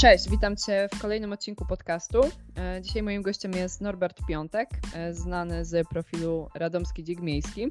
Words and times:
Cześć, 0.00 0.30
witam 0.30 0.56
Cię 0.56 0.88
w 0.94 1.00
kolejnym 1.00 1.32
odcinku 1.32 1.66
podcastu. 1.66 2.20
E, 2.56 2.82
dzisiaj 2.82 3.02
moim 3.02 3.22
gościem 3.22 3.52
jest 3.52 3.80
Norbert 3.80 4.20
Piątek, 4.28 4.68
e, 4.94 5.14
znany 5.14 5.64
z 5.64 5.88
profilu 5.88 6.48
Radomski 6.54 7.04
Dzik 7.04 7.20
Miejski. 7.20 7.66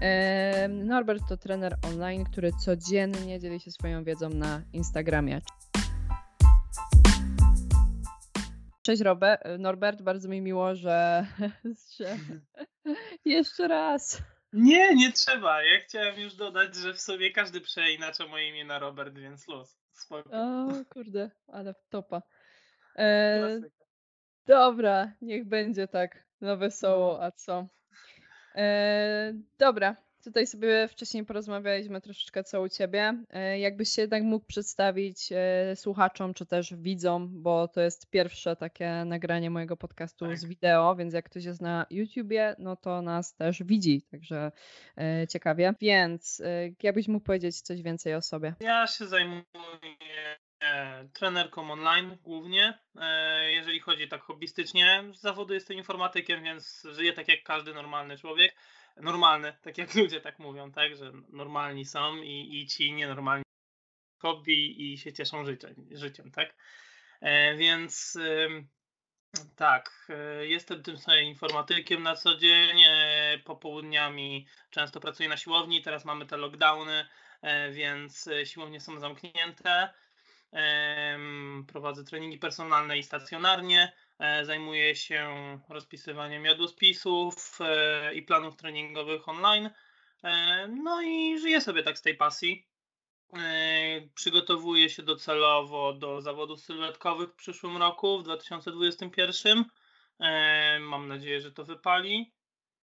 E, 0.00 0.68
Norbert 0.68 1.22
to 1.28 1.36
trener 1.36 1.76
online, 1.82 2.24
który 2.24 2.52
codziennie 2.52 3.40
dzieli 3.40 3.60
się 3.60 3.70
swoją 3.70 4.04
wiedzą 4.04 4.28
na 4.28 4.62
Instagramie. 4.72 5.40
Cześć 8.82 9.02
Robert, 9.02 9.42
Norbert, 9.58 10.02
bardzo 10.02 10.28
mi 10.28 10.40
miło, 10.40 10.74
że, 10.74 11.26
jeszcze 13.24 13.68
raz. 13.68 14.22
Nie, 14.52 14.94
nie 14.94 15.12
trzeba. 15.12 15.62
Ja 15.62 15.80
chciałem 15.80 16.20
już 16.20 16.34
dodać, 16.34 16.74
że 16.74 16.94
w 16.94 17.00
sobie 17.00 17.30
każdy 17.30 17.60
przeinacza 17.60 18.26
moje 18.26 18.48
imię 18.48 18.64
na 18.64 18.78
Robert, 18.78 19.18
więc 19.18 19.48
los. 19.48 19.78
Spoko. 19.98 20.30
O 20.32 20.84
kurde, 20.90 21.30
ale 21.46 21.74
topa. 21.90 22.22
E, 22.98 23.60
dobra, 24.46 25.12
niech 25.22 25.44
będzie 25.48 25.88
tak. 25.88 26.24
No 26.40 26.56
wesoło, 26.56 27.24
a 27.24 27.30
co? 27.30 27.66
E, 28.54 29.32
dobra, 29.58 29.96
Tutaj 30.24 30.46
sobie 30.46 30.88
wcześniej 30.88 31.24
porozmawialiśmy 31.24 32.00
troszeczkę 32.00 32.44
co 32.44 32.62
u 32.62 32.68
Ciebie. 32.68 33.24
E, 33.30 33.58
jakbyś 33.58 33.88
się 33.88 34.02
jednak 34.02 34.22
mógł 34.22 34.46
przedstawić 34.46 35.32
e, 35.32 35.76
słuchaczom, 35.76 36.34
czy 36.34 36.46
też 36.46 36.74
widzom, 36.74 37.42
bo 37.42 37.68
to 37.68 37.80
jest 37.80 38.10
pierwsze 38.10 38.56
takie 38.56 39.04
nagranie 39.06 39.50
mojego 39.50 39.76
podcastu 39.76 40.26
tak. 40.26 40.38
z 40.38 40.44
wideo, 40.44 40.96
więc 40.96 41.14
jak 41.14 41.24
ktoś 41.24 41.44
jest 41.44 41.60
na 41.60 41.86
YouTubie, 41.90 42.56
no 42.58 42.76
to 42.76 43.02
nas 43.02 43.34
też 43.34 43.62
widzi, 43.62 44.02
także 44.10 44.52
e, 44.96 45.26
ciekawie. 45.26 45.74
Więc 45.80 46.42
jakbyś 46.82 47.08
mógł 47.08 47.26
powiedzieć 47.26 47.60
coś 47.60 47.82
więcej 47.82 48.14
o 48.14 48.22
sobie? 48.22 48.54
Ja 48.60 48.86
się 48.86 49.06
zajmuję 49.06 49.44
trenerką 51.12 51.70
online 51.70 52.16
głównie. 52.22 52.78
Jeżeli 53.50 53.80
chodzi 53.80 54.08
tak 54.08 54.22
hobbystycznie, 54.22 55.04
z 55.14 55.20
zawodu 55.20 55.54
jestem 55.54 55.76
informatykiem, 55.76 56.42
więc 56.42 56.86
żyję 56.90 57.12
tak 57.12 57.28
jak 57.28 57.42
każdy 57.42 57.74
normalny 57.74 58.18
człowiek 58.18 58.54
normalne, 58.96 59.58
tak 59.62 59.78
jak 59.78 59.94
ludzie 59.94 60.20
tak 60.20 60.38
mówią, 60.38 60.72
tak, 60.72 60.96
że 60.96 61.12
normalni 61.28 61.84
są 61.84 62.16
i, 62.16 62.60
i 62.60 62.66
ci 62.66 62.92
nienormalni 62.92 63.44
hobby 64.18 64.92
i 64.92 64.98
się 64.98 65.12
cieszą 65.12 65.44
życiem, 65.44 65.74
życiem 65.90 66.30
tak. 66.30 66.54
E, 67.20 67.56
więc 67.56 68.16
e, 68.16 68.48
tak, 69.56 70.08
e, 70.08 70.46
jestem 70.46 70.82
tym 70.82 70.98
samym 70.98 71.24
informatykiem 71.24 72.02
na 72.02 72.16
co 72.16 72.36
dzień, 72.36 72.82
e, 72.82 73.38
popołudniami 73.44 74.46
często 74.70 75.00
pracuję 75.00 75.28
na 75.28 75.36
siłowni, 75.36 75.82
teraz 75.82 76.04
mamy 76.04 76.26
te 76.26 76.36
lockdowny, 76.36 77.08
e, 77.42 77.70
więc 77.70 78.28
siłownie 78.44 78.80
są 78.80 79.00
zamknięte. 79.00 79.88
Prowadzę 81.66 82.04
treningi 82.04 82.38
personalne 82.38 82.98
i 82.98 83.02
stacjonarnie. 83.02 83.92
E, 84.18 84.44
zajmuję 84.44 84.96
się 84.96 85.28
rozpisywaniem 85.68 86.44
jadłospisów 86.44 87.58
e, 87.60 88.14
i 88.14 88.22
planów 88.22 88.56
treningowych 88.56 89.28
online. 89.28 89.70
E, 90.24 90.68
no 90.68 91.02
i 91.02 91.38
żyję 91.38 91.60
sobie 91.60 91.82
tak 91.82 91.98
z 91.98 92.02
tej 92.02 92.16
pasji. 92.16 92.68
Przygotowuję 94.14 94.90
się 94.90 95.02
docelowo 95.02 95.92
do 95.92 96.20
zawodów 96.20 96.60
sylwetkowych 96.60 97.30
w 97.30 97.36
przyszłym 97.36 97.76
roku, 97.76 98.18
w 98.18 98.22
2021. 98.22 99.64
Mam 100.80 101.08
nadzieję, 101.08 101.40
że 101.40 101.52
to 101.52 101.64
wypali. 101.64 102.32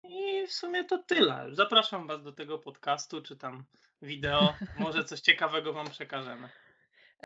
I 0.03 0.47
w 0.47 0.53
sumie 0.53 0.85
to 0.85 0.99
tyle. 0.99 1.47
Zapraszam 1.51 2.07
Was 2.07 2.23
do 2.23 2.33
tego 2.33 2.59
podcastu, 2.59 3.23
czy 3.23 3.37
tam 3.37 3.65
wideo. 4.03 4.55
Może 4.79 5.05
coś 5.05 5.21
ciekawego 5.31 5.73
Wam 5.73 5.91
przekażemy. 5.91 6.49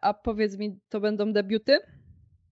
A 0.02 0.14
powiedz 0.14 0.56
mi, 0.56 0.80
to 0.88 1.00
będą 1.00 1.32
debiuty? 1.32 1.78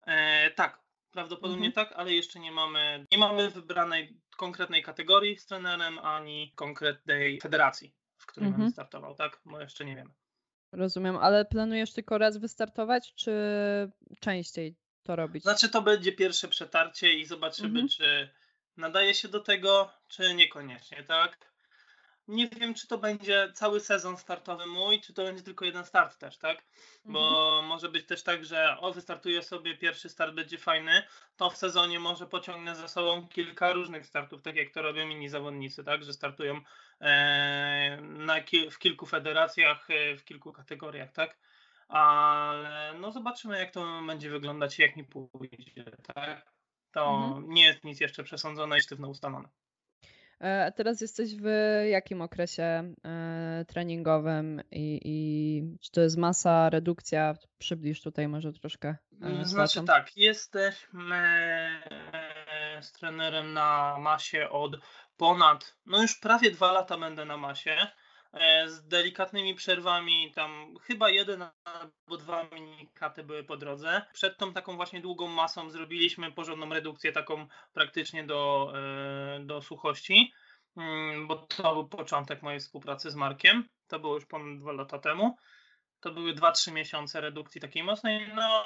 E, 0.07 0.51
tak, 0.51 0.84
Prawdopodobnie 1.15 1.67
mhm. 1.67 1.73
tak, 1.87 1.99
ale 1.99 2.13
jeszcze 2.13 2.41
nie 2.41 2.53
mamy, 2.53 3.07
nie 3.13 3.19
mamy 3.19 3.51
wybranej 3.51 4.21
konkretnej 4.37 4.83
kategorii 4.83 5.39
z 5.39 5.47
trenerem, 5.47 5.99
ani 5.99 6.53
konkretnej 6.55 7.41
federacji, 7.41 7.95
w 8.19 8.27
której 8.27 8.49
mhm. 8.49 8.61
będę 8.61 8.73
startował, 8.73 9.15
tak? 9.15 9.41
Bo 9.45 9.61
jeszcze 9.61 9.85
nie 9.85 9.97
wiemy. 9.97 10.11
Rozumiem, 10.73 11.17
ale 11.17 11.45
planujesz 11.45 11.93
tylko 11.93 12.19
raz 12.19 12.37
wystartować, 12.37 13.15
czy 13.15 13.33
częściej 14.21 14.77
to 15.03 15.17
robić? 15.17 15.43
Znaczy, 15.43 15.69
to 15.69 15.83
będzie 15.83 16.13
pierwsze 16.13 16.49
przetarcie 16.49 17.13
i 17.13 17.25
zobaczymy, 17.25 17.69
mhm. 17.81 17.89
czy 17.89 18.31
nadaje 18.77 19.15
się 19.15 19.29
do 19.29 19.41
tego, 19.41 19.91
czy 20.09 20.35
niekoniecznie, 20.35 21.03
tak? 21.03 21.54
Nie 22.29 22.49
wiem, 22.49 22.75
czy 22.75 22.87
to 22.87 22.99
będzie 22.99 23.53
cały 23.55 23.81
sezon 23.81 24.17
startowy 24.17 24.67
mój, 24.67 25.01
czy 25.01 25.15
to 25.15 25.25
będzie 25.25 25.43
tylko 25.43 25.65
jeden 25.65 25.85
start 25.85 26.19
też, 26.19 26.39
tak? 26.39 26.65
Bo 27.05 27.49
mhm. 27.49 27.67
może 27.67 27.89
być 27.89 28.07
też 28.07 28.23
tak, 28.23 28.45
że 28.45 28.77
o, 28.81 28.93
wystartuję 28.93 29.43
sobie, 29.43 29.77
pierwszy 29.77 30.09
start 30.09 30.35
będzie 30.35 30.59
fajny, 30.59 31.03
to 31.37 31.51
w 31.51 31.57
sezonie 31.57 32.01
może 32.01 32.27
pociągnę 32.27 32.77
za 32.77 32.89
sobą 32.89 33.29
kilka 33.29 33.73
różnych 33.73 34.07
startów, 34.07 34.43
tak 34.43 34.57
jak 34.57 34.71
to 34.71 34.83
robią 34.83 35.09
inni 35.09 35.29
zawodnicy, 35.29 35.85
tak? 35.85 36.05
Że 36.05 36.13
startują 36.13 36.61
e, 37.01 37.99
na, 38.03 38.35
w 38.71 38.79
kilku 38.79 39.07
federacjach, 39.07 39.91
e, 39.91 40.17
w 40.17 40.25
kilku 40.25 40.53
kategoriach, 40.53 41.13
tak? 41.13 41.39
Ale 41.89 42.95
no 43.01 43.13
zobaczymy, 43.13 43.59
jak 43.59 43.71
to 43.71 44.03
będzie 44.07 44.31
wyglądać, 44.31 44.79
jak 44.79 44.97
mi 44.97 45.05
pójdzie, 45.05 45.85
tak? 46.15 46.53
To 46.91 47.25
mhm. 47.25 47.51
nie 47.51 47.65
jest 47.65 47.85
nic 47.85 48.01
jeszcze 48.01 48.25
przesądzone 48.25 48.79
i 48.79 48.83
sztywno 48.83 49.09
ustalone. 49.09 49.49
E, 50.41 50.65
a 50.67 50.71
teraz 50.71 51.01
jesteś 51.01 51.37
w 51.37 51.47
jakim 51.91 52.23
okresie 52.23 52.95
e, 53.05 53.65
treningowym 53.69 54.63
i, 54.71 55.01
i 55.05 55.79
czy 55.81 55.91
to 55.91 56.01
jest 56.01 56.17
masa, 56.17 56.71
redukcja? 56.71 57.35
Przybliż 57.59 58.03
tutaj 58.03 58.29
może 58.29 58.53
troszkę. 58.53 58.97
E, 59.23 59.45
znaczy 59.45 59.83
tak, 59.85 60.17
jesteśmy 60.17 61.23
z 62.81 62.93
trenerem 62.93 63.53
na 63.53 63.97
masie 63.99 64.49
od 64.51 64.77
ponad, 65.17 65.77
no 65.87 66.03
już 66.03 66.19
prawie 66.19 66.51
dwa 66.51 66.73
lata 66.73 66.99
będę 66.99 67.25
na 67.25 67.37
masie. 67.37 67.77
E, 68.35 68.69
z 68.69 68.89
delikatnymi 68.89 69.55
przerwami, 69.55 70.33
tam 70.33 70.75
chyba 70.83 71.11
jeden 71.11 71.45
albo 71.65 72.17
dwa 72.19 72.45
minikaty 72.53 73.25
były 73.25 73.45
po 73.45 73.57
drodze. 73.57 74.03
Przed 74.13 74.39
tą 74.39 74.53
taką 74.53 74.77
właśnie 74.77 75.01
długą 75.01 75.29
masą 75.29 75.71
zrobiliśmy 75.71 76.33
porządną 76.33 76.71
redukcję, 76.71 77.13
taką 77.13 77.47
praktycznie 77.73 78.25
do, 78.25 78.73
e, 78.77 79.41
do 79.41 79.63
suchości, 79.63 80.33
mm, 80.77 81.27
bo 81.27 81.37
to 81.37 81.75
był 81.75 81.89
początek 81.89 82.43
mojej 82.43 82.61
współpracy 82.61 83.11
z 83.11 83.15
Markiem. 83.15 83.69
To 83.87 84.01
było 84.01 84.15
już 84.15 84.27
ponad 84.27 84.59
dwa 84.59 84.73
lata 84.73 84.99
temu. 84.99 85.37
To 86.01 86.11
były 86.11 86.35
2-3 86.35 86.73
miesiące 86.73 87.21
redukcji 87.21 87.61
takiej 87.61 87.83
mocnej. 87.83 88.33
No, 88.35 88.65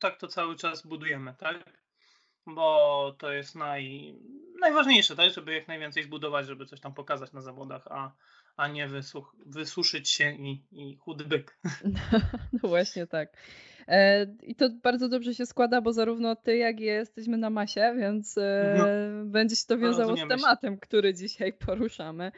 tak 0.00 0.18
to 0.18 0.28
cały 0.28 0.56
czas 0.56 0.86
budujemy, 0.86 1.34
tak? 1.38 1.82
Bo 2.46 3.16
to 3.18 3.32
jest 3.32 3.54
naj, 3.54 4.14
najważniejsze, 4.60 5.16
tak? 5.16 5.32
Żeby 5.32 5.54
jak 5.54 5.68
najwięcej 5.68 6.02
zbudować, 6.02 6.46
żeby 6.46 6.66
coś 6.66 6.80
tam 6.80 6.94
pokazać 6.94 7.32
na 7.32 7.40
zawodach, 7.40 7.86
a 7.90 8.12
a 8.58 8.68
nie 8.68 8.88
wysuch, 8.88 9.36
wysuszyć 9.46 10.10
się 10.10 10.32
i, 10.32 10.62
i 10.72 10.96
chudy 10.96 11.24
byk. 11.24 11.58
No, 12.62 12.68
właśnie 12.68 13.06
tak. 13.06 13.32
E, 13.88 14.26
I 14.42 14.54
to 14.54 14.70
bardzo 14.82 15.08
dobrze 15.08 15.34
się 15.34 15.46
składa, 15.46 15.80
bo 15.80 15.92
zarówno 15.92 16.36
ty, 16.36 16.56
jak 16.56 16.80
i 16.80 16.84
ja 16.84 16.94
jesteśmy 16.94 17.38
na 17.38 17.50
masie, 17.50 17.94
więc 17.98 18.38
e, 18.38 18.74
no. 18.78 18.84
będzie 19.24 19.56
się 19.56 19.64
to 19.66 19.76
no, 19.76 19.80
wiązało 19.80 20.16
z 20.16 20.28
tematem, 20.28 20.74
się. 20.74 20.80
który 20.80 21.14
dzisiaj 21.14 21.52
poruszamy. 21.66 22.32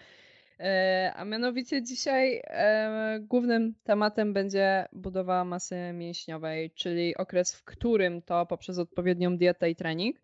E, 0.58 1.12
a 1.16 1.25
mianowicie 1.25 1.82
dzisiaj 1.82 2.42
głównym 3.20 3.75
tematem 3.84 4.32
będzie 4.32 4.88
budowa 4.92 5.44
masy 5.44 5.92
mięśniowej, 5.94 6.70
czyli 6.70 7.16
okres, 7.16 7.54
w 7.54 7.64
którym 7.64 8.22
to 8.22 8.47
poprzez 8.47 8.78
odpowiednią 8.78 9.37
dietę 9.37 9.70
i 9.70 9.76
trening 9.76 10.16
E, 10.16 10.22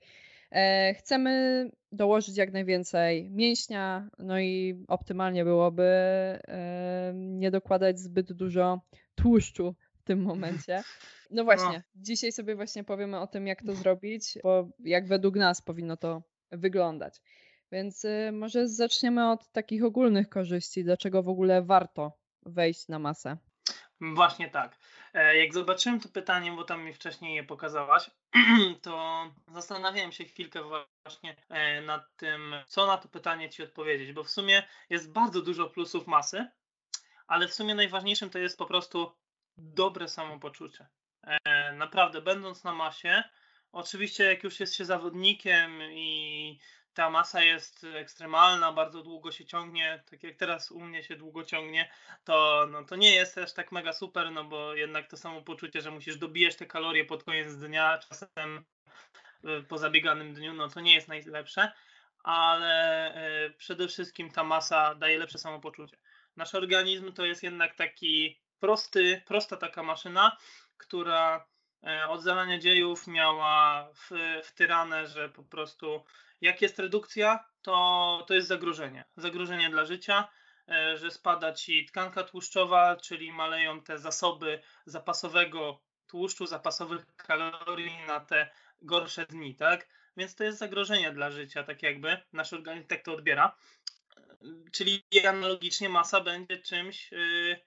chcemy 0.99 1.71
dołożyć 1.93 2.37
jak 2.37 2.53
najwięcej 2.53 3.31
mięśnia, 3.31 4.09
no 4.19 4.41
i 4.41 4.85
optymalnie 4.89 5.45
byłoby 5.45 5.85
e, 5.85 7.13
nie 7.15 7.51
dokładać 7.51 7.99
zbyt 7.99 8.33
dużo 8.33 8.81
tłuszczu 9.15 9.75
w 9.95 10.03
tym 10.03 10.23
momencie. 10.23 10.83
No 11.31 11.45
właśnie, 11.49 11.77
no. 11.77 12.03
dzisiaj 12.03 12.33
sobie 12.33 12.57
właśnie 12.57 12.85
powiemy 12.85 13.21
o 13.21 13.27
tym, 13.27 13.47
jak 13.47 13.63
to 13.63 13.75
zrobić, 13.75 14.39
bo 14.43 14.69
jak 14.79 15.09
według 15.09 15.37
nas 15.37 15.63
powinno 15.63 15.97
to 15.97 16.23
wyglądać. 16.51 17.21
Więc 17.73 18.05
e, 18.05 18.33
może 18.33 18.69
zaczniemy 18.69 19.31
od 19.31 19.53
takich 19.53 19.85
ogólnych 19.85 20.29
korzyści, 20.29 20.85
dlaczego 20.85 21.23
w 21.23 21.29
ogóle 21.29 21.63
warto 21.63 22.13
wejść 22.43 22.89
na 22.89 22.99
masę. 22.99 23.37
Właśnie 24.01 24.51
tak. 24.51 24.79
E, 25.15 25.37
jak 25.39 25.55
zobaczyłem 25.55 26.01
to 26.01 26.09
pytanie, 26.09 26.53
bo 26.53 26.65
tam 26.65 26.85
mi 26.85 26.93
wcześniej 26.93 27.37
je 27.37 27.45
pokazałaś, 27.45 28.11
to 28.83 29.25
zastanawiałem 29.49 30.13
się 30.13 30.25
chwilkę 30.25 30.63
właśnie 30.63 31.37
e, 31.49 31.81
nad 31.81 32.17
tym, 32.17 32.55
co 32.67 32.87
na 32.87 32.97
to 32.99 33.09
pytanie 33.09 33.51
Ci 33.51 33.63
odpowiedzieć, 33.63 34.13
bo 34.13 34.25
w 34.25 34.31
sumie 34.31 34.63
jest 34.91 35.13
bardzo 35.13 35.43
dużo 35.43 35.71
plusów 35.71 36.07
masy, 36.07 36.47
ale 37.27 37.49
w 37.49 37.55
sumie 37.55 37.75
najważniejszym 37.75 38.31
to 38.31 38.39
jest 38.39 38.59
po 38.59 38.67
prostu 38.67 39.13
dobre 39.57 40.09
samopoczucie. 40.09 40.87
E, 41.23 41.73
naprawdę, 41.73 42.23
będąc 42.23 42.65
na 42.65 42.73
masie, 42.73 43.25
oczywiście 43.73 44.25
jak 44.25 44.45
już 44.45 44.61
jest 44.61 44.75
się 44.75 44.85
zawodnikiem 44.85 45.83
i 45.83 46.59
ta 46.97 47.11
masa 47.11 47.43
jest 47.43 47.87
ekstremalna, 47.95 48.73
bardzo 48.73 49.03
długo 49.03 49.33
się 49.33 49.45
ciągnie, 49.45 50.03
tak 50.11 50.23
jak 50.23 50.37
teraz 50.37 50.71
u 50.71 50.81
mnie 50.81 51.03
się 51.03 51.17
długo 51.17 51.45
ciągnie, 51.45 51.91
to, 52.25 52.67
no, 52.71 52.85
to 52.85 52.97
nie 52.97 53.15
jest 53.15 53.35
też 53.35 53.53
tak 53.53 53.73
mega 53.73 53.93
super, 53.93 54.33
no 54.33 54.45
bo 54.45 54.75
jednak 54.75 55.11
to 55.11 55.17
samo 55.17 55.43
poczucie, 55.43 55.81
że 55.81 55.91
musisz 55.91 56.17
dobijać 56.17 56.57
te 56.57 56.67
kalorie 56.67 57.05
pod 57.05 57.25
koniec 57.25 57.57
dnia, 57.57 57.99
czasem 57.99 58.65
y, 59.45 59.63
po 59.63 59.79
zabieganym 59.79 60.35
dniu, 60.35 60.55
no 60.55 60.69
to 60.69 60.81
nie 60.81 60.95
jest 60.95 61.09
najlepsze, 61.09 61.73
ale 62.23 63.15
y, 63.47 63.51
przede 63.51 63.89
wszystkim 63.89 64.31
ta 64.31 64.45
masa 64.45 64.95
daje 64.95 65.19
lepsze 65.19 65.39
samopoczucie. 65.39 65.97
Nasz 66.37 66.55
organizm 66.55 67.13
to 67.13 67.25
jest 67.25 67.43
jednak 67.43 67.75
taki 67.75 68.41
prosty, 68.61 69.23
prosta 69.27 69.57
taka 69.57 69.83
maszyna, 69.83 70.37
która 70.77 71.47
e, 71.87 72.09
od 72.09 72.23
zalania 72.23 72.59
dziejów 72.59 73.07
miała 73.07 73.89
wtyrane, 74.43 75.07
że 75.07 75.29
po 75.29 75.43
prostu 75.43 76.05
jak 76.41 76.63
jest 76.63 76.79
redukcja, 76.79 77.45
to, 77.63 78.25
to 78.29 78.35
jest 78.35 78.49
zagrożenie. 78.49 79.05
Zagrożenie 79.17 79.71
dla 79.71 79.85
życia, 79.85 80.29
e, 80.69 80.97
że 80.97 81.11
spada 81.11 81.53
ci 81.53 81.87
tkanka 81.87 82.25
tłuszczowa, 82.25 82.97
czyli 82.97 83.33
maleją 83.33 83.83
te 83.83 83.99
zasoby 83.99 84.63
zapasowego 84.87 85.81
tłuszczu, 86.07 86.47
zapasowych 86.47 87.17
kalorii 87.17 87.99
na 88.07 88.21
te 88.21 88.51
gorsze 88.83 89.27
dni, 89.27 89.55
tak? 89.55 89.89
Więc 90.17 90.35
to 90.35 90.45
jest 90.45 90.59
zagrożenie 90.59 91.13
dla 91.13 91.31
życia, 91.31 91.63
tak 91.65 91.83
jakby 91.83 92.21
nasz 92.33 92.53
organizm 92.53 92.87
tak 92.87 93.03
to 93.03 93.13
odbiera. 93.13 93.57
Czyli 94.73 95.03
analogicznie 95.29 95.89
masa 95.89 96.21
będzie 96.21 96.57
czymś 96.57 97.13
yy, 97.13 97.61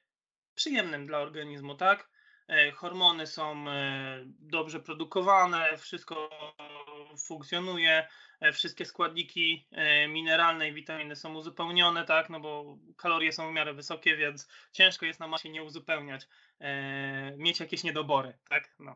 przyjemnym 0.55 1.07
dla 1.07 1.19
organizmu, 1.19 1.75
tak? 1.75 2.09
E, 2.47 2.71
hormony 2.71 3.27
są 3.27 3.65
dobrze 4.39 4.79
produkowane, 4.79 5.77
wszystko 5.77 6.29
funkcjonuje, 7.27 8.07
e, 8.39 8.51
wszystkie 8.51 8.85
składniki 8.85 9.67
mineralne 10.09 10.69
i 10.69 10.73
witaminy 10.73 11.15
są 11.15 11.35
uzupełnione, 11.35 12.05
tak, 12.05 12.29
no 12.29 12.39
bo 12.39 12.77
kalorie 12.97 13.31
są 13.31 13.51
w 13.51 13.53
miarę 13.53 13.73
wysokie, 13.73 14.17
więc 14.17 14.47
ciężko 14.71 15.05
jest 15.05 15.19
na 15.19 15.27
masie 15.27 15.49
nie 15.49 15.63
uzupełniać, 15.63 16.27
mieć 17.37 17.59
jakieś 17.59 17.83
niedobory, 17.83 18.37
tak, 18.49 18.75
no. 18.79 18.95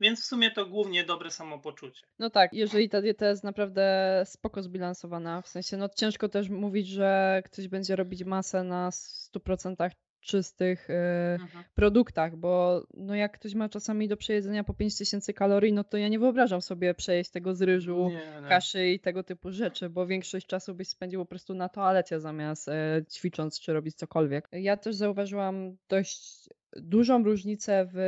Więc 0.00 0.22
w 0.22 0.24
sumie 0.24 0.50
to 0.50 0.66
głównie 0.66 1.04
dobre 1.04 1.30
samopoczucie. 1.30 2.06
No 2.18 2.30
tak, 2.30 2.52
jeżeli 2.52 2.88
ta 2.88 3.00
dieta 3.00 3.28
jest 3.28 3.44
naprawdę 3.44 4.22
spoko 4.26 4.62
zbilansowana, 4.62 5.42
w 5.42 5.48
sensie 5.48 5.76
no 5.76 5.88
ciężko 5.88 6.28
też 6.28 6.48
mówić, 6.48 6.88
że 6.88 7.42
ktoś 7.44 7.68
będzie 7.68 7.96
robić 7.96 8.24
masę 8.24 8.64
na 8.64 8.90
100% 8.90 9.90
czystych 10.22 10.90
y, 10.90 10.92
mhm. 11.40 11.64
produktach, 11.74 12.36
bo 12.36 12.82
no 12.94 13.14
jak 13.14 13.32
ktoś 13.32 13.54
ma 13.54 13.68
czasami 13.68 14.08
do 14.08 14.16
przejedzenia 14.16 14.64
po 14.64 14.74
5000 14.74 15.32
kalorii, 15.32 15.72
no 15.72 15.84
to 15.84 15.96
ja 15.96 16.08
nie 16.08 16.18
wyobrażam 16.18 16.62
sobie 16.62 16.94
przejeść 16.94 17.30
tego 17.30 17.54
z 17.54 17.62
ryżu, 17.62 18.08
nie, 18.08 18.48
kaszy 18.48 18.88
i 18.88 19.00
tego 19.00 19.22
typu 19.22 19.50
rzeczy, 19.50 19.90
bo 19.90 20.06
większość 20.06 20.46
czasu 20.46 20.74
byś 20.74 20.88
spędził 20.88 21.20
po 21.20 21.26
prostu 21.26 21.54
na 21.54 21.68
toalecie 21.68 22.20
zamiast 22.20 22.68
e, 22.68 23.02
ćwicząc 23.12 23.60
czy 23.60 23.72
robić 23.72 23.96
cokolwiek. 23.96 24.48
Ja 24.52 24.76
też 24.76 24.96
zauważyłam 24.96 25.76
dość 25.88 26.48
dużą 26.76 27.24
różnicę 27.24 27.88
w 27.92 27.98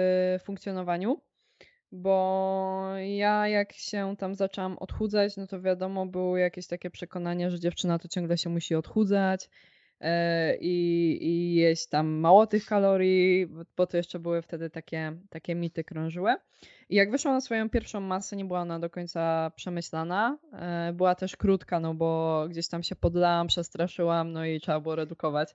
funkcjonowaniu, 0.44 1.20
bo 1.92 2.84
ja 3.16 3.48
jak 3.48 3.72
się 3.72 4.14
tam 4.18 4.34
zaczęłam 4.34 4.78
odchudzać, 4.78 5.36
no 5.36 5.46
to 5.46 5.60
wiadomo 5.60 6.06
było 6.06 6.36
jakieś 6.36 6.66
takie 6.66 6.90
przekonanie, 6.90 7.50
że 7.50 7.60
dziewczyna 7.60 7.98
to 7.98 8.08
ciągle 8.08 8.38
się 8.38 8.50
musi 8.50 8.74
odchudzać, 8.74 9.48
E, 9.48 9.73
i, 10.60 11.18
i 11.20 11.54
jeść 11.54 11.88
tam 11.88 12.06
mało 12.06 12.46
tych 12.46 12.66
kalorii, 12.66 13.46
bo 13.76 13.86
to 13.86 13.96
jeszcze 13.96 14.18
były 14.18 14.42
wtedy 14.42 14.70
takie, 14.70 15.12
takie 15.30 15.54
mity 15.54 15.84
krążyły. 15.84 16.34
I 16.88 16.96
jak 16.96 17.10
wyszłam 17.10 17.34
na 17.34 17.40
swoją 17.40 17.70
pierwszą 17.70 18.00
masę, 18.00 18.36
nie 18.36 18.44
była 18.44 18.60
ona 18.60 18.78
do 18.78 18.90
końca 18.90 19.52
przemyślana. 19.56 20.38
E, 20.52 20.92
była 20.92 21.14
też 21.14 21.36
krótka, 21.36 21.80
no 21.80 21.94
bo 21.94 22.44
gdzieś 22.50 22.68
tam 22.68 22.82
się 22.82 22.96
podlałam, 22.96 23.46
przestraszyłam, 23.46 24.32
no 24.32 24.46
i 24.46 24.60
trzeba 24.60 24.80
było 24.80 24.94
redukować. 24.96 25.54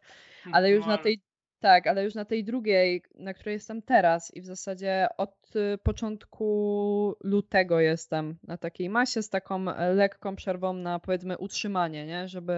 Ale 0.52 0.72
już 0.72 0.86
na 0.86 0.98
tej 0.98 1.22
tak, 1.60 1.88
ale 1.88 2.04
już 2.04 2.16
na 2.16 2.26
tej 2.26 2.44
drugiej, 2.44 3.04
na 3.16 3.34
której 3.34 3.54
jestem 3.54 3.82
teraz 3.82 4.36
i 4.36 4.42
w 4.42 4.46
zasadzie 4.46 5.08
od 5.18 5.56
y, 5.56 5.78
początku 5.78 7.16
lutego 7.24 7.80
jestem 7.80 8.38
na 8.44 8.58
takiej 8.58 8.90
masie 8.90 9.22
z 9.22 9.30
taką 9.30 9.70
e, 9.70 9.94
lekką 9.94 10.36
przerwą 10.36 10.74
na 10.74 11.00
powiedzmy 11.00 11.38
utrzymanie, 11.38 12.06
nie? 12.06 12.28
Żeby 12.28 12.56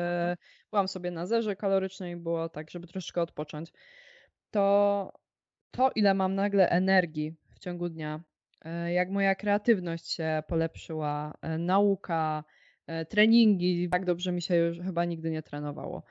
byłam 0.72 0.88
sobie 0.88 1.12
na 1.12 1.26
zerze 1.26 1.56
kalorycznej, 1.56 2.16
było 2.16 2.50
tak, 2.50 2.70
żeby 2.70 2.88
troszeczkę 2.88 3.22
odpocząć. 3.22 3.74
To 4.52 5.14
to, 5.72 5.92
ile 5.96 6.14
mam 6.14 6.36
nagle 6.36 6.70
energii 6.70 7.36
w 7.50 7.60
ciągu 7.60 7.90
dnia, 7.90 8.22
e, 8.66 8.94
jak 8.94 9.10
moja 9.10 9.36
kreatywność 9.36 10.12
się 10.12 10.44
polepszyła, 10.48 11.34
e, 11.42 11.58
nauka, 11.58 12.44
treningi, 13.10 13.90
tak 13.90 14.06
dobrze 14.06 14.32
mi 14.32 14.42
się 14.42 14.56
już 14.56 14.80
chyba 14.80 15.06
nigdy 15.06 15.32
nie 15.32 15.44
trenowało. 15.44 16.04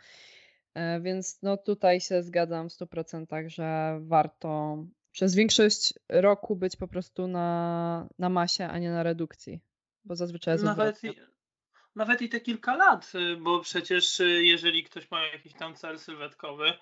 E, 0.75 1.01
więc 1.01 1.43
no 1.43 1.57
tutaj 1.57 2.01
się 2.01 2.23
zgadzam 2.23 2.69
w 2.69 2.73
100%, 2.73 3.49
że 3.49 3.99
warto 4.03 4.79
przez 5.13 5.35
większość 5.35 5.95
roku 6.09 6.57
być 6.57 6.77
po 6.77 6.89
prostu 6.89 7.29
na, 7.29 8.09
na 8.19 8.29
masie, 8.29 8.65
a 8.65 8.79
nie 8.79 8.91
na 8.91 9.03
redukcji, 9.03 9.61
bo 10.05 10.17
zazwyczaj 10.17 10.55
jest 10.55 10.65
nawet 10.65 11.05
i, 11.05 11.15
nawet 11.97 12.23
i 12.23 12.29
te 12.29 12.41
kilka 12.41 12.77
lat, 12.77 13.13
y, 13.15 13.37
bo 13.37 13.61
przecież 13.61 14.21
y, 14.21 14.45
jeżeli 14.45 14.85
ktoś 14.85 15.11
ma 15.11 15.27
jakiś 15.27 15.55
tam 15.55 15.75
cel 15.75 15.99
sylwetkowy, 15.99 16.73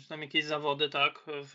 czy 0.00 0.08
tam 0.08 0.22
jakieś 0.22 0.44
zawody, 0.44 0.88
tak, 0.88 1.24
w, 1.26 1.54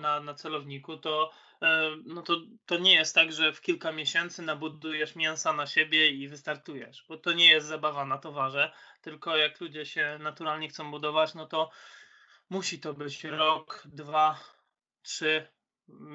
na, 0.00 0.20
na 0.20 0.34
celowniku, 0.34 0.96
to 0.96 1.30
E, 1.64 1.96
no 2.04 2.22
to, 2.22 2.36
to 2.66 2.78
nie 2.78 2.94
jest 2.94 3.14
tak, 3.14 3.32
że 3.32 3.52
w 3.52 3.60
kilka 3.60 3.92
miesięcy 3.92 4.42
nabudujesz 4.42 5.16
mięsa 5.16 5.52
na 5.52 5.66
siebie 5.66 6.10
i 6.10 6.28
wystartujesz, 6.28 7.04
bo 7.08 7.16
to 7.16 7.32
nie 7.32 7.50
jest 7.50 7.66
zabawa 7.66 8.04
na 8.04 8.18
towarze, 8.18 8.72
tylko 9.00 9.36
jak 9.36 9.60
ludzie 9.60 9.86
się 9.86 10.18
naturalnie 10.20 10.68
chcą 10.68 10.90
budować, 10.90 11.34
no 11.34 11.46
to 11.46 11.70
musi 12.50 12.80
to 12.80 12.94
być 12.94 13.24
rok, 13.24 13.82
dwa, 13.84 14.40
trzy, 15.02 15.46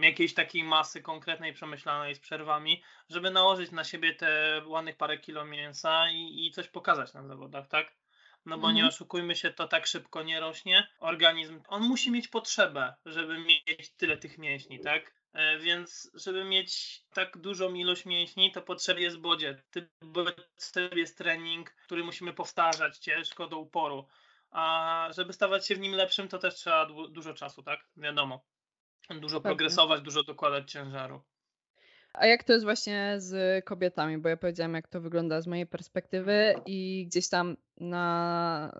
jakiejś 0.02 0.34
takiej 0.34 0.64
masy 0.64 1.02
konkretnej, 1.02 1.54
przemyślanej 1.54 2.16
z 2.16 2.20
przerwami, 2.20 2.84
żeby 3.10 3.32
nałożyć 3.32 3.72
na 3.72 3.84
siebie 3.84 4.16
te 4.16 4.62
ładnych 4.66 4.98
parę 4.98 5.18
kilo 5.18 5.46
mięsa 5.46 6.10
i, 6.10 6.48
i 6.48 6.52
coś 6.52 6.68
pokazać 6.68 7.14
na 7.14 7.28
zawodach, 7.28 7.68
tak? 7.68 7.96
No 8.46 8.58
bo 8.58 8.68
mhm. 8.68 8.76
nie 8.76 8.88
oszukujmy 8.88 9.36
się, 9.36 9.54
to 9.54 9.68
tak 9.68 9.88
szybko 9.88 10.24
nie 10.24 10.40
rośnie. 10.40 10.88
Organizm, 11.00 11.62
on 11.68 11.84
musi 11.84 12.12
mieć 12.12 12.28
potrzebę, 12.28 12.94
żeby 13.06 13.38
mieć 13.40 13.92
tyle 13.98 14.18
tych 14.18 14.38
mięśni, 14.38 14.80
tak? 14.80 15.14
E, 15.34 15.60
więc 15.60 16.12
żeby 16.14 16.44
mieć 16.44 17.02
tak 17.14 17.38
dużą 17.38 17.74
ilość 17.74 18.06
mięśni, 18.06 18.52
to 18.52 18.62
potrzebny 18.62 19.02
jest 19.04 19.18
bodzie. 19.18 19.64
Bodź 20.02 20.36
jest 20.96 21.18
trening, 21.18 21.72
który 21.72 22.04
musimy 22.04 22.34
powtarzać 22.34 22.98
ciężko 22.98 23.48
do 23.48 23.60
uporu. 23.60 24.08
A 24.52 25.08
żeby 25.16 25.34
stawać 25.34 25.68
się 25.68 25.76
w 25.76 25.80
nim 25.80 25.94
lepszym, 25.94 26.28
to 26.28 26.38
też 26.38 26.56
trzeba 26.56 26.88
dużo 27.10 27.34
czasu, 27.34 27.64
tak? 27.64 27.80
Wiadomo. 27.98 28.46
Dużo 29.10 29.42
progresować, 29.42 30.02
dużo 30.02 30.24
dokładać 30.24 30.72
ciężaru. 30.72 31.22
A 32.14 32.26
jak 32.26 32.44
to 32.44 32.54
jest 32.54 32.66
właśnie 32.66 33.16
z 33.18 33.66
kobietami? 33.66 34.18
Bo 34.18 34.30
ja 34.30 34.38
powiedziałam, 34.38 34.74
jak 34.74 34.88
to 34.88 35.02
wygląda 35.02 35.42
z 35.42 35.48
mojej 35.48 35.68
perspektywy 35.68 36.56
i 36.66 37.06
gdzieś 37.08 37.30
tam 37.30 37.58
na 37.80 38.72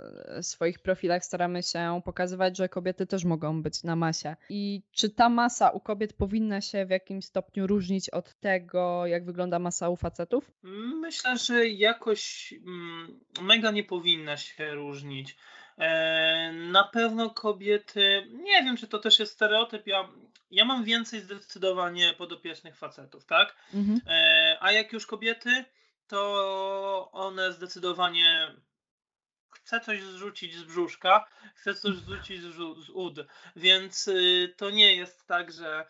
swoich 0.42 0.80
profilach 0.80 1.26
staramy 1.26 1.64
się 1.64 2.02
pokazywać, 2.06 2.58
że 2.58 2.70
kobiety 2.70 3.06
też 3.06 3.26
mogą 3.26 3.64
być 3.64 3.84
na 3.84 3.96
masie. 3.96 4.36
I 4.50 4.82
czy 4.92 5.10
ta 5.10 5.30
masa 5.30 5.70
u 5.70 5.80
kobiet 5.80 6.14
powinna 6.14 6.62
się 6.62 6.86
w 6.86 6.90
jakimś 6.90 7.26
stopniu 7.26 7.68
różnić 7.68 8.10
od 8.10 8.40
tego, 8.40 9.06
jak 9.06 9.26
wygląda 9.26 9.60
masa 9.60 9.90
u 9.90 9.96
facetów? 9.96 10.52
Myślę, 11.02 11.38
że 11.38 11.68
jakoś 11.68 12.54
mm, 12.54 13.20
mega 13.42 13.72
nie 13.72 13.84
powinna 13.84 14.38
się 14.38 14.72
różnić. 14.72 15.38
E, 15.78 16.52
na 16.54 16.84
pewno 16.84 17.30
kobiety, 17.30 18.28
nie 18.32 18.64
wiem, 18.64 18.78
czy 18.78 18.88
to 18.88 19.00
też 19.00 19.20
jest 19.20 19.34
stereotyp. 19.34 19.88
Ja, 19.88 20.10
ja 20.52 20.66
mam 20.66 20.84
więcej 20.84 21.22
zdecydowanie 21.22 22.14
podopiecznych 22.18 22.78
facetów, 22.78 23.26
tak? 23.26 23.56
Mhm. 23.74 24.02
E, 24.08 24.58
a 24.60 24.72
jak 24.72 24.94
już 24.94 25.06
kobiety, 25.06 25.66
to 26.08 27.10
one 27.12 27.54
zdecydowanie 27.54 28.56
chce 29.70 29.80
coś 29.80 30.04
zrzucić 30.04 30.56
z 30.56 30.64
brzuszka, 30.64 31.26
chce 31.56 31.76
coś 31.76 31.96
zrzucić 31.96 32.42
z, 32.42 32.56
z 32.86 32.90
ud. 32.90 33.20
Więc 33.56 34.08
y, 34.08 34.54
to 34.58 34.70
nie 34.70 34.96
jest 34.96 35.28
tak, 35.28 35.52
że 35.52 35.86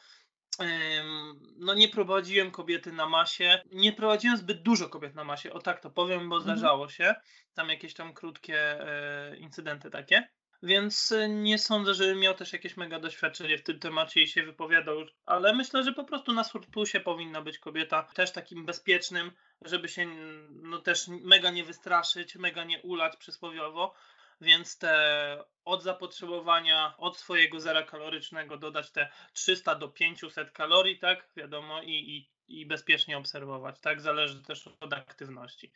no 1.58 1.74
nie 1.74 1.90
prowadziłem 1.90 2.52
kobiety 2.52 2.92
na 2.92 3.10
masie, 3.10 3.62
nie 3.72 3.94
prowadziłem 3.94 4.38
zbyt 4.38 4.62
dużo 4.62 4.90
kobiet 4.90 5.16
na 5.16 5.24
masie, 5.24 5.54
o 5.54 5.60
tak 5.60 5.80
to 5.80 5.90
powiem, 5.90 6.30
bo 6.30 6.38
mhm. 6.38 6.42
zdarzało 6.42 6.90
się, 6.90 7.16
tam 7.54 7.70
jakieś 7.70 7.94
tam 7.94 8.14
krótkie 8.14 8.88
e, 8.88 9.38
incydenty 9.38 9.90
takie, 9.90 10.28
więc 10.64 11.12
e, 11.12 11.30
nie 11.30 11.60
sądzę, 11.60 11.94
żebym 11.94 12.20
miał 12.20 12.34
też 12.34 12.54
jakieś 12.54 12.78
mega 12.78 13.00
doświadczenie 13.00 13.58
w 13.58 13.64
tym 13.64 13.80
temacie 13.80 14.22
i 14.22 14.28
się 14.28 14.44
wypowiadał, 14.44 14.98
ale 15.26 15.54
myślę, 15.54 15.84
że 15.84 15.94
po 15.94 16.04
prostu 16.04 16.34
na 16.34 16.44
surplusie 16.44 17.00
powinna 17.00 17.42
być 17.42 17.60
kobieta 17.60 18.04
też 18.04 18.32
takim 18.32 18.66
bezpiecznym, 18.66 19.32
żeby 19.62 19.90
się 19.90 20.06
no 20.50 20.78
też 20.78 21.08
mega 21.08 21.52
nie 21.52 21.64
wystraszyć, 21.64 22.36
mega 22.36 22.64
nie 22.64 22.82
ulać 22.82 23.18
przysłowiowo, 23.18 23.94
więc 24.42 24.78
te 24.78 25.44
od 25.66 25.84
zapotrzebowania, 25.84 26.94
od 26.98 27.18
swojego 27.18 27.60
zera 27.60 27.84
kalorycznego 27.84 28.58
dodać 28.58 28.92
te 28.92 29.10
300 29.34 29.76
do 29.76 29.88
500 29.88 30.52
kalorii, 30.52 31.00
tak, 31.00 31.30
wiadomo, 31.36 31.82
i, 31.82 31.92
i, 31.92 32.30
i 32.62 32.66
bezpiecznie 32.66 33.18
obserwować, 33.18 33.80
tak, 33.80 34.02
zależy 34.02 34.44
też 34.44 34.68
od 34.80 34.94
aktywności. 34.94 35.72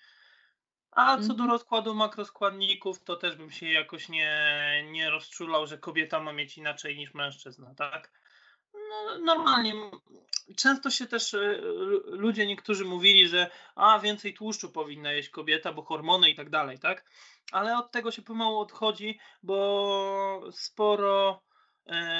A 0.95 1.17
co 1.17 1.27
do 1.27 1.33
mhm. 1.33 1.49
rozkładu 1.49 1.95
makroskładników, 1.95 3.03
to 3.03 3.15
też 3.15 3.35
bym 3.35 3.51
się 3.51 3.71
jakoś 3.71 4.09
nie, 4.09 4.37
nie 4.91 5.09
rozczulał, 5.09 5.67
że 5.67 5.77
kobieta 5.77 6.19
ma 6.19 6.33
mieć 6.33 6.57
inaczej 6.57 6.97
niż 6.97 7.13
mężczyzna, 7.13 7.75
tak? 7.77 8.11
No, 8.73 9.19
normalnie. 9.19 9.73
Często 10.57 10.89
się 10.89 11.07
też 11.07 11.33
y, 11.33 11.61
ludzie 12.05 12.47
niektórzy 12.47 12.85
mówili, 12.85 13.27
że 13.27 13.49
a 13.75 13.99
więcej 13.99 14.33
tłuszczu 14.33 14.71
powinna 14.71 15.11
jeść 15.11 15.29
kobieta, 15.29 15.73
bo 15.73 15.81
hormony 15.81 16.29
i 16.29 16.35
tak 16.35 16.49
dalej, 16.49 16.79
tak? 16.79 17.05
Ale 17.51 17.77
od 17.77 17.91
tego 17.91 18.11
się 18.11 18.21
pomału 18.21 18.59
odchodzi, 18.59 19.19
bo 19.43 20.41
sporo 20.51 21.31
e, 21.31 21.52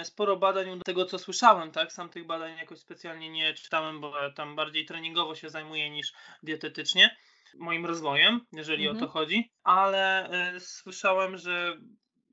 sporo 0.04 0.38
badań 0.38 0.78
do 0.78 0.84
tego, 0.84 1.06
co 1.06 1.20
słyszałem, 1.20 1.72
tak? 1.72 1.94
Sam 1.94 2.10
tych 2.10 2.26
badań 2.26 2.58
jakoś 2.58 2.80
specjalnie 2.80 3.30
nie 3.30 3.54
czytałem, 3.54 4.02
bo 4.02 4.14
tam 4.36 4.56
bardziej 4.56 4.86
treningowo 4.86 5.36
się 5.36 5.50
zajmuję 5.50 5.90
niż 5.90 6.14
dietetycznie 6.44 7.16
moim 7.58 7.86
rozwojem, 7.86 8.46
jeżeli 8.52 8.88
mhm. 8.88 8.98
o 8.98 9.00
to 9.00 9.06
mhm. 9.06 9.12
chodzi, 9.12 9.52
ale 9.64 10.30
y, 10.56 10.60
słyszałem, 10.60 11.38
że 11.38 11.78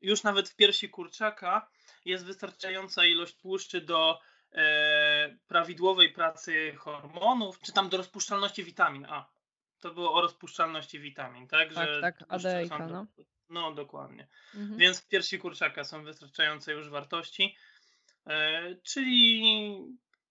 już 0.02 0.22
nawet 0.22 0.48
w 0.48 0.56
piersi 0.56 0.88
kurczaka 0.88 1.70
jest 2.04 2.24
wystarczająca 2.24 3.04
ilość 3.04 3.36
tłuszczy 3.36 3.80
do 3.80 4.18
e, 4.52 5.36
prawidłowej 5.48 6.12
pracy 6.12 6.74
hormonów, 6.78 7.60
czy 7.60 7.72
tam 7.72 7.88
do 7.88 7.96
rozpuszczalności 7.96 8.64
witamin. 8.64 9.06
A, 9.08 9.30
to 9.80 9.94
było 9.94 10.14
o 10.14 10.20
rozpuszczalności 10.20 11.00
witamin, 11.00 11.48
tak? 11.48 11.74
Tak, 11.74 11.88
że 11.88 12.00
tak, 12.00 12.24
ADEIKA, 12.28 12.86
no. 12.86 13.06
No, 13.50 13.74
dokładnie. 13.74 14.26
Mhm. 14.54 14.78
Więc 14.78 15.00
w 15.00 15.08
piersi 15.08 15.38
kurczaka 15.38 15.84
są 15.84 16.04
wystarczające 16.04 16.72
już 16.72 16.88
wartości, 16.88 17.56
e, 18.26 18.74
czyli 18.82 19.42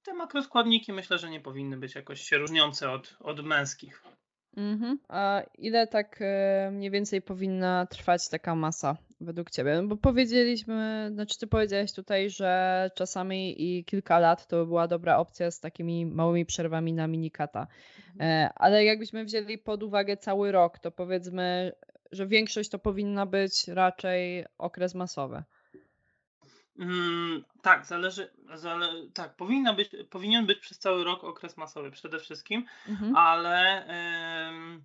te 0.03 0.13
makroskładniki 0.13 0.93
myślę, 0.93 1.17
że 1.17 1.29
nie 1.29 1.41
powinny 1.41 1.77
być 1.77 1.95
jakoś 1.95 2.21
się 2.21 2.37
różniące 2.37 2.91
od, 2.91 3.15
od 3.19 3.45
męskich. 3.45 4.03
Mhm. 4.57 4.99
A 5.07 5.41
ile 5.57 5.87
tak 5.87 6.17
e, 6.21 6.69
mniej 6.71 6.91
więcej 6.91 7.21
powinna 7.21 7.85
trwać 7.85 8.29
taka 8.29 8.55
masa 8.55 8.97
według 9.21 9.51
ciebie? 9.51 9.75
No 9.81 9.87
bo 9.87 9.97
powiedzieliśmy, 9.97 11.09
znaczy 11.13 11.39
ty 11.39 11.47
powiedziałeś 11.47 11.93
tutaj, 11.93 12.29
że 12.29 12.91
czasami 12.95 13.63
i 13.63 13.85
kilka 13.85 14.19
lat 14.19 14.47
to 14.47 14.65
była 14.65 14.87
dobra 14.87 15.17
opcja 15.17 15.51
z 15.51 15.59
takimi 15.59 16.05
małymi 16.05 16.45
przerwami 16.45 16.93
na 16.93 17.07
minikata. 17.07 17.67
Mhm. 18.07 18.31
E, 18.31 18.53
ale 18.55 18.85
jakbyśmy 18.85 19.25
wzięli 19.25 19.57
pod 19.57 19.83
uwagę 19.83 20.17
cały 20.17 20.51
rok, 20.51 20.79
to 20.79 20.91
powiedzmy, 20.91 21.71
że 22.11 22.27
większość 22.27 22.69
to 22.69 22.79
powinna 22.79 23.25
być 23.25 23.67
raczej 23.67 24.45
okres 24.57 24.95
masowy. 24.95 25.43
Mm, 26.79 27.43
tak, 27.61 27.85
zależy, 27.85 28.29
zale, 28.53 28.87
tak, 29.13 29.35
powinna 29.35 29.73
być, 29.73 29.89
powinien 30.09 30.45
być 30.45 30.59
przez 30.59 30.79
cały 30.79 31.03
rok 31.03 31.23
okres 31.23 31.57
masowy 31.57 31.91
przede 31.91 32.19
wszystkim, 32.19 32.65
mhm. 32.87 33.15
ale 33.15 33.85
ym, 34.49 34.83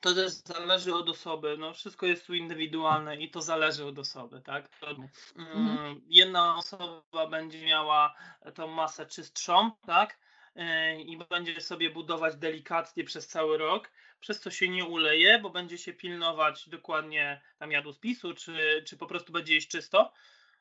to 0.00 0.14
też 0.14 0.32
zależy 0.32 0.94
od 0.94 1.08
osoby. 1.08 1.56
No, 1.58 1.74
wszystko 1.74 2.06
jest 2.06 2.26
tu 2.26 2.34
indywidualne 2.34 3.16
i 3.16 3.30
to 3.30 3.42
zależy 3.42 3.84
od 3.86 3.98
osoby, 3.98 4.40
tak? 4.40 4.68
Ym, 4.82 5.08
mhm. 5.36 6.00
Jedna 6.06 6.56
osoba 6.56 7.26
będzie 7.30 7.66
miała 7.66 8.14
tą 8.54 8.66
masę 8.66 9.06
czystszą, 9.06 9.70
tak? 9.86 10.18
Yy, 10.56 11.02
I 11.02 11.18
będzie 11.30 11.60
sobie 11.60 11.90
budować 11.90 12.36
delikatnie 12.36 13.04
przez 13.04 13.26
cały 13.26 13.58
rok, 13.58 13.90
przez 14.20 14.40
co 14.40 14.50
się 14.50 14.68
nie 14.68 14.84
uleje, 14.84 15.38
bo 15.38 15.50
będzie 15.50 15.78
się 15.78 15.92
pilnować 15.92 16.68
dokładnie 16.68 17.40
tam 17.58 17.72
jadłospisu, 17.72 18.34
czy, 18.34 18.84
czy 18.86 18.96
po 18.96 19.06
prostu 19.06 19.32
będzie 19.32 19.54
jeść 19.54 19.68
czysto 19.68 20.12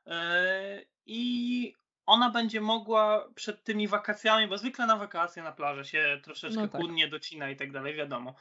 E, 0.07 0.81
i 1.05 1.75
ona 2.05 2.29
będzie 2.29 2.61
mogła 2.61 3.29
przed 3.35 3.63
tymi 3.63 3.87
wakacjami, 3.87 4.47
bo 4.47 4.57
zwykle 4.57 4.85
na 4.85 4.97
wakacje 4.97 5.43
na 5.43 5.51
plaży 5.51 5.85
się 5.85 6.19
troszeczkę 6.23 6.61
no 6.61 6.67
tak. 6.67 6.81
chudnie 6.81 7.07
docina 7.07 7.49
i 7.49 7.55
tak 7.55 7.71
dalej, 7.71 7.95
wiadomo. 7.95 8.35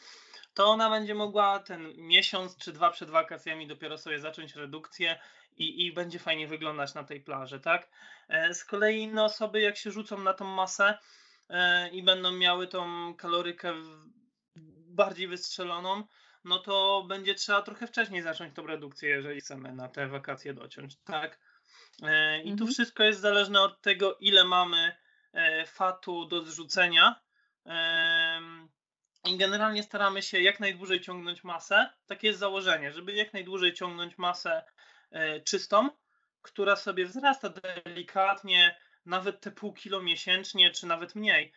To 0.55 0.67
ona 0.67 0.91
będzie 0.91 1.15
mogła 1.15 1.59
ten 1.59 1.93
miesiąc 1.97 2.57
czy 2.57 2.73
dwa 2.73 2.91
przed 2.91 3.11
wakacjami 3.11 3.67
dopiero 3.67 3.99
sobie 3.99 4.21
zacząć 4.21 4.57
redukcję 4.57 5.19
i, 5.57 5.87
i 5.87 5.93
będzie 5.93 6.19
fajnie 6.19 6.47
wyglądać 6.47 6.95
na 6.95 7.05
tej 7.05 7.21
plaży, 7.21 7.61
tak? 7.61 7.89
E, 8.29 8.55
z 8.55 8.65
kolei 8.65 9.03
inne 9.03 9.25
osoby, 9.25 9.61
jak 9.61 9.77
się 9.77 9.91
rzucą 9.91 10.19
na 10.19 10.35
tą 10.35 10.45
masę 10.45 10.85
e, 10.85 10.99
i 11.93 12.03
będą 12.03 12.33
miały 12.33 12.67
tą 12.67 13.15
kalorykę 13.15 13.75
bardziej 14.87 15.29
wystrzeloną, 15.29 16.05
no 16.45 16.59
to 16.59 17.05
będzie 17.09 17.35
trzeba 17.35 17.63
trochę 17.63 17.87
wcześniej 17.87 18.23
zacząć 18.23 18.55
tą 18.55 18.67
redukcję, 18.67 19.09
jeżeli 19.09 19.41
chcemy 19.41 19.73
na 19.73 19.89
te 19.89 20.09
wakacje 20.09 20.55
dociąć, 20.55 20.97
tak? 21.05 21.39
E, 22.03 22.39
I 22.43 22.45
tu 22.45 22.51
mhm. 22.51 22.71
wszystko 22.71 23.03
jest 23.03 23.21
zależne 23.21 23.61
od 23.61 23.81
tego, 23.81 24.17
ile 24.21 24.45
mamy 24.45 24.97
e, 25.33 25.67
fatu 25.67 26.25
do 26.25 26.43
zrzucenia. 26.43 27.21
I 29.25 29.37
generalnie 29.37 29.83
staramy 29.83 30.23
się 30.23 30.41
jak 30.41 30.61
najdłużej 30.61 31.01
ciągnąć 31.01 31.45
masę. 31.45 31.91
Takie 32.07 32.27
jest 32.27 32.41
założenie, 32.41 32.93
żeby 32.93 33.13
jak 33.13 33.33
najdłużej 33.33 33.75
ciągnąć 33.75 34.19
masę 34.19 34.65
e, 35.11 35.41
czystą, 35.41 35.91
która 36.43 36.77
sobie 36.77 37.07
wzrasta 37.07 37.49
delikatnie, 37.49 38.77
nawet 39.07 39.41
te 39.41 39.51
pół 39.51 39.73
kilo 39.73 40.03
miesięcznie, 40.03 40.71
czy 40.71 40.87
nawet 40.87 41.15
mniej. 41.15 41.53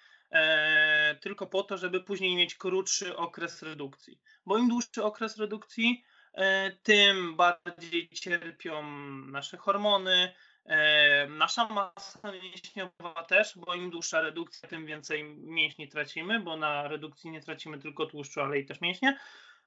tylko 1.21 1.47
po 1.47 1.63
to, 1.63 1.77
żeby 1.77 2.01
później 2.03 2.35
mieć 2.35 2.55
krótszy 2.55 3.17
okres 3.17 3.61
redukcji. 3.61 4.19
Bo 4.45 4.57
im 4.57 4.69
dłuższy 4.69 5.03
okres 5.03 5.37
redukcji, 5.37 6.03
E, 6.35 6.71
tym 6.83 7.35
bardziej 7.35 8.09
cierpią 8.09 8.83
nasze 9.27 9.57
hormony, 9.57 10.33
e, 10.65 11.27
nasza 11.27 11.65
masa 11.65 12.31
mięśniowa 12.31 13.23
też, 13.27 13.57
bo 13.57 13.75
im 13.75 13.89
dłuższa 13.89 14.21
redukcja, 14.21 14.69
tym 14.69 14.85
więcej 14.85 15.23
mięśni 15.23 15.87
tracimy, 15.87 16.39
bo 16.39 16.57
na 16.57 16.87
redukcji 16.87 17.31
nie 17.31 17.41
tracimy 17.41 17.79
tylko 17.79 18.05
tłuszczu, 18.05 18.41
ale 18.41 18.59
i 18.59 18.65
też 18.65 18.81
mięśnie. 18.81 19.19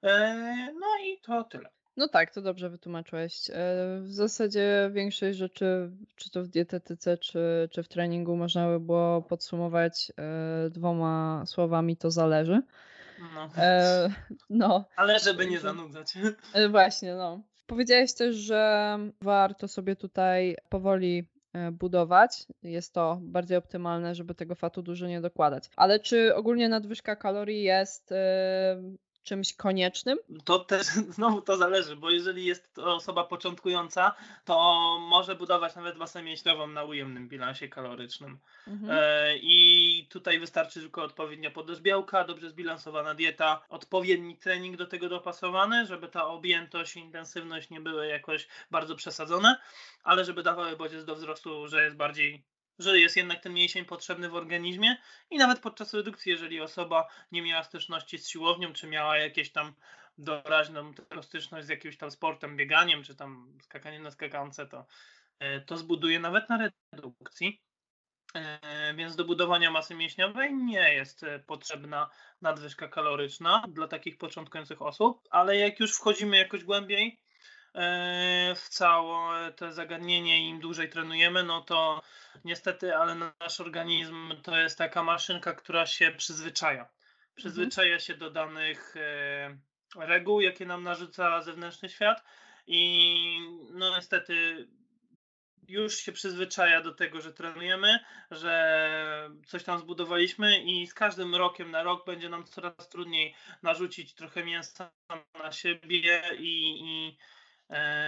E, 0.02 0.35
no 0.80 0.87
i 1.04 1.20
to 1.20 1.44
tyle. 1.44 1.70
No 1.99 2.09
tak, 2.09 2.35
to 2.35 2.43
dobrze 2.43 2.71
wytłumaczyłeś. 2.71 3.50
W 4.00 4.12
zasadzie 4.12 4.90
większość 4.93 5.38
rzeczy, 5.38 5.90
czy 6.17 6.31
to 6.31 6.43
w 6.43 6.49
dietetyce, 6.49 7.19
czy, 7.19 7.69
czy 7.73 7.83
w 7.83 7.88
treningu, 7.88 8.37
można 8.37 8.69
by 8.69 8.81
było 8.81 9.23
podsumować 9.23 10.12
dwoma 10.71 11.43
słowami: 11.47 11.97
to 11.97 12.11
zależy. 12.11 12.62
No. 13.35 13.50
E, 13.57 14.11
no. 14.50 14.85
Ale 14.97 15.19
żeby 15.19 15.47
nie 15.47 15.61
zanudzać. 15.61 16.14
E, 16.55 16.69
właśnie, 16.69 17.14
no. 17.14 17.40
Powiedziałeś 17.67 18.14
też, 18.14 18.37
że 18.37 18.99
warto 19.23 19.69
sobie 19.69 19.97
tutaj 19.97 20.57
powoli 20.69 21.28
e, 21.52 21.71
budować. 21.73 22.47
Jest 22.62 22.95
to 22.95 23.19
bardziej 23.23 23.57
optymalne, 23.57 24.14
żeby 24.14 24.35
tego 24.35 24.55
fatu 24.55 24.83
dużo 24.83 25.07
nie 25.07 25.21
dokładać. 25.21 25.71
Ale 25.76 26.00
czy 26.00 26.35
ogólnie 26.35 26.69
nadwyżka 26.69 27.17
kalorii 27.17 27.62
jest 27.62 28.12
e, 28.12 28.83
czymś 29.23 29.53
koniecznym? 29.53 30.19
To 30.45 30.59
też 30.59 30.87
znowu 31.17 31.43
to 31.43 31.57
zależy, 31.57 31.97
bo 31.97 32.11
jeżeli 32.11 32.45
jest 32.45 32.75
to 32.75 32.95
osoba 32.95 33.25
początkująca, 33.25 34.15
to 34.45 34.99
może 35.01 35.35
budować 35.35 35.77
nawet 35.77 35.97
masę 35.97 36.23
mięśniową 36.23 36.67
na 36.67 36.85
ujemnym 36.85 37.29
bilansie 37.29 37.69
kalorycznym. 37.69 38.39
Mhm. 38.67 38.99
E, 38.99 39.37
I 39.37 40.07
tutaj 40.11 40.39
wystarczy 40.39 40.81
tylko 40.81 41.03
odpowiednia 41.03 41.51
podaż 41.51 41.81
białka, 41.81 42.25
dobrze 42.25 42.51
zbilansowana 42.51 43.15
dieta, 43.15 43.63
odpowiedni 43.69 44.37
trening 44.37 44.77
do 44.77 44.87
tego 44.87 45.09
dopasowany, 45.09 45.87
żeby 45.87 46.09
ta 46.09 46.27
objętość 46.27 46.97
i 46.97 47.01
intensywność 47.01 47.71
nie 47.71 47.81
były 47.81 48.07
jakoś 48.07 48.49
bardzo 48.71 48.97
przesadzone, 48.97 49.57
ale 50.05 50.25
żeby 50.25 50.43
dawały 50.43 50.77
bodziec 50.77 51.05
do 51.05 51.15
wzrostu, 51.15 51.69
że 51.69 51.85
jest 51.85 51.97
bardziej 51.97 52.45
że 52.78 53.00
jest 53.00 53.16
jednak 53.16 53.40
ten 53.40 53.54
mięsień 53.54 53.85
potrzebny 53.85 54.28
w 54.28 54.35
organizmie 54.35 54.97
i 55.30 55.37
nawet 55.37 55.61
podczas 55.61 55.94
redukcji, 55.94 56.32
jeżeli 56.32 56.61
osoba 56.61 57.08
nie 57.32 57.42
miała 57.42 57.64
styczności 57.64 58.18
z 58.18 58.28
siłownią, 58.28 58.73
czy 58.73 58.87
miała 58.87 59.18
jakieś 59.18 59.52
tam 59.52 59.75
doraźną 60.18 60.92
styczność 61.23 61.66
z 61.66 61.70
jakimś 61.70 61.97
tam 61.97 62.11
sportem, 62.11 62.56
bieganiem, 62.56 63.02
czy 63.02 63.14
tam 63.14 63.58
skakaniem 63.62 64.02
na 64.02 64.11
skakance, 64.11 64.66
to, 64.66 64.87
e, 65.38 65.61
to 65.61 65.76
zbuduje 65.76 66.20
nawet 66.20 66.49
na 66.49 66.70
redukcji. 66.92 67.62
E, 68.35 68.94
więc 68.94 69.16
do 69.16 69.25
budowania 69.25 69.70
masy 69.70 69.94
mięśniowej 69.94 70.54
nie 70.54 70.94
jest 70.94 71.23
e, 71.23 71.38
potrzebna 71.38 72.11
nadwyżka 72.42 72.88
kaloryczna 72.88 73.64
dla 73.68 73.88
takich 73.88 74.18
początkujących 74.18 74.82
osób, 74.82 75.20
ale 75.30 75.56
jak 75.56 75.80
już 75.80 75.94
wchodzimy 75.97 76.37
jakoś 76.37 76.64
głębiej, 76.64 77.20
w 78.56 78.68
całe 78.68 79.52
to 79.52 79.73
zagadnienie 79.73 80.49
im 80.49 80.61
dłużej 80.61 80.88
trenujemy, 80.88 81.42
no 81.42 81.61
to 81.61 82.02
niestety, 82.44 82.97
ale 82.97 83.14
nasz 83.14 83.61
organizm 83.61 84.32
to 84.42 84.56
jest 84.56 84.78
taka 84.78 85.02
maszynka, 85.02 85.52
która 85.52 85.87
się 85.87 86.12
przyzwyczaja. 86.16 86.88
Przyzwyczaja 87.35 87.94
mhm. 87.94 88.00
się 88.00 88.14
do 88.14 88.30
danych 88.30 88.94
e, 88.97 89.58
reguł, 89.97 90.40
jakie 90.40 90.66
nam 90.66 90.82
narzuca 90.82 91.42
zewnętrzny 91.42 91.88
świat 91.88 92.25
i 92.66 93.14
no 93.70 93.97
niestety 93.97 94.66
już 95.68 95.97
się 95.97 96.12
przyzwyczaja 96.12 96.82
do 96.82 96.94
tego, 96.94 97.20
że 97.20 97.32
trenujemy, 97.32 97.99
że 98.30 99.30
coś 99.47 99.64
tam 99.64 99.78
zbudowaliśmy 99.78 100.62
i 100.62 100.87
z 100.87 100.94
każdym 100.94 101.35
rokiem 101.35 101.70
na 101.70 101.82
rok 101.82 102.06
będzie 102.06 102.28
nam 102.28 102.44
coraz 102.44 102.88
trudniej 102.88 103.35
narzucić 103.62 104.14
trochę 104.14 104.44
mięsa 104.44 104.90
na 105.42 105.52
siebie 105.52 106.23
i, 106.38 106.80
i 106.80 107.18
E, 107.18 107.38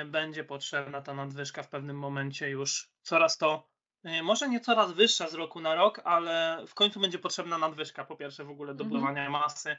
będzie 0.07 0.45
potrzebna 0.45 1.03
ta 1.03 1.15
nadwyżka 1.15 1.63
w 1.63 1.69
pewnym 1.69 1.99
momencie 1.99 2.51
już 2.51 2.91
coraz 3.03 3.39
to, 3.39 3.69
e, 4.05 4.23
może 4.23 4.49
nie 4.49 4.61
coraz 4.61 4.93
wyższa 4.93 5.29
z 5.29 5.35
roku 5.35 5.61
na 5.61 5.75
rok, 5.75 6.01
ale 6.05 6.65
w 6.67 6.75
końcu 6.75 7.01
będzie 7.01 7.19
potrzebna 7.19 7.59
nadwyżka 7.59 8.05
po 8.05 8.17
pierwsze 8.17 8.45
w 8.45 8.51
ogóle 8.51 8.75
do 8.75 8.85
mhm. 8.85 8.91
budowania 8.91 9.31
masy, 9.31 9.77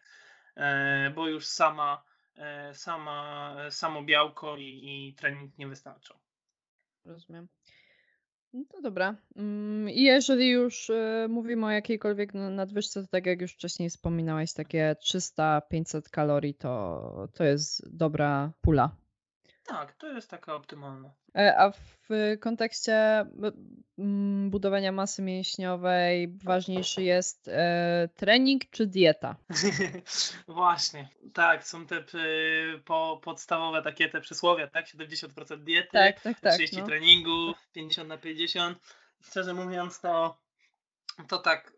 e, 0.56 1.12
bo 1.16 1.28
już 1.28 1.46
sama 1.46 2.04
sama, 2.74 3.56
samo 3.70 4.04
białko 4.04 4.58
i, 4.58 4.64
i 4.64 5.14
trening 5.14 5.58
nie 5.58 5.68
wystarczą. 5.68 6.16
Rozumiem. 7.06 7.48
No 8.54 8.64
to 8.70 8.82
dobra. 8.82 9.16
Mm, 9.36 9.90
I 9.90 10.02
jeżeli 10.02 10.50
już 10.50 10.92
mówimy 11.30 11.66
o 11.66 11.70
jakiejkolwiek 11.70 12.34
nadwyżce, 12.34 13.02
to 13.02 13.08
tak 13.08 13.26
jak 13.26 13.42
już 13.42 13.54
wcześniej 13.54 13.90
wspominałeś, 13.90 14.54
takie 14.54 14.96
300-500 15.04 16.10
kalorii 16.10 16.54
to, 16.54 17.28
to 17.34 17.44
jest 17.44 17.98
dobra 17.98 18.52
pula. 18.62 18.96
Tak, 19.72 19.94
to 19.94 20.08
jest 20.08 20.30
taka 20.30 20.56
optymalna. 20.56 21.12
E, 21.36 21.58
a 21.58 21.72
w 21.72 22.10
kontekście 22.40 23.26
mm, 23.98 24.50
budowania 24.50 24.92
masy 24.92 25.22
mięśniowej 25.22 26.38
ważniejszy 26.44 27.04
jest 27.04 27.48
e, 27.48 28.10
trening 28.16 28.62
czy 28.72 28.88
dieta? 28.88 29.36
Właśnie, 30.48 31.10
tak, 31.34 31.68
są 31.68 31.88
te 31.88 32.04
po, 32.86 33.22
podstawowe 33.24 33.82
takie 33.82 34.10
te 34.10 34.22
przysłowie, 34.22 34.68
tak? 34.68 34.86
70% 34.86 35.64
diety, 35.64 35.90
tak, 35.92 36.22
tak, 36.22 36.40
tak, 36.40 36.54
30 36.54 36.78
no. 36.78 36.86
treningu, 36.86 37.54
50 37.74 38.10
na 38.10 38.18
50. 38.18 38.78
Szczerze 39.22 39.54
mówiąc, 39.54 40.00
to, 40.00 40.38
to 41.28 41.38
tak. 41.38 41.74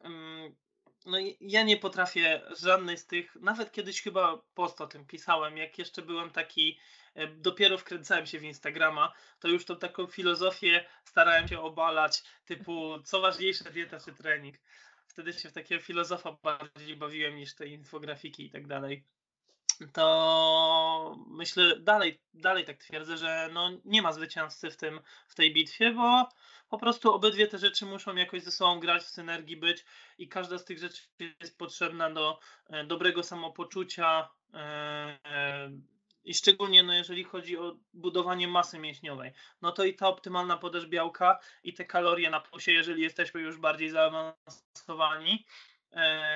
No 1.05 1.17
ja 1.41 1.63
nie 1.63 1.77
potrafię 1.77 2.41
żadnej 2.59 2.97
z 2.97 3.07
tych, 3.07 3.35
nawet 3.35 3.71
kiedyś 3.71 4.01
chyba 4.01 4.41
post 4.53 4.81
o 4.81 4.87
tym 4.87 5.05
pisałem, 5.05 5.57
jak 5.57 5.77
jeszcze 5.77 6.01
byłem 6.01 6.29
taki 6.29 6.79
E, 7.15 7.27
dopiero 7.27 7.77
wkręcałem 7.77 8.25
się 8.25 8.39
w 8.39 8.43
Instagrama, 8.43 9.13
to 9.39 9.47
już 9.47 9.65
tą 9.65 9.75
taką 9.75 10.07
filozofię 10.07 10.85
starałem 11.03 11.47
się 11.47 11.59
obalać, 11.59 12.23
typu 12.45 13.01
co 13.03 13.21
ważniejsze 13.21 13.71
dieta 13.71 13.99
czy 13.99 14.13
trening. 14.13 14.55
Wtedy 15.07 15.33
się 15.33 15.49
w 15.49 15.53
takiego 15.53 15.83
filozofa 15.83 16.37
bardziej 16.43 16.95
bawiłem 16.95 17.35
niż 17.35 17.55
te 17.55 17.67
infografiki 17.67 18.45
i 18.45 18.51
tak 18.51 18.67
dalej. 18.67 19.03
To 19.93 21.17
myślę, 21.27 21.79
dalej, 21.79 22.21
dalej 22.33 22.65
tak 22.65 22.77
twierdzę, 22.77 23.17
że 23.17 23.49
no 23.53 23.69
nie 23.85 24.01
ma 24.01 24.13
zwycięzcy 24.13 24.71
w, 24.71 24.77
tym, 24.77 24.99
w 25.27 25.35
tej 25.35 25.53
bitwie, 25.53 25.91
bo 25.91 26.29
po 26.69 26.77
prostu 26.77 27.13
obydwie 27.13 27.47
te 27.47 27.57
rzeczy 27.57 27.85
muszą 27.85 28.15
jakoś 28.15 28.43
ze 28.43 28.51
sobą 28.51 28.79
grać, 28.79 29.03
w 29.03 29.07
synergii 29.07 29.57
być 29.57 29.85
i 30.17 30.27
każda 30.27 30.57
z 30.57 30.65
tych 30.65 30.79
rzeczy 30.79 31.01
jest 31.41 31.57
potrzebna 31.57 32.09
do 32.09 32.39
e, 32.69 32.83
dobrego 32.83 33.23
samopoczucia, 33.23 34.29
e, 34.53 35.71
i 36.25 36.33
szczególnie 36.33 36.83
no, 36.83 36.93
jeżeli 36.93 37.23
chodzi 37.23 37.57
o 37.57 37.75
budowanie 37.93 38.47
masy 38.47 38.79
mięśniowej, 38.79 39.31
no 39.61 39.71
to 39.71 39.83
i 39.83 39.95
ta 39.95 40.07
optymalna 40.07 40.57
podaż 40.57 40.87
białka 40.87 41.39
i 41.63 41.73
te 41.73 41.85
kalorie 41.85 42.29
na 42.29 42.39
plusie, 42.39 42.71
jeżeli 42.71 43.01
jesteśmy 43.01 43.41
już 43.41 43.57
bardziej 43.57 43.89
zaawansowani, 43.89 45.33
e, 45.33 45.72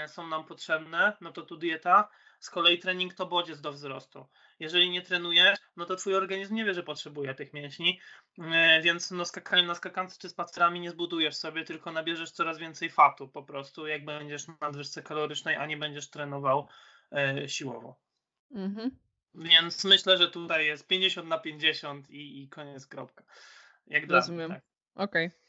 są 0.08 0.28
nam 0.28 0.46
potrzebne, 0.46 1.18
no 1.22 1.32
to 1.32 1.42
tu 1.42 1.58
dieta. 1.58 2.10
Z 2.40 2.50
kolei 2.50 2.80
trening 2.80 3.14
to 3.14 3.26
bodziec 3.26 3.62
do 3.62 3.72
wzrostu. 3.72 4.26
Jeżeli 4.60 4.90
nie 4.90 5.02
trenujesz, 5.02 5.60
no 5.78 5.86
to 5.86 5.96
twój 5.96 6.16
organizm 6.16 6.56
nie 6.56 6.66
wie, 6.66 6.74
że 6.74 6.84
potrzebuje 6.84 7.36
tych 7.36 7.54
mięśni, 7.54 8.00
e, 8.40 8.82
więc 8.82 9.12
no 9.12 9.26
skakaniem 9.26 9.66
na 9.66 9.76
skakance 9.76 10.18
czy 10.20 10.30
spacerami 10.30 10.80
nie 10.80 10.92
zbudujesz 10.92 11.36
sobie, 11.36 11.64
tylko 11.64 11.92
nabierzesz 11.92 12.32
coraz 12.32 12.58
więcej 12.58 12.90
fatu 12.90 13.28
po 13.28 13.44
prostu, 13.44 13.88
jak 13.88 14.06
będziesz 14.06 14.48
na 14.48 14.58
nadwyżce 14.62 15.04
kalorycznej, 15.04 15.56
a 15.56 15.66
nie 15.66 15.78
będziesz 15.78 16.10
trenował 16.10 16.68
e, 17.12 17.50
siłowo. 17.50 18.00
Mhm. 18.52 18.92
Więc 19.36 19.84
myślę, 19.84 20.18
że 20.18 20.28
tutaj 20.28 20.66
jest 20.66 20.88
50 20.88 21.28
na 21.28 21.40
50 21.40 22.10
i, 22.10 22.44
i 22.44 22.50
koniec, 22.50 22.88
kropka. 22.88 23.24
Jak 23.88 24.12
Rozumiem. 24.12 24.52
Tak. 24.52 24.62
Okej. 24.96 25.26
Okay. 25.28 25.47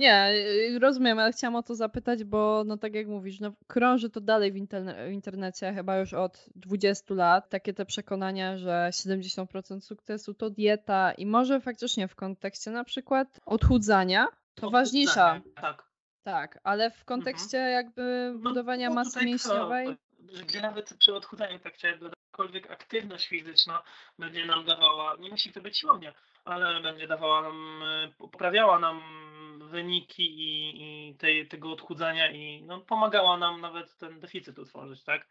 Nie, 0.00 0.32
y, 0.74 0.78
rozumiem, 0.78 1.18
ale 1.18 1.32
chciałam 1.32 1.56
o 1.56 1.62
to 1.62 1.74
zapytać, 1.74 2.24
bo 2.24 2.64
no 2.66 2.76
tak 2.76 2.94
jak 2.94 3.06
mówisz, 3.06 3.40
no 3.40 3.52
krąży 3.66 4.10
to 4.10 4.20
dalej 4.20 4.52
w, 4.52 4.56
interne 4.56 5.08
w 5.08 5.12
internecie 5.12 5.72
chyba 5.72 5.98
już 5.98 6.14
od 6.14 6.46
20 6.56 7.14
lat. 7.14 7.48
Takie 7.48 7.74
te 7.74 7.86
przekonania, 7.86 8.58
że 8.58 8.88
70% 8.92 9.80
sukcesu 9.80 10.34
to 10.34 10.50
dieta 10.50 11.12
i 11.12 11.26
może 11.26 11.60
faktycznie 11.60 12.08
w 12.08 12.14
kontekście 12.14 12.70
na 12.70 12.84
przykład 12.84 13.40
odchudzania 13.46 14.26
to 14.26 14.66
odchudzania, 14.66 14.72
ważniejsza. 14.72 15.40
Tak. 15.54 15.90
Tak, 16.22 16.58
ale 16.64 16.90
w 16.90 17.04
kontekście 17.04 17.58
mhm. 17.58 17.72
jakby 17.74 18.32
no, 18.34 18.38
budowania 18.38 18.88
no, 18.88 18.94
masy 18.94 19.24
mięśniowej. 19.24 19.96
Gdzie 20.46 20.60
nawet 20.60 20.94
przy 20.98 21.14
odchudzaniu 21.14 21.58
tak 21.58 21.74
chciałem 21.74 22.00
jakakolwiek 22.02 22.70
aktywność 22.70 23.28
fizyczna 23.28 23.82
będzie 24.18 24.46
nam 24.46 24.64
dawała, 24.64 25.16
nie 25.16 25.30
musi 25.30 25.52
to 25.52 25.60
być 25.60 25.78
siłownia, 25.78 26.12
ale 26.44 26.82
będzie 26.82 27.06
dawała 27.06 27.42
nam, 27.42 27.82
e, 27.82 28.08
poprawiała 28.18 28.78
nam 28.78 29.02
wyniki 29.70 30.22
i, 30.22 30.72
i 30.82 31.14
tej, 31.16 31.48
tego 31.48 31.72
odchudzania 31.72 32.30
i 32.30 32.62
no, 32.62 32.80
pomagała 32.80 33.38
nam 33.38 33.60
nawet 33.60 33.96
ten 33.96 34.20
deficyt 34.20 34.58
utworzyć, 34.58 35.04
tak? 35.04 35.26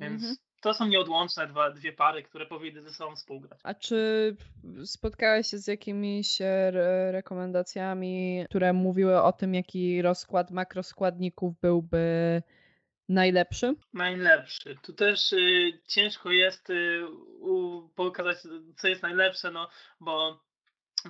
Więc 0.00 0.22
mhm. 0.22 0.36
to 0.62 0.74
są 0.74 0.86
nieodłączne 0.86 1.46
dwa, 1.46 1.70
dwie 1.70 1.92
pary, 1.92 2.22
które 2.22 2.46
powinny 2.46 2.82
ze 2.82 2.90
sobą 2.90 3.16
współgrać. 3.16 3.60
A 3.62 3.74
czy 3.74 4.36
spotkałeś 4.84 5.46
się 5.46 5.58
z 5.58 5.66
jakimiś 5.66 6.40
e, 6.40 6.70
rekomendacjami, 7.12 8.44
które 8.48 8.72
mówiły 8.72 9.22
o 9.22 9.32
tym, 9.32 9.54
jaki 9.54 10.02
rozkład 10.02 10.50
makroskładników 10.50 11.60
byłby 11.60 12.42
Najlepszy? 13.08 13.74
Najlepszy. 13.92 14.76
Tu 14.82 14.92
też 14.92 15.32
y, 15.32 15.80
ciężko 15.88 16.30
jest 16.30 16.70
y, 16.70 17.06
u, 17.40 17.88
pokazać, 17.88 18.36
co 18.76 18.88
jest 18.88 19.02
najlepsze, 19.02 19.50
no 19.50 19.68
bo 20.00 20.40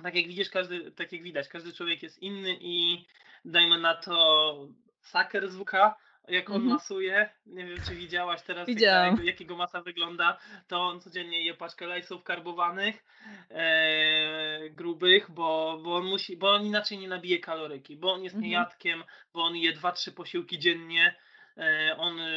tak 0.01 0.15
jak 0.15 0.27
widzisz, 0.27 0.49
każdy, 0.49 0.91
tak 0.91 1.11
jak 1.11 1.23
widać, 1.23 1.47
każdy 1.47 1.73
człowiek 1.73 2.03
jest 2.03 2.21
inny 2.21 2.57
i 2.61 3.05
dajmy 3.45 3.79
na 3.79 3.95
to 3.95 4.67
saker 5.01 5.49
z 5.51 5.55
WK, 5.55 5.71
jak 6.27 6.49
on 6.49 6.55
mhm. 6.55 6.73
masuje, 6.73 7.29
nie 7.45 7.65
wiem 7.65 7.77
czy 7.87 7.95
widziałaś 7.95 8.41
teraz 8.41 8.67
jak, 8.67 9.23
jakiego 9.23 9.57
masa 9.57 9.81
wygląda, 9.81 10.37
to 10.67 10.81
on 10.81 11.01
codziennie 11.01 11.45
je 11.45 11.53
paczkę 11.53 11.87
lajsów 11.87 12.23
karbowanych, 12.23 13.05
e, 13.49 14.69
grubych, 14.69 15.31
bo, 15.31 15.79
bo 15.83 15.95
on 15.95 16.05
musi, 16.05 16.37
bo 16.37 16.53
on 16.53 16.65
inaczej 16.65 16.97
nie 16.97 17.07
nabije 17.07 17.39
kaloryki, 17.39 17.97
bo 17.97 18.13
on 18.13 18.23
jest 18.23 18.35
mhm. 18.35 18.49
niejadkiem, 18.49 19.03
bo 19.33 19.43
on 19.43 19.55
je 19.55 19.73
2-3 19.73 20.11
posiłki 20.11 20.59
dziennie, 20.59 21.15
E, 21.57 21.95
on 21.97 22.19
e, 22.19 22.33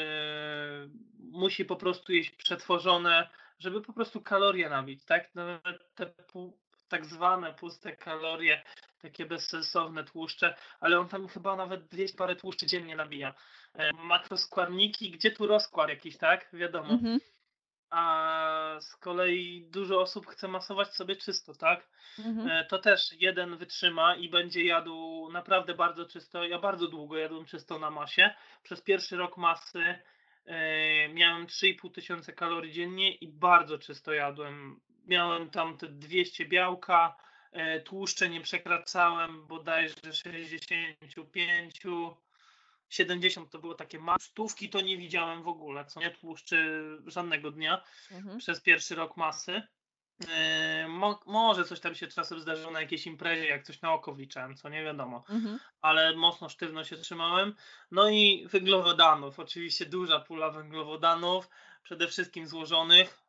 musi 1.19 1.65
po 1.65 1.77
prostu 1.77 2.13
jeść 2.13 2.31
przetworzone, 2.31 3.29
żeby 3.59 3.83
po 3.83 3.93
prostu 3.93 4.21
kalorie 4.21 4.69
nabić, 4.69 5.05
tak? 5.05 5.31
Te 5.95 6.07
tak 6.89 7.05
zwane 7.05 7.55
puste 7.55 7.97
kalorie, 7.97 8.63
takie 9.03 9.27
bezsensowne 9.27 10.05
tłuszcze, 10.05 10.57
ale 10.81 10.99
on 10.99 11.09
tam 11.09 11.29
chyba 11.29 11.57
nawet 11.57 11.87
200 11.87 12.17
parę 12.19 12.37
tłuszczy 12.37 12.67
dziennie 12.67 12.97
nabija. 12.97 13.35
E, 13.75 13.93
makroskładniki, 13.93 15.11
gdzie 15.11 15.31
tu 15.31 15.47
rozkład 15.47 15.89
jakiś, 15.89 16.17
tak? 16.17 16.49
Wiadomo. 16.53 16.91
Mhm 16.91 17.19
a 17.91 18.77
z 18.81 18.97
kolei 18.97 19.67
dużo 19.71 20.01
osób 20.01 20.27
chce 20.27 20.49
masować 20.49 20.95
sobie 20.95 21.17
czysto, 21.17 21.55
tak? 21.55 21.89
Mhm. 22.19 22.51
E, 22.51 22.65
to 22.65 22.79
też 22.79 23.13
jeden 23.13 23.57
wytrzyma 23.57 24.17
i 24.17 24.29
będzie 24.29 24.65
jadł 24.65 25.29
naprawdę 25.33 25.75
bardzo 25.75 26.07
czysto. 26.07 26.45
Ja 26.45 26.59
bardzo 26.59 26.89
długo 26.89 27.17
jadłem 27.17 27.45
czysto 27.45 27.79
na 27.79 27.91
masie. 27.91 28.35
Przez 28.63 28.83
pierwszy 28.83 29.17
rok 29.17 29.37
masy 29.37 29.99
e, 30.47 31.09
miałem 31.09 31.47
3,5 31.47 31.93
tysiące 31.93 32.33
kalorii 32.33 32.73
dziennie 32.73 33.15
i 33.15 33.29
bardzo 33.29 33.79
czysto 33.79 34.13
jadłem. 34.13 34.81
Miałem 35.07 35.51
tam 35.51 35.79
te 35.79 35.87
200 35.87 36.45
białka, 36.45 37.17
e, 37.53 37.81
tłuszcze 37.81 38.29
nie 38.29 38.41
przekraczałem 38.41 39.47
bodajże 39.47 40.13
65 40.13 41.81
70 42.89 43.51
to 43.51 43.59
było 43.59 43.75
takie 43.75 44.01
stówki 44.21 44.69
to 44.69 44.81
nie 44.81 44.97
widziałem 44.97 45.43
w 45.43 45.49
ogóle, 45.49 45.85
co 45.85 46.01
nie 46.01 46.11
tłuszczy 46.11 46.83
żadnego 47.07 47.51
dnia 47.51 47.83
mhm. 48.11 48.39
przez 48.39 48.61
pierwszy 48.61 48.95
rok 48.95 49.17
masy. 49.17 49.63
Yy, 50.21 50.89
mo, 50.89 51.21
może 51.27 51.65
coś 51.65 51.81
tam 51.81 51.95
się 51.95 52.07
czasem 52.07 52.41
zdarzyło 52.41 52.71
na 52.71 52.81
jakiejś 52.81 53.07
imprezie, 53.07 53.47
jak 53.47 53.63
coś 53.63 53.81
na 53.81 53.93
oko 53.93 54.15
wliczałem, 54.15 54.57
co 54.57 54.69
nie 54.69 54.85
wiadomo, 54.85 55.25
mhm. 55.29 55.59
ale 55.81 56.17
mocno 56.17 56.49
sztywno 56.49 56.85
się 56.85 56.97
trzymałem. 56.97 57.55
No 57.91 58.09
i 58.11 58.47
węglowodanów, 58.49 59.39
oczywiście 59.39 59.87
duża 59.87 60.21
pula 60.21 60.51
węglowodanów, 60.51 61.49
przede 61.83 62.09
wszystkim 62.09 62.47
złożonych, 62.47 63.26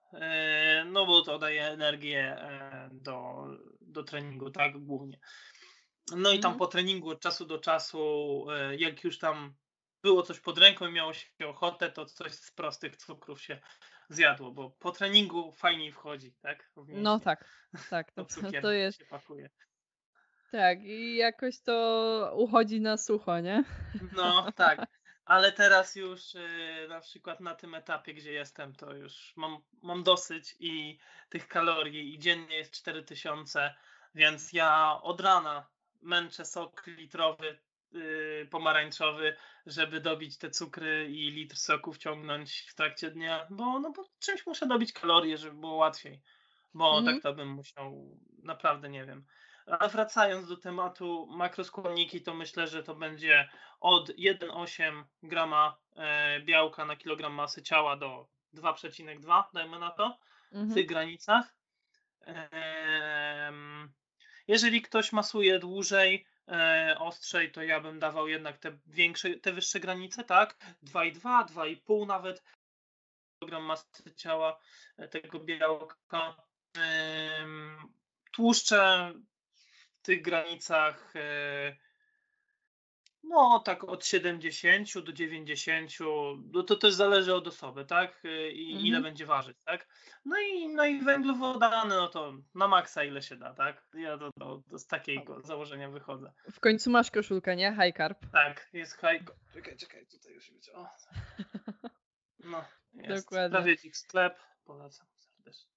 no 0.85 1.05
bo 1.05 1.21
to 1.21 1.39
daje 1.39 1.67
energię 1.67 2.37
yy, 2.91 2.99
do, 3.01 3.45
do 3.81 4.03
treningu, 4.03 4.51
tak 4.51 4.77
głównie. 4.77 5.19
No 6.15 6.31
i 6.31 6.39
tam 6.39 6.51
mhm. 6.51 6.59
po 6.59 6.67
treningu 6.67 7.09
od 7.09 7.21
czasu 7.21 7.45
do 7.45 7.59
czasu, 7.59 8.45
e, 8.51 8.75
jak 8.75 9.03
już 9.03 9.19
tam 9.19 9.55
było 10.03 10.23
coś 10.23 10.39
pod 10.39 10.57
ręką 10.57 10.87
i 10.87 10.91
miało 10.91 11.13
się 11.13 11.47
ochotę, 11.47 11.91
to 11.91 12.05
coś 12.05 12.31
z 12.31 12.51
prostych 12.51 12.97
cukrów 12.97 13.41
się 13.41 13.59
zjadło, 14.09 14.51
bo 14.51 14.69
po 14.69 14.91
treningu 14.91 15.51
fajniej 15.51 15.91
wchodzi, 15.91 16.33
tak? 16.41 16.71
No 16.87 17.19
tak, 17.19 17.45
tak, 17.89 18.11
to, 18.15 18.25
to 18.61 18.71
jest. 18.71 18.99
Się 18.99 19.05
pakuje. 19.05 19.49
Tak, 20.51 20.83
i 20.83 21.15
jakoś 21.15 21.61
to 21.61 22.33
uchodzi 22.37 22.81
na 22.81 22.97
sucho, 22.97 23.39
nie? 23.39 23.63
No 24.15 24.51
tak, 24.51 24.85
ale 25.27 25.51
teraz 25.51 25.95
już 25.95 26.35
e, 26.35 26.87
na 26.89 26.99
przykład 26.99 27.39
na 27.39 27.55
tym 27.55 27.75
etapie, 27.75 28.13
gdzie 28.13 28.31
jestem, 28.31 28.75
to 28.75 28.95
już 28.95 29.33
mam, 29.35 29.57
mam 29.81 30.03
dosyć 30.03 30.55
i 30.59 30.99
tych 31.29 31.47
kalorii 31.47 32.13
i 32.13 32.19
dziennie 32.19 32.57
jest 32.57 32.71
4000, 32.71 33.75
więc 34.15 34.53
ja 34.53 34.99
od 35.01 35.21
rana 35.21 35.67
męczę 36.01 36.45
sok 36.45 36.87
litrowy 36.87 37.59
yy, 37.91 38.47
pomarańczowy, 38.51 39.35
żeby 39.65 40.01
dobić 40.01 40.37
te 40.37 40.49
cukry 40.49 41.07
i 41.09 41.31
litr 41.31 41.57
soku 41.57 41.93
wciągnąć 41.93 42.59
w 42.59 42.75
trakcie 42.75 43.11
dnia, 43.11 43.47
bo, 43.49 43.79
no, 43.79 43.91
bo 43.91 44.05
czymś 44.19 44.45
muszę 44.45 44.67
dobić 44.67 44.93
kalorie, 44.93 45.37
żeby 45.37 45.55
było 45.55 45.75
łatwiej, 45.75 46.21
bo 46.73 46.97
mhm. 46.97 47.15
tak 47.15 47.23
to 47.23 47.33
bym 47.33 47.47
musiał, 47.47 48.17
naprawdę 48.43 48.89
nie 48.89 49.05
wiem. 49.05 49.25
A 49.67 49.87
wracając 49.87 50.47
do 50.47 50.57
tematu 50.57 51.27
makroskładniki, 51.29 52.21
to 52.21 52.33
myślę, 52.33 52.67
że 52.67 52.83
to 52.83 52.95
będzie 52.95 53.49
od 53.79 54.09
1,8 54.09 55.03
grama 55.23 55.77
e, 55.95 56.39
białka 56.41 56.85
na 56.85 56.95
kilogram 56.95 57.33
masy 57.33 57.63
ciała 57.63 57.97
do 57.97 58.27
2,2, 58.53 59.43
dajmy 59.53 59.79
na 59.79 59.91
to, 59.91 60.19
mhm. 60.51 60.71
w 60.71 60.73
tych 60.73 60.85
granicach. 60.85 61.57
Jeżeli 64.47 64.81
ktoś 64.81 65.11
masuje 65.11 65.59
dłużej, 65.59 66.25
e, 66.47 66.95
ostrzej, 66.99 67.51
to 67.51 67.63
ja 67.63 67.79
bym 67.79 67.99
dawał 67.99 68.27
jednak 68.27 68.57
te 68.57 68.77
większe, 68.85 69.29
te 69.29 69.53
wyższe 69.53 69.79
granice, 69.79 70.23
tak? 70.23 70.57
2,2, 70.83 71.45
2,5 71.45 72.07
nawet 72.07 72.43
kilogram 73.39 73.63
masy 73.63 74.15
ciała 74.15 74.59
e, 74.97 75.07
tego 75.07 75.39
białka. 75.39 76.35
Tłuszcze 78.31 79.13
tych 80.07 80.21
granicach 80.21 81.13
e, 81.15 81.75
no, 83.23 83.59
tak 83.59 83.83
od 83.83 84.05
70 84.05 84.99
do 84.99 85.13
90, 85.13 85.91
no 86.53 86.63
to 86.63 86.75
też 86.75 86.93
zależy 86.93 87.33
od 87.33 87.47
osoby, 87.47 87.85
tak? 87.85 88.25
Y, 88.25 88.51
I 88.51 88.67
mhm. 88.71 88.85
ile 88.87 89.01
będzie 89.01 89.25
ważyć, 89.25 89.57
tak? 89.65 89.87
No 90.25 90.35
i, 90.39 90.67
no 90.67 90.85
i 90.85 91.01
węglowodany, 91.01 91.95
no 91.95 92.07
to 92.07 92.33
na 92.55 92.67
maksa 92.67 93.03
ile 93.03 93.21
się 93.21 93.35
da, 93.35 93.53
tak? 93.53 93.85
Ja 93.93 94.17
to, 94.17 94.31
to, 94.39 94.63
to 94.69 94.79
z 94.79 94.87
takiego 94.87 95.41
założenia 95.41 95.89
wychodzę. 95.89 96.33
W 96.51 96.59
końcu 96.59 96.89
masz 96.89 97.11
koszulkę, 97.11 97.55
nie? 97.55 97.77
High 97.81 97.97
carb. 97.97 98.19
Tak, 98.31 98.69
jest 98.73 98.93
high 98.93 99.23
Czekaj, 99.53 99.77
czekaj, 99.77 100.07
tutaj 100.07 100.33
już. 100.33 100.51
O. 100.73 100.87
No, 102.39 102.65
jest. 102.93 103.25
Dokładnie. 103.25 103.57
Sprawiedlik 103.57 103.97
sklep, 103.97 104.39
polecam 104.63 105.07
serdecznie. 105.17 105.71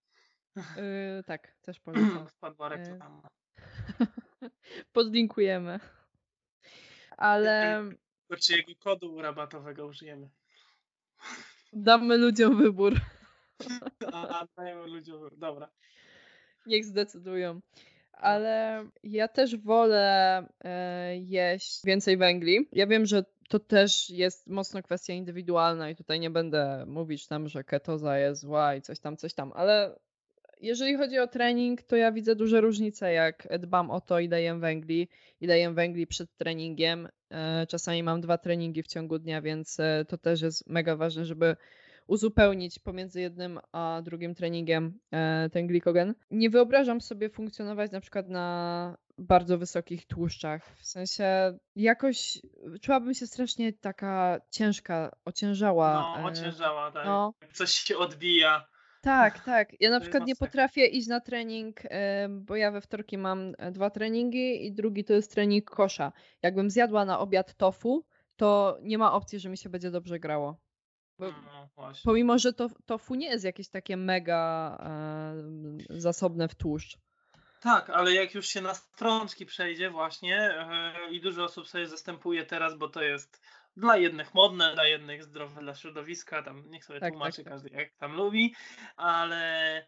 Yy, 0.56 1.22
tak, 1.26 1.54
też 1.62 1.80
polecam. 1.84 2.28
Wpadła 2.28 2.68
reklama. 2.68 3.28
Podlinkujemy 4.92 5.80
ale... 7.20 7.82
Czy 8.40 8.56
jego 8.56 8.72
kodu 8.78 9.22
rabatowego 9.22 9.86
użyjemy. 9.86 10.30
Damy 11.72 12.16
ludziom 12.16 12.58
wybór. 12.58 13.00
A, 14.12 14.46
dajemy 14.56 14.86
ludziom 14.86 15.20
wybór. 15.20 15.38
Dobra. 15.38 15.70
Niech 16.66 16.84
zdecydują. 16.84 17.60
Ale 18.12 18.84
ja 19.02 19.28
też 19.28 19.56
wolę 19.56 20.46
e, 20.64 21.16
jeść 21.16 21.80
więcej 21.84 22.16
węgli. 22.16 22.68
Ja 22.72 22.86
wiem, 22.86 23.06
że 23.06 23.24
to 23.48 23.58
też 23.58 24.10
jest 24.10 24.46
mocno 24.46 24.82
kwestia 24.82 25.12
indywidualna 25.12 25.90
i 25.90 25.96
tutaj 25.96 26.20
nie 26.20 26.30
będę 26.30 26.84
mówić 26.86 27.26
tam, 27.26 27.48
że 27.48 27.64
ketoza 27.64 28.18
jest 28.18 28.40
zła 28.40 28.74
i 28.74 28.82
coś 28.82 29.00
tam, 29.00 29.16
coś 29.16 29.34
tam, 29.34 29.52
ale 29.54 29.98
jeżeli 30.61 30.96
chodzi 30.96 31.18
o 31.18 31.27
trening, 31.27 31.83
to 31.83 31.96
ja 31.96 32.12
widzę 32.12 32.37
duże 32.37 32.61
różnice, 32.61 33.12
jak 33.12 33.49
dbam 33.59 33.90
o 33.90 34.01
to, 34.01 34.20
ile 34.20 34.42
jem 34.42 34.61
węgli, 34.61 35.09
ile 35.40 35.59
jem 35.59 35.75
węgli 35.75 36.07
przed 36.07 36.37
treningiem. 36.37 37.09
E, 37.31 37.66
czasami 37.66 38.03
mam 38.03 38.20
dwa 38.20 38.38
treningi 38.38 38.83
w 38.83 38.87
ciągu 38.87 39.18
dnia, 39.18 39.42
więc 39.42 39.81
e, 39.81 40.05
to 40.09 40.18
też 40.18 40.42
jest 40.42 40.66
mega 40.66 40.96
ważne, 40.96 41.25
żeby 41.25 41.57
uzupełnić 42.07 42.79
pomiędzy 42.79 43.20
jednym 43.20 43.61
a 43.73 44.01
drugim 44.05 44.35
treningiem 44.35 44.99
e, 45.12 45.51
ten 45.53 45.66
glikogen. 45.66 46.14
Nie 46.31 46.51
wyobrażam 46.51 47.01
sobie 47.01 47.31
funkcjonować 47.31 47.90
na 47.90 48.01
przykład 48.01 48.29
na 48.29 48.96
bardzo 49.18 49.59
wysokich 49.59 50.07
tłuszczach. 50.07 50.77
W 50.77 50.87
sensie 50.87 51.59
jakoś 51.77 52.38
czułabym 52.81 53.14
się 53.14 53.27
strasznie 53.27 53.73
taka 53.73 54.40
ciężka, 54.51 55.16
ociężała. 55.25 56.16
No, 56.18 56.25
ociężała, 56.29 56.92
tak. 56.92 57.07
No. 57.07 57.35
Coś 57.53 57.70
się 57.70 57.99
odbija. 57.99 58.66
Tak, 59.00 59.44
tak. 59.44 59.80
Ja 59.80 59.90
na 59.90 60.00
przykład 60.00 60.26
nie 60.26 60.36
potrafię 60.36 60.86
iść 60.86 61.08
na 61.08 61.20
trening, 61.20 61.80
bo 62.30 62.56
ja 62.56 62.70
we 62.70 62.80
wtorki 62.80 63.18
mam 63.18 63.52
e, 63.58 63.72
dwa 63.72 63.90
treningi 63.90 64.66
i 64.66 64.72
drugi 64.72 65.04
to 65.04 65.12
jest 65.12 65.34
trening 65.34 65.70
kosza. 65.70 66.12
Jakbym 66.42 66.70
zjadła 66.70 67.04
na 67.04 67.18
obiad 67.18 67.54
tofu, 67.54 68.06
to 68.36 68.78
nie 68.82 68.98
ma 68.98 69.12
opcji, 69.12 69.38
że 69.38 69.48
mi 69.48 69.58
się 69.58 69.68
będzie 69.68 69.90
dobrze 69.90 70.18
grało. 70.18 70.60
Bo 71.18 71.26
no, 71.26 71.92
pomimo, 72.04 72.38
że 72.38 72.52
to, 72.52 72.68
tofu 72.86 73.14
nie 73.14 73.26
jest 73.26 73.44
jakieś 73.44 73.68
takie 73.68 73.96
mega 73.96 74.76
e, 74.80 76.00
zasobne 76.00 76.48
w 76.48 76.54
tłuszcz. 76.54 76.98
Tak, 77.60 77.90
ale 77.90 78.12
jak 78.14 78.34
już 78.34 78.46
się 78.46 78.60
na 78.60 78.74
strączki 78.74 79.46
przejdzie 79.46 79.90
właśnie 79.90 80.36
e, 80.38 80.92
i 81.10 81.20
dużo 81.20 81.44
osób 81.44 81.68
sobie 81.68 81.86
zastępuje 81.86 82.46
teraz, 82.46 82.78
bo 82.78 82.88
to 82.88 83.02
jest 83.02 83.42
dla 83.76 83.96
jednych 83.96 84.35
modne, 84.35 84.74
dla 84.74 84.87
jednych 84.87 85.24
zdrowe 85.24 85.61
dla 85.61 85.74
środowiska, 85.74 86.42
tam 86.42 86.70
niech 86.70 86.85
sobie 86.85 87.00
tak, 87.00 87.12
tłumaczy 87.12 87.37
tak, 87.37 87.44
tak. 87.44 87.52
każdy 87.52 87.70
jak 87.70 87.96
tam 87.96 88.16
lubi, 88.16 88.54
ale 88.96 89.87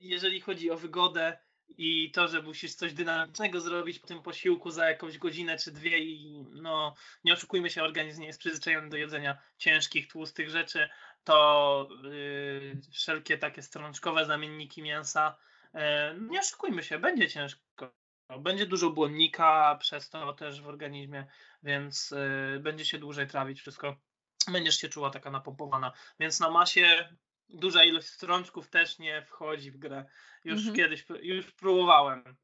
jeżeli 0.00 0.40
chodzi 0.40 0.70
o 0.70 0.76
wygodę 0.76 1.38
i 1.78 2.10
to, 2.10 2.28
że 2.28 2.42
musisz 2.42 2.74
coś 2.74 2.92
dynamicznego 2.92 3.60
zrobić 3.60 3.98
po 3.98 4.06
tym 4.06 4.22
posiłku 4.22 4.70
za 4.70 4.88
jakąś 4.88 5.18
godzinę 5.18 5.58
czy 5.58 5.72
dwie 5.72 5.98
i 5.98 6.44
no 6.50 6.94
nie 7.24 7.32
oszukujmy 7.32 7.70
się, 7.70 7.82
organizm 7.82 8.20
nie 8.20 8.26
jest 8.26 8.38
przyzwyczajony 8.38 8.88
do 8.88 8.96
jedzenia 8.96 9.38
ciężkich, 9.58 10.08
tłustych 10.08 10.50
rzeczy, 10.50 10.88
to 11.24 11.88
yy, 12.02 12.80
wszelkie 12.92 13.38
takie 13.38 13.62
strączkowe 13.62 14.26
zamienniki 14.26 14.82
mięsa, 14.82 15.36
yy, 15.74 15.80
nie 16.30 16.40
oszukujmy 16.40 16.82
się, 16.82 16.98
będzie 16.98 17.28
ciężko. 17.28 17.69
Będzie 18.38 18.66
dużo 18.66 18.90
błonnika 18.90 19.76
przez 19.80 20.10
to 20.10 20.32
też 20.32 20.60
w 20.60 20.68
organizmie, 20.68 21.26
więc 21.62 22.12
y, 22.12 22.60
będzie 22.60 22.84
się 22.84 22.98
dłużej 22.98 23.26
trawić 23.26 23.60
wszystko. 23.60 23.96
Będziesz 24.48 24.78
się 24.78 24.88
czuła 24.88 25.10
taka 25.10 25.30
napompowana. 25.30 25.92
Więc 26.20 26.40
na 26.40 26.50
masie 26.50 27.08
duża 27.48 27.84
ilość 27.84 28.06
strączków 28.06 28.70
też 28.70 28.98
nie 28.98 29.22
wchodzi 29.22 29.70
w 29.70 29.78
grę. 29.78 30.04
Już 30.44 30.58
mhm. 30.58 30.76
kiedyś, 30.76 31.04
już 31.22 31.52
próbowałem. 31.52 32.36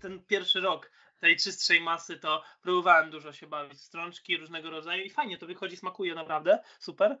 Ten 0.00 0.24
pierwszy 0.24 0.60
rok 0.60 0.90
tej 1.22 1.36
czystszej 1.36 1.80
masy 1.80 2.18
to 2.18 2.42
próbowałem 2.62 3.10
dużo 3.10 3.32
się 3.32 3.46
bawić. 3.46 3.80
Strączki 3.80 4.36
różnego 4.36 4.70
rodzaju 4.70 5.04
i 5.04 5.10
fajnie 5.10 5.38
to 5.38 5.46
wychodzi, 5.46 5.76
smakuje 5.76 6.14
naprawdę, 6.14 6.62
super. 6.78 7.18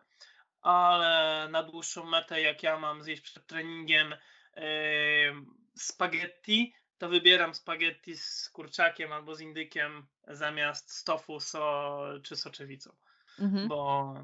Ale 0.60 1.48
na 1.50 1.62
dłuższą 1.62 2.04
metę, 2.04 2.40
jak 2.40 2.62
ja 2.62 2.78
mam 2.78 3.02
zjeść 3.02 3.22
przed 3.22 3.46
treningiem 3.46 4.14
yy, 4.56 4.62
spaghetti, 5.76 6.74
to 7.02 7.08
wybieram 7.08 7.54
spaghetti 7.54 8.16
z 8.16 8.50
kurczakiem 8.50 9.12
albo 9.12 9.34
z 9.34 9.40
indykiem 9.40 10.06
zamiast 10.28 10.90
stofu 10.90 11.40
so, 11.40 12.00
czy 12.22 12.36
soczewicą, 12.36 12.90
mhm. 13.38 13.68
bo 13.68 14.14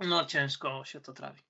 no 0.00 0.24
ciężko 0.24 0.84
się 0.84 1.00
to 1.00 1.12
trawi. 1.12 1.42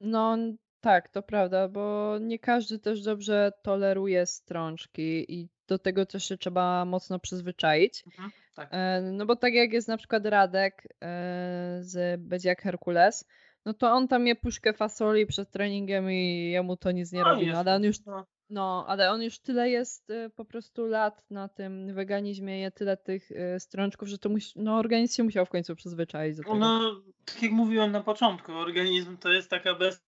No 0.00 0.36
tak, 0.80 1.08
to 1.08 1.22
prawda, 1.22 1.68
bo 1.68 2.16
nie 2.20 2.38
każdy 2.38 2.78
też 2.78 3.02
dobrze 3.02 3.52
toleruje 3.62 4.26
strączki 4.26 5.34
i 5.34 5.48
do 5.66 5.78
tego 5.78 6.06
też 6.06 6.24
się 6.24 6.38
trzeba 6.38 6.84
mocno 6.84 7.18
przyzwyczaić. 7.18 8.04
Mhm, 8.06 8.30
tak. 8.54 8.68
E, 8.72 9.02
no 9.02 9.26
bo 9.26 9.36
tak 9.36 9.54
jak 9.54 9.72
jest 9.72 9.88
na 9.88 9.96
przykład 9.96 10.26
Radek 10.26 10.88
e, 11.02 11.78
z 11.80 12.20
Bedziak 12.20 12.62
Herkules, 12.62 13.24
no 13.64 13.74
to 13.74 13.92
on 13.92 14.08
tam 14.08 14.26
je 14.26 14.36
puszkę 14.36 14.72
fasoli 14.72 15.26
przed 15.26 15.50
treningiem 15.50 16.10
i 16.10 16.50
jemu 16.50 16.76
to 16.76 16.92
nic 16.92 17.12
nie 17.12 17.20
no, 17.20 17.28
robi, 17.28 17.46
no, 17.46 17.58
ale 17.58 17.74
on 17.74 17.84
już 17.84 18.04
no. 18.04 18.26
No, 18.50 18.84
ale 18.88 19.10
on 19.10 19.22
już 19.22 19.38
tyle 19.38 19.70
jest 19.70 20.10
y, 20.10 20.30
po 20.30 20.44
prostu 20.44 20.86
lat 20.86 21.30
na 21.30 21.48
tym 21.48 21.94
weganizmie, 21.94 22.60
je 22.60 22.70
tyle 22.70 22.96
tych 22.96 23.30
y, 23.30 23.60
strączków, 23.60 24.08
że 24.08 24.18
to 24.18 24.28
musi, 24.28 24.52
no, 24.56 24.76
organizm 24.76 25.14
się 25.14 25.22
musiał 25.22 25.46
w 25.46 25.50
końcu 25.50 25.76
przyzwyczaić 25.76 26.36
do 26.36 26.42
tego. 26.42 26.54
No, 26.54 27.02
tak 27.24 27.42
jak 27.42 27.52
mówiłem 27.52 27.92
na 27.92 28.00
początku, 28.00 28.52
organizm 28.52 29.16
to 29.16 29.32
jest 29.32 29.50
taka 29.50 29.74
bestia, 29.74 30.08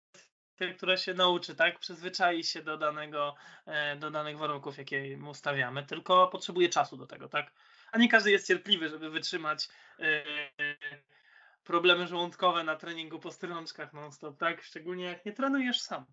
która 0.78 0.98
się 0.98 1.14
nauczy, 1.14 1.56
tak? 1.56 1.80
Przyzwyczai 1.80 2.44
się 2.44 2.64
do, 2.64 2.78
danego, 2.78 3.36
e, 3.66 3.96
do 3.96 4.12
danych 4.12 4.38
warunków, 4.38 4.78
jakie 4.78 5.18
mu 5.18 5.34
stawiamy, 5.34 5.86
tylko 5.86 6.28
potrzebuje 6.28 6.70
czasu 6.70 6.98
do 6.98 7.08
tego, 7.08 7.30
tak? 7.30 7.52
A 7.92 7.98
nie 7.98 8.10
każdy 8.10 8.32
jest 8.32 8.48
cierpliwy, 8.48 8.90
żeby 8.90 9.10
wytrzymać 9.10 9.70
e, 10.00 10.24
problemy 11.70 12.08
żołądkowe 12.08 12.64
na 12.64 12.76
treningu 12.76 13.20
po 13.20 13.32
strączkach 13.32 13.94
non-stop, 13.94 14.38
tak? 14.38 14.62
Szczególnie 14.64 15.04
jak 15.04 15.26
nie 15.26 15.34
trenujesz 15.34 15.82
sam. 15.82 16.06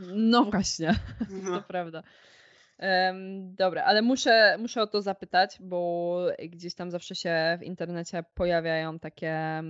No 0.00 0.44
właśnie, 0.44 0.94
no. 1.42 1.60
to 1.60 1.62
prawda. 1.68 2.02
Um, 2.78 3.54
dobra, 3.54 3.84
ale 3.84 4.02
muszę, 4.02 4.56
muszę 4.58 4.82
o 4.82 4.86
to 4.86 5.02
zapytać, 5.02 5.56
bo 5.60 6.26
gdzieś 6.48 6.74
tam 6.74 6.90
zawsze 6.90 7.14
się 7.14 7.58
w 7.60 7.62
internecie 7.62 8.24
pojawiają 8.34 8.98
takie 8.98 9.62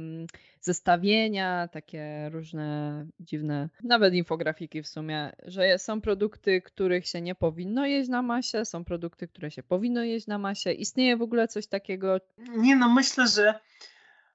zestawienia, 0.60 1.68
takie 1.72 2.30
różne 2.32 3.06
dziwne, 3.20 3.68
nawet 3.84 4.14
infografiki 4.14 4.82
w 4.82 4.88
sumie, 4.88 5.32
że 5.42 5.78
są 5.78 6.00
produkty, 6.00 6.62
których 6.62 7.06
się 7.06 7.20
nie 7.20 7.34
powinno 7.34 7.86
jeść 7.86 8.08
na 8.08 8.22
masie, 8.22 8.64
są 8.64 8.84
produkty, 8.84 9.28
które 9.28 9.50
się 9.50 9.62
powinno 9.62 10.02
jeść 10.02 10.26
na 10.26 10.38
masie. 10.38 10.72
Istnieje 10.72 11.16
w 11.16 11.22
ogóle 11.22 11.48
coś 11.48 11.66
takiego? 11.66 12.20
Nie, 12.56 12.76
no 12.76 12.88
myślę, 12.88 13.28
że 13.28 13.54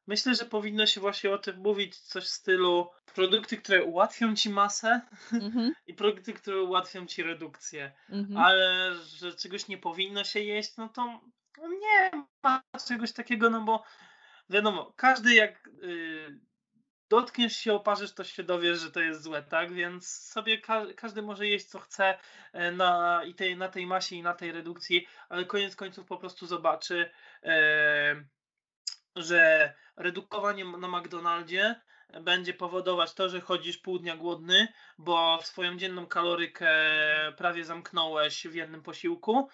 Myślę, 0.07 0.35
że 0.35 0.45
powinno 0.45 0.85
się 0.85 1.01
właśnie 1.01 1.31
o 1.31 1.37
tym 1.37 1.57
mówić 1.57 1.97
coś 1.97 2.23
w 2.23 2.29
stylu 2.29 2.89
produkty, 3.15 3.57
które 3.57 3.83
ułatwią 3.83 4.35
ci 4.35 4.49
masę 4.49 5.01
mm-hmm. 5.31 5.69
i 5.87 5.93
produkty, 5.93 6.33
które 6.33 6.61
ułatwią 6.61 7.05
ci 7.05 7.23
redukcję. 7.23 7.91
Mm-hmm. 8.09 8.39
Ale 8.43 8.91
że 8.95 9.33
czegoś 9.33 9.67
nie 9.67 9.77
powinno 9.77 10.23
się 10.23 10.39
jeść, 10.39 10.77
no 10.77 10.89
to 10.89 11.21
nie 11.61 12.25
ma 12.43 12.63
czegoś 12.87 13.13
takiego, 13.13 13.49
no 13.49 13.61
bo 13.61 13.83
wiadomo, 14.49 14.93
każdy 14.95 15.35
jak 15.35 15.67
y, 15.83 16.39
dotkniesz 17.09 17.57
się, 17.57 17.73
oparzysz, 17.73 18.13
to 18.13 18.23
się 18.23 18.43
dowiesz, 18.43 18.79
że 18.79 18.91
to 18.91 18.99
jest 18.99 19.21
złe, 19.21 19.43
tak? 19.43 19.73
Więc 19.73 20.07
sobie 20.07 20.57
ka 20.57 20.85
każdy 20.95 21.21
może 21.21 21.47
jeść 21.47 21.65
co 21.65 21.79
chce 21.79 22.17
e, 22.53 22.71
na, 22.71 23.21
i 23.23 23.33
tej, 23.33 23.57
na 23.57 23.69
tej 23.69 23.87
masie 23.87 24.15
i 24.15 24.23
na 24.23 24.33
tej 24.33 24.51
redukcji, 24.51 25.07
ale 25.29 25.45
koniec 25.45 25.75
końców 25.75 26.07
po 26.07 26.17
prostu 26.17 26.47
zobaczy, 26.47 27.09
e, 27.43 28.15
że 29.17 29.73
redukowanie 29.97 30.65
na 30.65 30.87
McDonaldzie 30.87 31.75
będzie 32.21 32.53
powodować 32.53 33.13
to, 33.13 33.29
że 33.29 33.41
chodzisz 33.41 33.77
pół 33.77 33.99
dnia 33.99 34.17
głodny, 34.17 34.67
bo 34.97 35.39
swoją 35.43 35.77
dzienną 35.77 36.05
kalorykę 36.05 36.69
prawie 37.37 37.65
zamknąłeś 37.65 38.47
w 38.47 38.55
jednym 38.55 38.83
posiłku. 38.83 39.47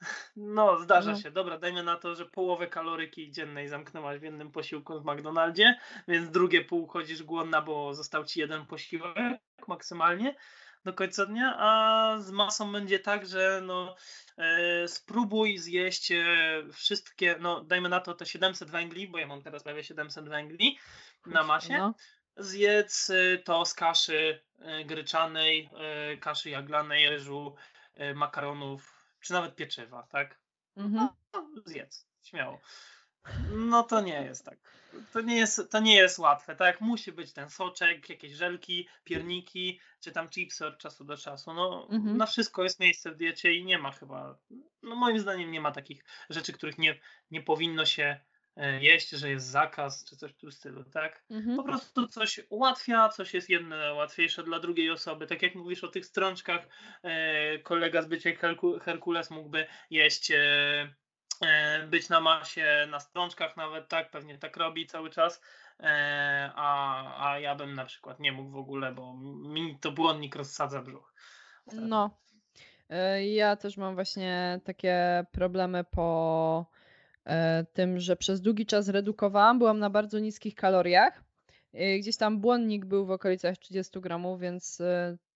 No, 0.36 0.78
zdarza 0.78 1.12
no. 1.12 1.18
się. 1.18 1.30
Dobra, 1.30 1.58
dajmy 1.58 1.82
na 1.82 1.96
to, 1.96 2.14
że 2.14 2.26
połowę 2.26 2.66
kaloryki 2.66 3.30
dziennej 3.30 3.68
zamknęłaś 3.68 4.18
w 4.18 4.22
jednym 4.22 4.50
posiłku 4.50 5.00
w 5.00 5.04
McDonaldzie, 5.04 5.78
więc 6.08 6.30
drugie 6.30 6.64
pół 6.64 6.86
chodzisz 6.86 7.22
głodna, 7.22 7.62
bo 7.62 7.94
został 7.94 8.24
ci 8.24 8.40
jeden 8.40 8.66
posiłek 8.66 9.16
maksymalnie 9.68 10.34
do 10.86 10.92
końca 10.92 11.26
dnia, 11.26 11.54
a 11.58 12.16
z 12.20 12.30
masą 12.30 12.72
będzie 12.72 12.98
tak, 12.98 13.26
że 13.26 13.60
no, 13.64 13.96
e, 14.38 14.88
spróbuj 14.88 15.58
zjeść 15.58 16.12
e, 16.12 16.24
wszystkie, 16.72 17.36
no 17.40 17.60
dajmy 17.60 17.88
na 17.88 18.00
to 18.00 18.14
te 18.14 18.26
700 18.26 18.70
węgli, 18.70 19.08
bo 19.08 19.18
ja 19.18 19.26
mam 19.26 19.42
teraz 19.42 19.62
prawie 19.62 19.84
700 19.84 20.28
węgli 20.28 20.78
na 21.26 21.42
masie. 21.42 21.78
No. 21.78 21.94
Zjedz 22.36 23.10
e, 23.10 23.38
to 23.38 23.64
z 23.64 23.74
kaszy 23.74 24.42
e, 24.58 24.84
gryczanej, 24.84 25.70
kaszy 26.20 26.50
jaglanej, 26.50 27.08
ryżu, 27.08 27.54
makaronów, 28.14 28.94
czy 29.20 29.32
nawet 29.32 29.54
pieczywa, 29.54 30.02
tak? 30.02 30.38
Mhm. 30.76 31.08
No, 31.32 31.50
zjedz, 31.64 32.06
śmiało. 32.22 32.60
No 33.50 33.82
to 33.82 34.00
nie 34.00 34.22
jest 34.22 34.44
tak. 34.44 34.58
To 35.12 35.20
nie 35.20 35.36
jest, 35.36 35.70
to 35.70 35.80
nie 35.80 35.96
jest 35.96 36.18
łatwe. 36.18 36.56
Tak 36.56 36.80
musi 36.80 37.12
być 37.12 37.32
ten 37.32 37.50
soczek, 37.50 38.08
jakieś 38.08 38.32
żelki, 38.32 38.88
pierniki, 39.04 39.80
czy 40.00 40.12
tam 40.12 40.28
chipsy 40.28 40.66
od 40.66 40.78
czasu 40.78 41.04
do 41.04 41.16
czasu. 41.16 41.54
No 41.54 41.88
mhm. 41.90 42.16
na 42.16 42.26
wszystko 42.26 42.64
jest 42.64 42.80
miejsce 42.80 43.10
w 43.12 43.16
diecie 43.16 43.54
i 43.54 43.64
nie 43.64 43.78
ma 43.78 43.92
chyba, 43.92 44.38
no 44.82 44.96
moim 44.96 45.18
zdaniem 45.18 45.50
nie 45.50 45.60
ma 45.60 45.72
takich 45.72 46.04
rzeczy, 46.30 46.52
których 46.52 46.78
nie, 46.78 47.00
nie 47.30 47.42
powinno 47.42 47.86
się 47.86 48.20
e, 48.56 48.82
jeść, 48.82 49.10
że 49.10 49.30
jest 49.30 49.46
zakaz, 49.46 50.04
czy 50.04 50.16
coś 50.16 50.32
w 50.32 50.36
tym 50.36 50.52
stylu, 50.52 50.84
tak? 50.84 51.24
Mhm. 51.30 51.56
Po 51.56 51.62
prostu 51.62 52.08
coś 52.08 52.40
ułatwia, 52.48 53.08
coś 53.08 53.34
jest 53.34 53.50
jedne 53.50 53.94
łatwiejsze 53.94 54.42
dla 54.42 54.60
drugiej 54.60 54.90
osoby. 54.90 55.26
Tak 55.26 55.42
jak 55.42 55.54
mówisz 55.54 55.84
o 55.84 55.88
tych 55.88 56.06
strączkach, 56.06 56.68
e, 57.02 57.58
kolega 57.58 58.02
z 58.02 58.06
bycia 58.06 58.30
Herkules 58.80 59.30
mógłby 59.30 59.66
jeść 59.90 60.30
E, 60.30 60.94
być 61.90 62.08
na 62.08 62.20
masie, 62.20 62.86
na 62.90 63.00
strączkach 63.00 63.56
nawet, 63.56 63.88
tak, 63.88 64.10
pewnie 64.10 64.38
tak 64.38 64.56
robi 64.56 64.86
cały 64.86 65.10
czas, 65.10 65.40
e, 65.80 66.50
a, 66.54 67.30
a 67.30 67.38
ja 67.38 67.54
bym 67.54 67.74
na 67.74 67.84
przykład 67.84 68.20
nie 68.20 68.32
mógł 68.32 68.50
w 68.50 68.56
ogóle, 68.56 68.92
bo 68.92 69.14
mi 69.48 69.78
to 69.80 69.92
błonnik 69.92 70.36
rozsadza 70.36 70.82
brzuch. 70.82 71.14
No, 71.72 72.10
e, 72.90 73.26
ja 73.26 73.56
też 73.56 73.76
mam 73.76 73.94
właśnie 73.94 74.60
takie 74.64 75.24
problemy 75.32 75.84
po 75.84 76.66
tym, 77.72 78.00
że 78.00 78.16
przez 78.16 78.40
długi 78.40 78.66
czas 78.66 78.88
redukowałam, 78.88 79.58
byłam 79.58 79.78
na 79.78 79.90
bardzo 79.90 80.18
niskich 80.18 80.54
kaloriach. 80.54 81.22
Gdzieś 82.00 82.16
tam 82.16 82.40
błonnik 82.40 82.84
był 82.84 83.06
w 83.06 83.10
okolicach 83.10 83.58
30 83.58 84.00
gramów, 84.00 84.40
więc 84.40 84.82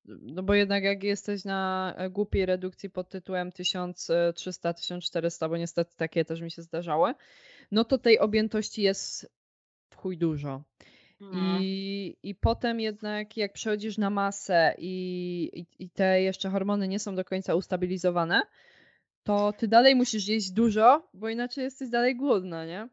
no 0.05 0.43
bo 0.43 0.55
jednak 0.55 0.85
jak 0.85 1.03
jesteś 1.03 1.45
na 1.45 1.95
e, 1.97 2.11
głupiej 2.11 2.47
redukcji 2.47 2.91
pod 2.91 3.09
tytułem 3.09 3.51
1300-1400, 3.51 5.49
bo 5.49 5.57
niestety 5.57 5.97
takie 5.97 6.25
też 6.25 6.41
mi 6.41 6.51
się 6.51 6.63
zdarzały, 6.63 7.15
no 7.71 7.85
to 7.85 7.99
tej 7.99 8.19
objętości 8.19 8.83
jest 8.83 9.33
w 9.91 9.97
chuj 9.97 10.19
dużo. 10.19 10.63
No. 11.21 11.59
I, 11.61 12.17
I 12.23 12.35
potem 12.35 12.81
jednak 12.81 13.37
jak 13.37 13.53
przechodzisz 13.53 13.99
na 13.99 14.11
masę 14.11 14.75
i, 14.79 15.51
i, 15.53 15.85
i 15.85 15.91
te 15.91 16.23
jeszcze 16.23 16.51
hormony 16.51 16.89
nie 16.89 16.99
są 16.99 17.15
do 17.15 17.25
końca 17.25 17.55
ustabilizowane, 17.55 18.43
to 19.23 19.53
ty 19.53 19.69
dalej 19.69 19.95
musisz 19.95 20.29
jeść 20.29 20.51
dużo, 20.51 21.09
bo 21.15 21.29
inaczej 21.29 21.65
jesteś 21.65 21.89
dalej 21.89 22.17
głodna, 22.17 22.67
nie? 22.67 22.89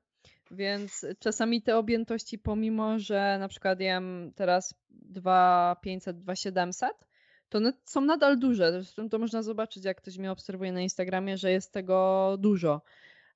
Więc 0.52 1.06
czasami 1.20 1.62
te 1.62 1.78
objętości, 1.78 2.40
pomimo 2.40 3.00
że 3.00 3.38
na 3.40 3.48
przykład 3.48 3.80
jem 3.80 4.32
teraz 4.36 4.76
2500, 4.90 6.20
2700, 6.20 7.08
to 7.50 7.60
są 7.86 8.02
nadal 8.02 8.40
duże. 8.40 8.72
Zresztą 8.72 9.10
to 9.10 9.20
można 9.20 9.44
zobaczyć, 9.44 9.86
jak 9.86 9.98
ktoś 9.98 10.18
mnie 10.18 10.32
obserwuje 10.32 10.72
na 10.72 10.82
Instagramie, 10.82 11.38
że 11.38 11.52
jest 11.52 11.74
tego 11.74 12.36
dużo. 12.40 12.82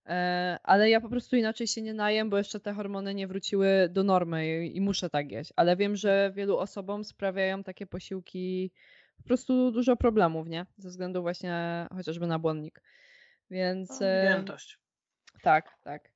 E, 0.06 0.60
ale 0.64 0.90
ja 0.90 1.02
po 1.02 1.10
prostu 1.10 1.36
inaczej 1.36 1.68
się 1.68 1.82
nie 1.82 1.94
najem, 1.94 2.30
bo 2.30 2.38
jeszcze 2.38 2.60
te 2.60 2.74
hormony 2.74 3.14
nie 3.14 3.28
wróciły 3.28 3.90
do 3.90 4.04
normy 4.04 4.66
i 4.68 4.82
muszę 4.82 5.10
tak 5.10 5.32
jeść. 5.32 5.54
Ale 5.56 5.76
wiem, 5.76 5.96
że 5.96 6.32
wielu 6.36 6.58
osobom 6.58 7.04
sprawiają 7.04 7.64
takie 7.64 7.88
posiłki 7.88 8.72
po 9.18 9.24
prostu 9.24 9.72
dużo 9.72 9.96
problemów, 9.96 10.48
nie? 10.48 10.66
Ze 10.78 10.90
względu 10.90 11.22
właśnie 11.22 11.88
chociażby 11.96 12.28
na 12.28 12.40
błonnik. 12.40 12.82
Więc. 13.50 14.02
Objętość. 14.02 14.80
Tak, 15.42 15.78
tak. 15.84 16.11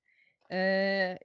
E, 0.49 1.17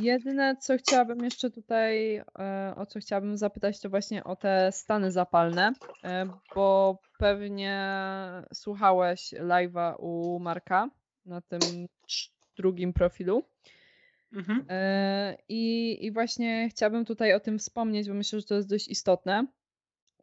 jedyne, 0.00 0.56
co 0.56 0.76
chciałabym 0.76 1.24
jeszcze 1.24 1.50
tutaj, 1.50 2.16
e, 2.16 2.74
o 2.76 2.86
co 2.86 3.00
chciałabym 3.00 3.36
zapytać, 3.36 3.80
to 3.80 3.90
właśnie 3.90 4.24
o 4.24 4.36
te 4.36 4.72
stany 4.72 5.10
zapalne, 5.10 5.72
e, 6.04 6.26
bo 6.54 6.98
pewnie 7.18 7.92
słuchałeś 8.54 9.32
live'a 9.32 9.94
u 9.98 10.38
Marka 10.38 10.90
na 11.26 11.40
tym 11.40 11.60
drugim 12.56 12.92
profilu. 12.92 13.44
Mhm. 14.32 14.66
I, 15.48 15.98
I 16.06 16.12
właśnie 16.12 16.68
chciałabym 16.70 17.04
tutaj 17.04 17.34
o 17.34 17.40
tym 17.40 17.58
wspomnieć, 17.58 18.08
bo 18.08 18.14
myślę, 18.14 18.40
że 18.40 18.46
to 18.46 18.54
jest 18.54 18.68
dość 18.68 18.88
istotne, 18.88 19.46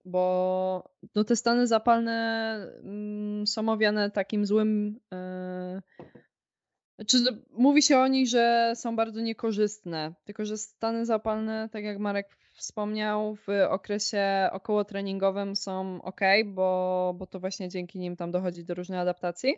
bo 0.05 0.91
no, 1.15 1.23
te 1.23 1.35
stany 1.35 1.67
zapalne 1.67 2.57
mm, 2.83 3.47
są 3.47 3.69
owiane 3.69 4.11
takim 4.11 4.45
złym 4.45 4.99
znaczy, 7.01 7.41
mówi 7.51 7.81
się 7.81 7.97
o 7.97 8.07
nich, 8.07 8.27
że 8.27 8.73
są 8.75 8.95
bardzo 8.95 9.21
niekorzystne, 9.21 10.13
tylko 10.25 10.45
że 10.45 10.57
stany 10.57 11.05
zapalne, 11.05 11.69
tak 11.71 11.83
jak 11.83 11.99
Marek 11.99 12.37
wspomniał, 12.53 13.35
w 13.35 13.47
okresie 13.69 14.49
okołotreningowym 14.51 15.55
są 15.55 16.01
ok, 16.01 16.21
bo, 16.45 17.13
bo 17.17 17.27
to 17.27 17.39
właśnie 17.39 17.69
dzięki 17.69 17.99
nim 17.99 18.15
tam 18.15 18.31
dochodzi 18.31 18.65
do 18.65 18.73
różnych 18.73 18.99
adaptacji, 18.99 19.55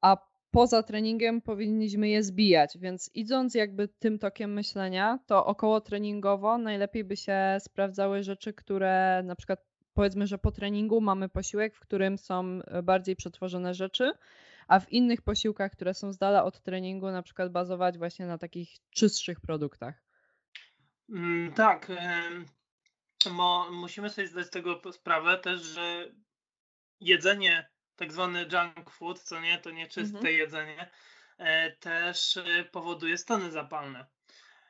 a 0.00 0.16
poza 0.50 0.82
treningiem 0.82 1.40
powinniśmy 1.40 2.08
je 2.08 2.22
zbijać, 2.22 2.78
więc 2.78 3.10
idąc 3.14 3.54
jakby 3.54 3.88
tym 3.88 4.18
tokiem 4.18 4.52
myślenia, 4.52 5.18
to 5.26 5.46
około 5.46 5.80
treningowo 5.80 6.58
najlepiej 6.58 7.04
by 7.04 7.16
się 7.16 7.56
sprawdzały 7.60 8.22
rzeczy, 8.22 8.52
które 8.52 9.22
na 9.24 9.36
przykład 9.36 9.60
powiedzmy, 9.94 10.26
że 10.26 10.38
po 10.38 10.52
treningu 10.52 11.00
mamy 11.00 11.28
posiłek, 11.28 11.74
w 11.74 11.80
którym 11.80 12.18
są 12.18 12.60
bardziej 12.82 13.16
przetworzone 13.16 13.74
rzeczy, 13.74 14.12
a 14.68 14.80
w 14.80 14.92
innych 14.92 15.22
posiłkach, 15.22 15.72
które 15.72 15.94
są 15.94 16.12
z 16.12 16.18
dala 16.18 16.44
od 16.44 16.60
treningu, 16.60 17.10
na 17.10 17.22
przykład 17.22 17.52
bazować 17.52 17.98
właśnie 17.98 18.26
na 18.26 18.38
takich 18.38 18.70
czystszych 18.90 19.40
produktach. 19.40 20.02
Mm, 21.08 21.52
tak. 21.52 21.92
Mo, 23.30 23.70
musimy 23.70 24.10
sobie 24.10 24.28
zdać 24.28 24.46
z 24.46 24.50
tego 24.50 24.80
sprawę 24.92 25.38
też, 25.38 25.62
że 25.62 26.12
jedzenie, 27.00 27.68
tak 27.96 28.12
zwany 28.12 28.46
junk 28.52 28.90
food, 28.90 29.22
co 29.22 29.40
nie, 29.40 29.58
to 29.58 29.70
nieczyste 29.70 30.18
mhm. 30.18 30.36
jedzenie, 30.36 30.90
e, 31.38 31.70
też 31.70 32.36
e, 32.36 32.64
powoduje 32.64 33.18
stany 33.18 33.50
zapalne. 33.50 34.06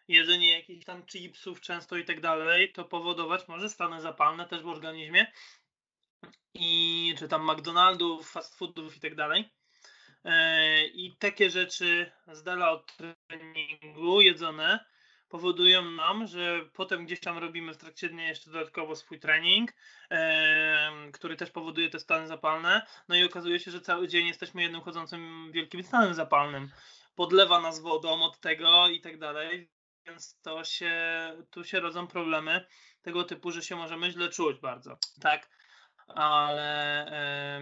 Jedzenie 0.08 0.58
jakichś 0.58 0.84
tam 0.84 1.06
chipsów 1.06 1.60
często 1.60 1.96
i 1.96 2.04
tak 2.04 2.20
dalej, 2.20 2.72
to 2.72 2.84
powodować 2.84 3.48
może 3.48 3.70
stany 3.70 4.00
zapalne 4.00 4.46
też 4.46 4.62
w 4.62 4.68
organizmie. 4.68 5.32
I 6.54 7.14
czy 7.18 7.28
tam 7.28 7.52
McDonaldów, 7.52 8.30
fast 8.30 8.58
foodów 8.58 8.96
i 8.96 9.00
tak 9.00 9.14
dalej. 9.14 9.57
E, 10.24 10.86
I 10.86 11.16
takie 11.16 11.50
rzeczy 11.50 12.12
z 12.32 12.42
dala 12.42 12.70
od 12.70 12.96
treningu 12.96 14.20
jedzone 14.20 14.84
powodują 15.28 15.90
nam, 15.90 16.26
że 16.26 16.60
potem 16.72 17.06
gdzieś 17.06 17.20
tam 17.20 17.38
robimy 17.38 17.74
w 17.74 17.76
trakcie 17.76 18.08
dnia 18.08 18.28
jeszcze 18.28 18.50
dodatkowo 18.50 18.96
swój 18.96 19.20
trening, 19.20 19.72
e, 20.10 20.90
który 21.12 21.36
też 21.36 21.50
powoduje 21.50 21.90
te 21.90 22.00
stany 22.00 22.26
zapalne. 22.26 22.86
No 23.08 23.16
i 23.16 23.24
okazuje 23.24 23.60
się, 23.60 23.70
że 23.70 23.80
cały 23.80 24.08
dzień 24.08 24.26
jesteśmy 24.26 24.62
jednym 24.62 24.80
chodzącym 24.80 25.52
wielkim 25.52 25.82
stanem 25.82 26.14
zapalnym. 26.14 26.70
Podlewa 27.14 27.60
nas 27.60 27.80
wodą 27.80 28.22
od 28.22 28.40
tego 28.40 28.88
i 28.88 29.00
tak 29.00 29.18
dalej. 29.18 29.70
Więc 30.06 30.40
to 30.42 30.64
się, 30.64 30.92
tu 31.50 31.64
się 31.64 31.80
rodzą 31.80 32.06
problemy 32.06 32.66
tego 33.02 33.24
typu, 33.24 33.50
że 33.50 33.62
się 33.62 33.76
możemy 33.76 34.10
źle 34.10 34.28
czuć 34.28 34.58
bardzo. 34.58 34.98
Tak 35.20 35.57
ale 36.08 37.60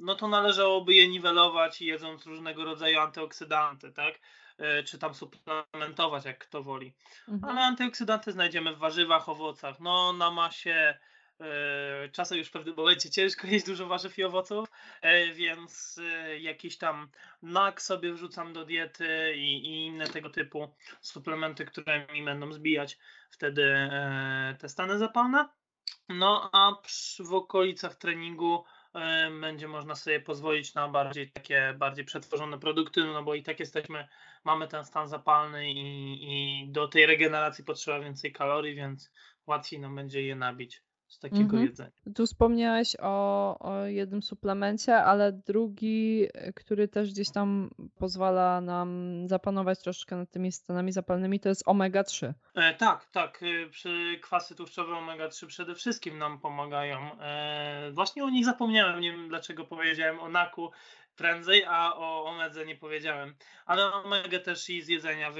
no 0.00 0.14
to 0.14 0.28
należałoby 0.28 0.94
je 0.94 1.08
niwelować 1.08 1.80
jedząc 1.82 2.26
różnego 2.26 2.64
rodzaju 2.64 2.98
antyoksydanty, 2.98 3.92
tak? 3.92 4.20
E, 4.58 4.82
czy 4.82 4.98
tam 4.98 5.14
suplementować, 5.14 6.24
jak 6.24 6.38
kto 6.38 6.62
woli. 6.62 6.92
Mhm. 7.28 7.56
Ale 7.56 7.66
antyoksydanty 7.66 8.32
znajdziemy 8.32 8.74
w 8.74 8.78
warzywach, 8.78 9.28
owocach, 9.28 9.80
no 9.80 10.12
na 10.12 10.30
masie 10.30 10.98
E, 11.40 12.08
czasem 12.08 12.38
już 12.38 12.48
w 12.48 12.50
pewnym 12.50 12.76
momencie 12.76 13.10
ciężko 13.10 13.46
jeść 13.46 13.66
dużo 13.66 13.86
warzyw 13.86 14.18
i 14.18 14.24
owoców, 14.24 14.68
e, 15.02 15.32
więc 15.32 16.00
jakiś 16.40 16.78
tam 16.78 17.08
nak 17.42 17.82
sobie 17.82 18.12
wrzucam 18.12 18.52
do 18.52 18.64
diety 18.64 19.34
i, 19.36 19.66
i 19.66 19.86
inne 19.86 20.06
tego 20.06 20.30
typu 20.30 20.74
suplementy, 21.00 21.64
które 21.64 22.06
mi 22.12 22.24
będą 22.24 22.52
zbijać 22.52 22.98
wtedy 23.30 23.90
te 24.58 24.68
stany 24.68 24.98
zapalne. 24.98 25.48
No 26.08 26.50
a 26.52 26.72
w 27.20 27.34
okolicach 27.34 27.94
treningu 27.94 28.64
będzie 29.40 29.68
można 29.68 29.94
sobie 29.94 30.20
pozwolić 30.20 30.74
na 30.74 30.88
bardziej 30.88 31.32
takie 31.32 31.74
bardziej 31.78 32.04
przetworzone 32.04 32.58
produkty, 32.58 33.04
no 33.04 33.22
bo 33.22 33.34
i 33.34 33.42
tak 33.42 33.60
jesteśmy, 33.60 34.08
mamy 34.44 34.68
ten 34.68 34.84
stan 34.84 35.08
zapalny 35.08 35.70
i, 35.70 35.82
i 36.22 36.68
do 36.72 36.88
tej 36.88 37.06
regeneracji 37.06 37.64
potrzeba 37.64 38.00
więcej 38.00 38.32
kalorii, 38.32 38.74
więc 38.74 39.10
łatwiej 39.46 39.80
nam 39.80 39.96
będzie 39.96 40.22
je 40.22 40.36
nabić 40.36 40.82
z 41.10 41.18
takiego 41.18 41.42
mhm. 41.42 41.62
jedzenia. 41.62 41.90
Tu 42.14 42.26
wspomniałeś 42.26 42.96
o, 43.00 43.58
o 43.58 43.84
jednym 43.84 44.22
suplemencie, 44.22 44.96
ale 44.96 45.32
drugi, 45.32 46.26
który 46.54 46.88
też 46.88 47.10
gdzieś 47.12 47.30
tam 47.30 47.70
pozwala 47.98 48.60
nam 48.60 49.22
zapanować 49.28 49.82
troszkę 49.82 50.16
nad 50.16 50.30
tymi 50.30 50.52
stanami 50.52 50.92
zapalnymi, 50.92 51.40
to 51.40 51.48
jest 51.48 51.68
omega-3. 51.68 52.32
E, 52.54 52.74
tak, 52.74 53.06
tak. 53.06 53.42
E, 53.42 53.70
przy 53.70 54.18
kwasy 54.22 54.54
tłuszczowe 54.54 54.92
omega-3 54.92 55.46
przede 55.46 55.74
wszystkim 55.74 56.18
nam 56.18 56.40
pomagają. 56.40 57.20
E, 57.20 57.90
właśnie 57.92 58.24
o 58.24 58.30
nich 58.30 58.44
zapomniałem, 58.44 59.00
nie 59.00 59.12
wiem 59.12 59.28
dlaczego 59.28 59.64
powiedziałem 59.64 60.20
o 60.20 60.28
naku 60.28 60.70
prędzej, 61.20 61.64
a 61.64 61.96
o 61.96 62.24
omedze 62.24 62.66
nie 62.66 62.76
powiedziałem. 62.76 63.34
Ale 63.66 63.92
omegę 63.92 64.40
też 64.40 64.70
i 64.70 64.82
z 64.82 64.88
jedzenia 64.88 65.32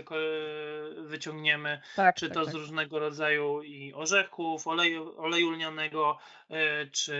wyciągniemy, 0.99 1.81
tak, 1.97 2.16
czy 2.16 2.29
tak, 2.29 2.35
to 2.35 2.45
tak. 2.45 2.53
z 2.53 2.55
różnego 2.55 2.99
rodzaju 2.99 3.62
i 3.62 3.93
orzechów, 3.95 4.66
oleju, 4.66 5.21
oleju 5.21 5.51
lnianego, 5.51 6.19
e, 6.51 6.87
czy 6.87 7.16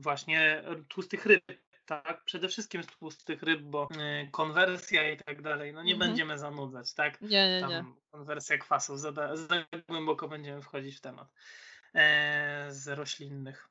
właśnie 0.00 0.62
tłustych 0.88 1.26
ryb. 1.26 1.44
Tak, 1.86 2.24
przede 2.24 2.48
wszystkim 2.48 2.82
z 2.82 2.86
tłustych 2.86 3.42
ryb, 3.42 3.60
bo 3.60 3.88
e, 3.98 4.26
konwersja 4.26 5.10
i 5.10 5.16
tak 5.16 5.42
dalej, 5.42 5.72
no 5.72 5.82
nie 5.82 5.92
mhm. 5.92 6.10
będziemy 6.10 6.38
zanudzać, 6.38 6.94
tak? 6.94 7.20
Nie, 7.20 7.48
nie, 7.48 7.60
Tam 7.60 7.70
nie. 7.70 7.84
Konwersja 8.10 8.58
kwasów, 8.58 9.00
za, 9.00 9.12
za 9.36 9.64
głęboko 9.88 10.28
będziemy 10.28 10.62
wchodzić 10.62 10.96
w 10.96 11.00
temat 11.00 11.28
e, 11.94 12.66
z 12.70 12.88
roślinnych. 12.88 13.68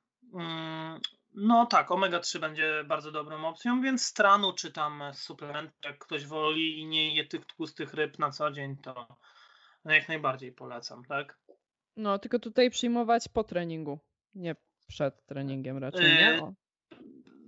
No 1.36 1.66
tak, 1.66 1.92
omega-3 1.92 2.40
będzie 2.40 2.84
bardzo 2.84 3.12
dobrą 3.12 3.46
opcją, 3.46 3.82
więc 3.82 4.06
stranu 4.06 4.54
czy 4.54 4.72
tam 4.72 5.04
suplement, 5.14 5.72
jak 5.86 5.98
ktoś 5.98 6.26
woli 6.26 6.80
i 6.80 6.86
nie 6.86 7.16
je 7.16 7.26
tych 7.26 7.46
tłustych 7.46 7.94
ryb 7.94 8.20
na 8.20 8.32
co 8.32 8.52
dzień, 8.52 8.78
to 8.78 9.08
jak 9.86 10.08
najbardziej 10.08 10.52
polecam, 10.52 11.06
tak? 11.06 11.40
No, 11.96 12.20
tylko 12.20 12.40
tutaj 12.40 12.70
przyjmować 12.70 13.28
po 13.28 13.44
treningu, 13.44 14.00
nie 14.36 14.56
przed 14.88 15.26
treningiem 15.26 15.78
raczej, 15.78 16.06
nie? 16.06 16.44
O. 16.44 16.54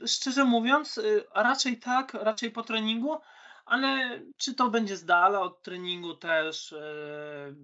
Szczerze 0.07 0.45
mówiąc, 0.45 0.97
y, 0.97 1.23
raczej 1.35 1.79
tak, 1.79 2.13
raczej 2.13 2.51
po 2.51 2.63
treningu, 2.63 3.17
ale 3.65 4.19
czy 4.37 4.53
to 4.53 4.69
będzie 4.69 4.97
z 4.97 5.05
dala 5.05 5.41
od 5.41 5.61
treningu 5.61 6.15
też, 6.15 6.71
y, 6.71 7.55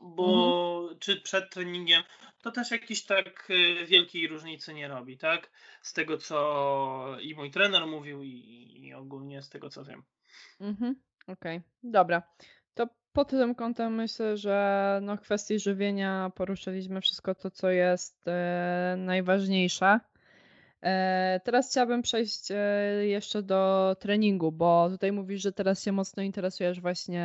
bo 0.00 0.80
mhm. 0.80 0.98
czy 0.98 1.20
przed 1.20 1.50
treningiem, 1.50 2.02
to 2.42 2.50
też 2.50 2.70
jakiś 2.70 3.04
tak 3.04 3.48
y, 3.50 3.86
wielkiej 3.86 4.28
różnicy 4.28 4.74
nie 4.74 4.88
robi, 4.88 5.18
tak? 5.18 5.50
Z 5.82 5.92
tego, 5.92 6.18
co 6.18 7.16
i 7.20 7.34
mój 7.34 7.50
trener 7.50 7.86
mówił 7.86 8.22
i, 8.22 8.28
i 8.76 8.94
ogólnie 8.94 9.42
z 9.42 9.48
tego, 9.48 9.70
co 9.70 9.84
wiem. 9.84 10.02
Mhm. 10.60 10.94
Okej, 11.22 11.56
okay. 11.56 11.62
dobra. 11.82 12.22
To 12.74 12.88
pod 13.12 13.30
tym 13.30 13.54
kątem 13.54 13.94
myślę, 13.94 14.36
że 14.36 14.98
no 15.02 15.18
kwestii 15.18 15.58
żywienia 15.58 16.32
poruszyliśmy 16.34 17.00
wszystko 17.00 17.34
to, 17.34 17.50
co 17.50 17.70
jest 17.70 18.28
e, 18.28 18.94
najważniejsze. 18.98 20.00
E, 20.82 21.40
teraz 21.44 21.70
chciałabym 21.70 22.02
przejść 22.02 22.50
e, 22.50 22.56
jeszcze 23.06 23.42
do 23.42 23.96
treningu, 24.00 24.52
bo 24.52 24.88
tutaj 24.90 25.12
mówisz, 25.12 25.42
że 25.42 25.52
teraz 25.52 25.84
się 25.84 25.92
mocno 25.92 26.22
interesujesz 26.22 26.80
właśnie 26.80 27.24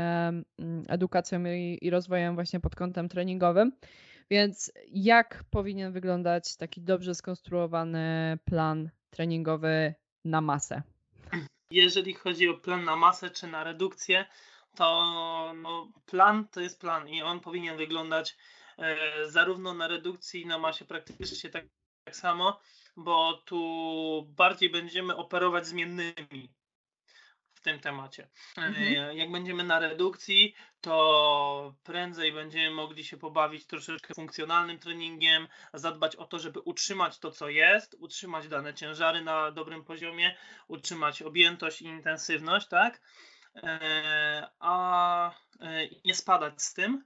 mm, 0.59 0.83
edukacją 0.87 1.43
i 1.81 1.89
rozwojem 1.89 2.35
właśnie 2.35 2.59
pod 2.59 2.75
kątem 2.75 3.09
treningowym. 3.09 3.71
Więc 4.29 4.71
jak 4.87 5.43
powinien 5.49 5.91
wyglądać 5.91 6.57
taki 6.57 6.81
dobrze 6.81 7.15
skonstruowany 7.15 8.37
plan 8.45 8.89
treningowy 9.09 9.93
na 10.25 10.41
masę? 10.41 10.81
Jeżeli 11.71 12.13
chodzi 12.13 12.49
o 12.49 12.53
plan 12.53 12.83
na 12.83 12.95
masę 12.95 13.29
czy 13.29 13.47
na 13.47 13.63
redukcję, 13.63 14.25
to 14.75 15.53
no, 15.61 15.91
plan 16.05 16.47
to 16.47 16.61
jest 16.61 16.79
plan 16.79 17.07
i 17.09 17.21
on 17.21 17.39
powinien 17.39 17.77
wyglądać 17.77 18.37
e, 18.77 18.97
zarówno 19.29 19.73
na 19.73 19.87
redukcji 19.87 20.41
i 20.41 20.45
na 20.45 20.57
masie 20.57 20.85
praktycznie 20.85 21.49
tak, 21.49 21.65
tak 22.03 22.15
samo 22.15 22.59
bo 22.95 23.41
tu 23.45 24.33
bardziej 24.37 24.69
będziemy 24.69 25.15
operować 25.15 25.67
zmiennymi 25.67 26.53
w 27.53 27.61
tym 27.61 27.79
temacie. 27.79 28.29
Mhm. 28.57 29.17
Jak 29.17 29.31
będziemy 29.31 29.63
na 29.63 29.79
redukcji, 29.79 30.55
to 30.81 31.75
prędzej 31.83 32.31
będziemy 32.31 32.75
mogli 32.75 33.03
się 33.03 33.17
pobawić 33.17 33.67
troszeczkę 33.67 34.13
funkcjonalnym 34.13 34.79
treningiem, 34.79 35.47
zadbać 35.73 36.15
o 36.15 36.25
to, 36.25 36.39
żeby 36.39 36.59
utrzymać 36.59 37.19
to, 37.19 37.31
co 37.31 37.49
jest, 37.49 37.95
utrzymać 37.99 38.47
dane 38.47 38.73
ciężary 38.73 39.21
na 39.21 39.51
dobrym 39.51 39.83
poziomie, 39.83 40.35
utrzymać 40.67 41.21
objętość 41.21 41.81
i 41.81 41.85
intensywność, 41.85 42.67
tak? 42.67 43.01
E, 43.55 44.49
a 44.59 45.31
e, 45.59 45.87
nie 46.05 46.15
spadać 46.15 46.61
z 46.61 46.73
tym, 46.73 47.03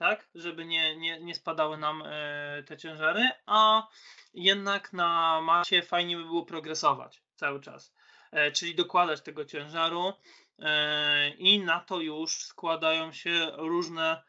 tak? 0.00 0.28
Żeby 0.34 0.64
nie, 0.64 0.96
nie, 0.96 1.20
nie 1.20 1.34
spadały 1.34 1.78
nam 1.78 2.02
e, 2.06 2.62
te 2.62 2.76
ciężary, 2.76 3.30
a 3.46 3.88
jednak 4.34 4.92
na 4.92 5.40
masie 5.40 5.82
fajnie 5.82 6.16
by 6.16 6.24
było 6.24 6.44
progresować 6.44 7.22
cały 7.36 7.60
czas. 7.60 7.94
E, 8.32 8.52
czyli 8.52 8.74
dokładać 8.74 9.20
tego 9.20 9.44
ciężaru 9.44 10.12
e, 10.58 11.30
i 11.30 11.60
na 11.60 11.80
to 11.80 12.00
już 12.00 12.44
składają 12.44 13.12
się 13.12 13.50
różne, 13.56 14.22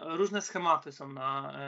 różne 0.00 0.42
schematy 0.42 0.92
są 0.92 1.08
na, 1.08 1.58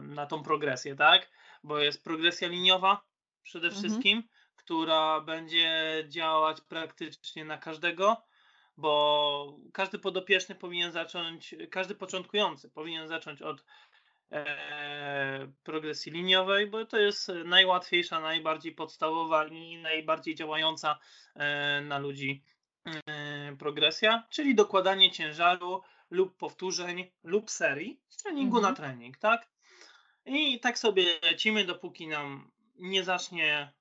na 0.00 0.26
tą 0.26 0.42
progresję, 0.42 0.96
tak? 0.96 1.30
Bo 1.64 1.78
jest 1.78 2.04
progresja 2.04 2.48
liniowa 2.48 3.02
przede 3.42 3.66
mhm. 3.66 3.82
wszystkim, 3.82 4.22
która 4.56 5.20
będzie 5.20 6.04
działać 6.08 6.60
praktycznie 6.60 7.44
na 7.44 7.58
każdego, 7.58 8.22
bo 8.76 9.58
każdy 9.72 9.98
podopieczny 9.98 10.54
powinien 10.54 10.92
zacząć, 10.92 11.54
każdy 11.70 11.94
początkujący 11.94 12.70
powinien 12.70 13.08
zacząć 13.08 13.42
od 13.42 13.64
E, 14.34 15.52
progresji 15.64 16.12
liniowej, 16.12 16.66
bo 16.66 16.84
to 16.84 16.98
jest 16.98 17.32
najłatwiejsza, 17.44 18.20
najbardziej 18.20 18.72
podstawowa 18.72 19.46
i 19.46 19.78
najbardziej 19.78 20.34
działająca 20.34 20.98
e, 21.34 21.80
na 21.80 21.98
ludzi 21.98 22.44
e, 22.86 23.56
progresja, 23.56 24.26
czyli 24.30 24.54
dokładanie 24.54 25.10
ciężaru 25.10 25.82
lub 26.10 26.36
powtórzeń 26.36 27.10
lub 27.22 27.50
serii 27.50 28.00
z 28.08 28.16
treningu 28.16 28.56
mhm. 28.56 28.72
na 28.72 28.76
trening, 28.76 29.18
tak? 29.18 29.48
I 30.26 30.60
tak 30.60 30.78
sobie 30.78 31.04
lecimy, 31.22 31.64
dopóki 31.64 32.08
nam 32.08 32.50
nie 32.78 33.04
zacznie 33.04 33.72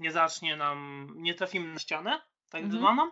nie 0.00 0.12
zacznie 0.12 0.56
nam, 0.56 1.10
nie 1.16 1.34
trafimy 1.34 1.72
na 1.72 1.78
ścianę, 1.78 2.20
tak 2.52 2.62
mhm. 2.62 2.80
zwaną, 2.80 3.10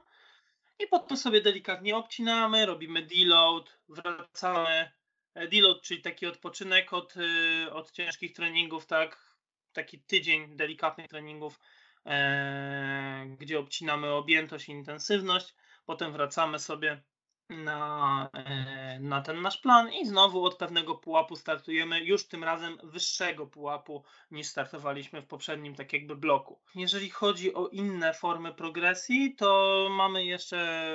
i 0.79 0.87
potem 0.87 1.17
sobie 1.17 1.41
delikatnie 1.41 1.97
obcinamy, 1.97 2.67
robimy 2.67 3.07
deload, 3.07 3.79
wracamy 3.89 4.91
E, 5.35 5.49
deload, 5.49 5.83
czyli 5.83 6.03
taki 6.03 6.27
odpoczynek 6.27 6.93
od, 6.93 7.15
y, 7.17 7.73
od 7.73 7.93
ciężkich 7.93 8.33
treningów, 8.33 8.87
tak, 8.87 9.37
taki 9.73 9.99
tydzień 9.99 10.57
delikatnych 10.57 11.09
treningów, 11.09 11.61
e, 12.07 13.37
gdzie 13.39 13.59
obcinamy 13.59 14.11
objętość 14.11 14.69
i 14.69 14.73
intensywność, 14.73 15.55
potem 15.87 16.13
wracamy 16.13 16.59
sobie 16.59 17.03
na, 17.51 18.29
e, 18.33 18.99
na 19.01 19.23
ten 19.23 19.43
nasz 19.43 19.59
plan 19.59 19.93
i 19.93 20.07
znowu 20.07 20.45
od 20.45 20.57
pewnego 20.57 20.95
pułapu 20.95 21.37
startujemy, 21.37 22.05
już 22.05 22.29
tym 22.29 22.45
razem 22.45 22.79
wyższego 22.83 23.47
pułapu 23.47 24.05
niż 24.31 24.47
startowaliśmy 24.47 25.23
w 25.23 25.27
poprzednim 25.27 25.75
tak 25.75 25.93
jakby 25.93 26.17
bloku. 26.17 26.59
Jeżeli 26.75 27.11
chodzi 27.11 27.55
o 27.55 27.69
inne 27.69 28.15
formy 28.15 28.55
progresji, 28.55 29.35
to 29.35 29.89
mamy 29.91 30.25
jeszcze 30.25 30.89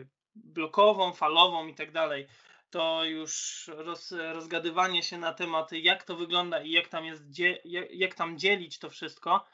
y, 0.00 0.08
blokową, 0.34 1.12
falową 1.12 1.66
i 1.66 1.74
tak 1.74 1.92
dalej 1.92 2.26
to 2.70 3.04
już 3.04 3.64
roz, 3.76 4.14
rozgadywanie 4.32 5.02
się 5.02 5.18
na 5.18 5.32
tematy, 5.32 5.78
jak 5.78 6.04
to 6.04 6.16
wygląda 6.16 6.62
i 6.62 6.70
jak 6.70 6.88
tam 6.88 7.04
jest, 7.04 7.38
jak, 7.64 7.90
jak 7.90 8.14
tam 8.14 8.38
dzielić 8.38 8.78
to 8.78 8.90
wszystko, 8.90 9.44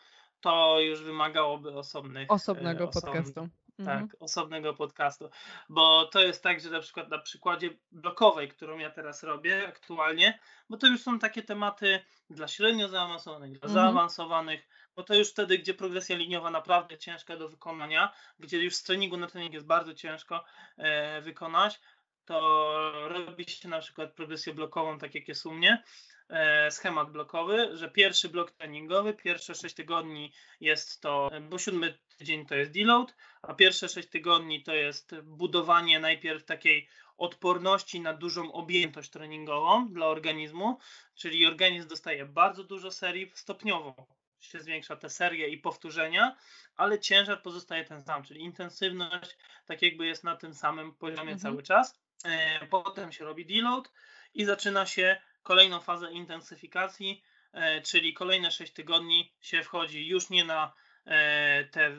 to 0.40 0.80
już 0.80 1.02
wymagałoby 1.02 1.72
osobnych. 1.72 2.30
Osobnego 2.30 2.84
e, 2.84 2.88
podcastu. 2.88 3.48
Tak, 3.76 4.02
mhm. 4.02 4.10
osobnego 4.20 4.74
podcastu. 4.74 5.30
Bo 5.68 6.04
to 6.04 6.20
jest 6.20 6.42
tak, 6.42 6.60
że 6.60 6.70
na 6.70 6.80
przykład 6.80 7.10
na 7.10 7.18
przykładzie 7.18 7.70
blokowej, 7.92 8.48
którą 8.48 8.78
ja 8.78 8.90
teraz 8.90 9.22
robię 9.22 9.68
aktualnie, 9.68 10.38
bo 10.70 10.76
to 10.76 10.86
już 10.86 11.02
są 11.02 11.18
takie 11.18 11.42
tematy 11.42 12.00
dla 12.30 12.48
średnio 12.48 12.88
zaawansowanych, 12.88 13.52
dla 13.52 13.68
mhm. 13.68 13.72
zaawansowanych, 13.74 14.68
bo 14.96 15.02
to 15.02 15.14
już 15.14 15.30
wtedy, 15.30 15.58
gdzie 15.58 15.74
progresja 15.74 16.16
liniowa 16.16 16.50
naprawdę 16.50 16.98
ciężka 16.98 17.36
do 17.36 17.48
wykonania, 17.48 18.12
gdzie 18.38 18.58
już 18.58 18.74
z 18.74 18.82
treningu 18.82 19.16
na 19.16 19.26
trening 19.26 19.54
jest 19.54 19.66
bardzo 19.66 19.94
ciężko 19.94 20.44
e, 20.76 21.20
wykonać, 21.20 21.80
to 22.26 23.08
robi 23.08 23.44
się 23.44 23.68
na 23.68 23.80
przykład 23.80 24.12
progresję 24.12 24.54
blokową, 24.54 24.98
tak 24.98 25.14
jak 25.14 25.28
jest 25.28 25.46
u 25.46 25.52
mnie, 25.52 25.82
e, 26.28 26.70
schemat 26.70 27.10
blokowy, 27.10 27.76
że 27.76 27.90
pierwszy 27.90 28.28
blok 28.28 28.50
treningowy, 28.50 29.14
pierwsze 29.14 29.54
6 29.54 29.74
tygodni 29.74 30.32
jest 30.60 31.00
to, 31.00 31.30
bo 31.50 31.58
siódmy 31.58 31.98
tydzień 32.18 32.46
to 32.46 32.54
jest 32.54 32.72
deload, 32.72 33.14
a 33.42 33.54
pierwsze 33.54 33.88
6 33.88 34.08
tygodni 34.08 34.62
to 34.62 34.74
jest 34.74 35.14
budowanie 35.22 36.00
najpierw 36.00 36.44
takiej 36.44 36.88
odporności 37.16 38.00
na 38.00 38.14
dużą 38.14 38.52
objętość 38.52 39.10
treningową 39.10 39.92
dla 39.92 40.06
organizmu, 40.06 40.78
czyli 41.14 41.46
organizm 41.46 41.88
dostaje 41.88 42.24
bardzo 42.26 42.64
dużo 42.64 42.90
serii 42.90 43.32
stopniowo 43.34 44.06
się 44.40 44.60
zwiększa 44.60 44.96
te 44.96 45.10
serie 45.10 45.48
i 45.48 45.58
powtórzenia, 45.58 46.36
ale 46.76 47.00
ciężar 47.00 47.42
pozostaje 47.42 47.84
ten 47.84 48.02
sam, 48.02 48.22
czyli 48.22 48.40
intensywność 48.40 49.36
tak 49.66 49.82
jakby 49.82 50.06
jest 50.06 50.24
na 50.24 50.36
tym 50.36 50.54
samym 50.54 50.94
poziomie 50.94 51.32
mhm. 51.32 51.38
cały 51.38 51.62
czas. 51.62 52.05
E, 52.24 52.66
potem 52.66 53.12
się 53.12 53.24
robi 53.24 53.46
deload 53.46 53.92
i 54.34 54.44
zaczyna 54.44 54.86
się 54.86 55.20
kolejną 55.42 55.80
fazę 55.80 56.12
intensyfikacji, 56.12 57.22
e, 57.52 57.82
czyli 57.82 58.14
kolejne 58.14 58.50
6 58.50 58.72
tygodni 58.72 59.32
się 59.40 59.62
wchodzi 59.62 60.08
już 60.08 60.30
nie 60.30 60.44
na 60.44 60.72
e, 61.06 61.64
te 61.64 61.96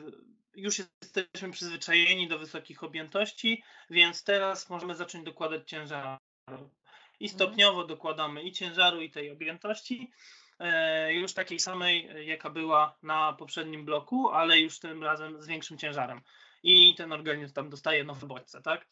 już 0.54 0.78
jesteśmy 0.78 1.50
przyzwyczajeni 1.50 2.28
do 2.28 2.38
wysokich 2.38 2.82
objętości, 2.82 3.62
więc 3.90 4.24
teraz 4.24 4.70
możemy 4.70 4.94
zacząć 4.94 5.24
dokładać 5.24 5.68
ciężaru. 5.68 6.18
I 7.20 7.24
mhm. 7.24 7.28
stopniowo 7.28 7.84
dokładamy 7.84 8.42
i 8.42 8.52
ciężaru, 8.52 9.00
i 9.00 9.10
tej 9.10 9.30
objętości. 9.30 10.10
Już 11.08 11.34
takiej 11.34 11.60
samej, 11.60 12.26
jaka 12.26 12.50
była 12.50 12.96
na 13.02 13.32
poprzednim 13.32 13.84
bloku, 13.84 14.28
ale 14.28 14.60
już 14.60 14.78
tym 14.78 15.04
razem 15.04 15.42
z 15.42 15.46
większym 15.46 15.78
ciężarem. 15.78 16.20
I 16.62 16.94
ten 16.94 17.12
organizm 17.12 17.54
tam 17.54 17.70
dostaje 17.70 18.04
nowe 18.04 18.26
bodźce, 18.26 18.62
tak? 18.62 18.86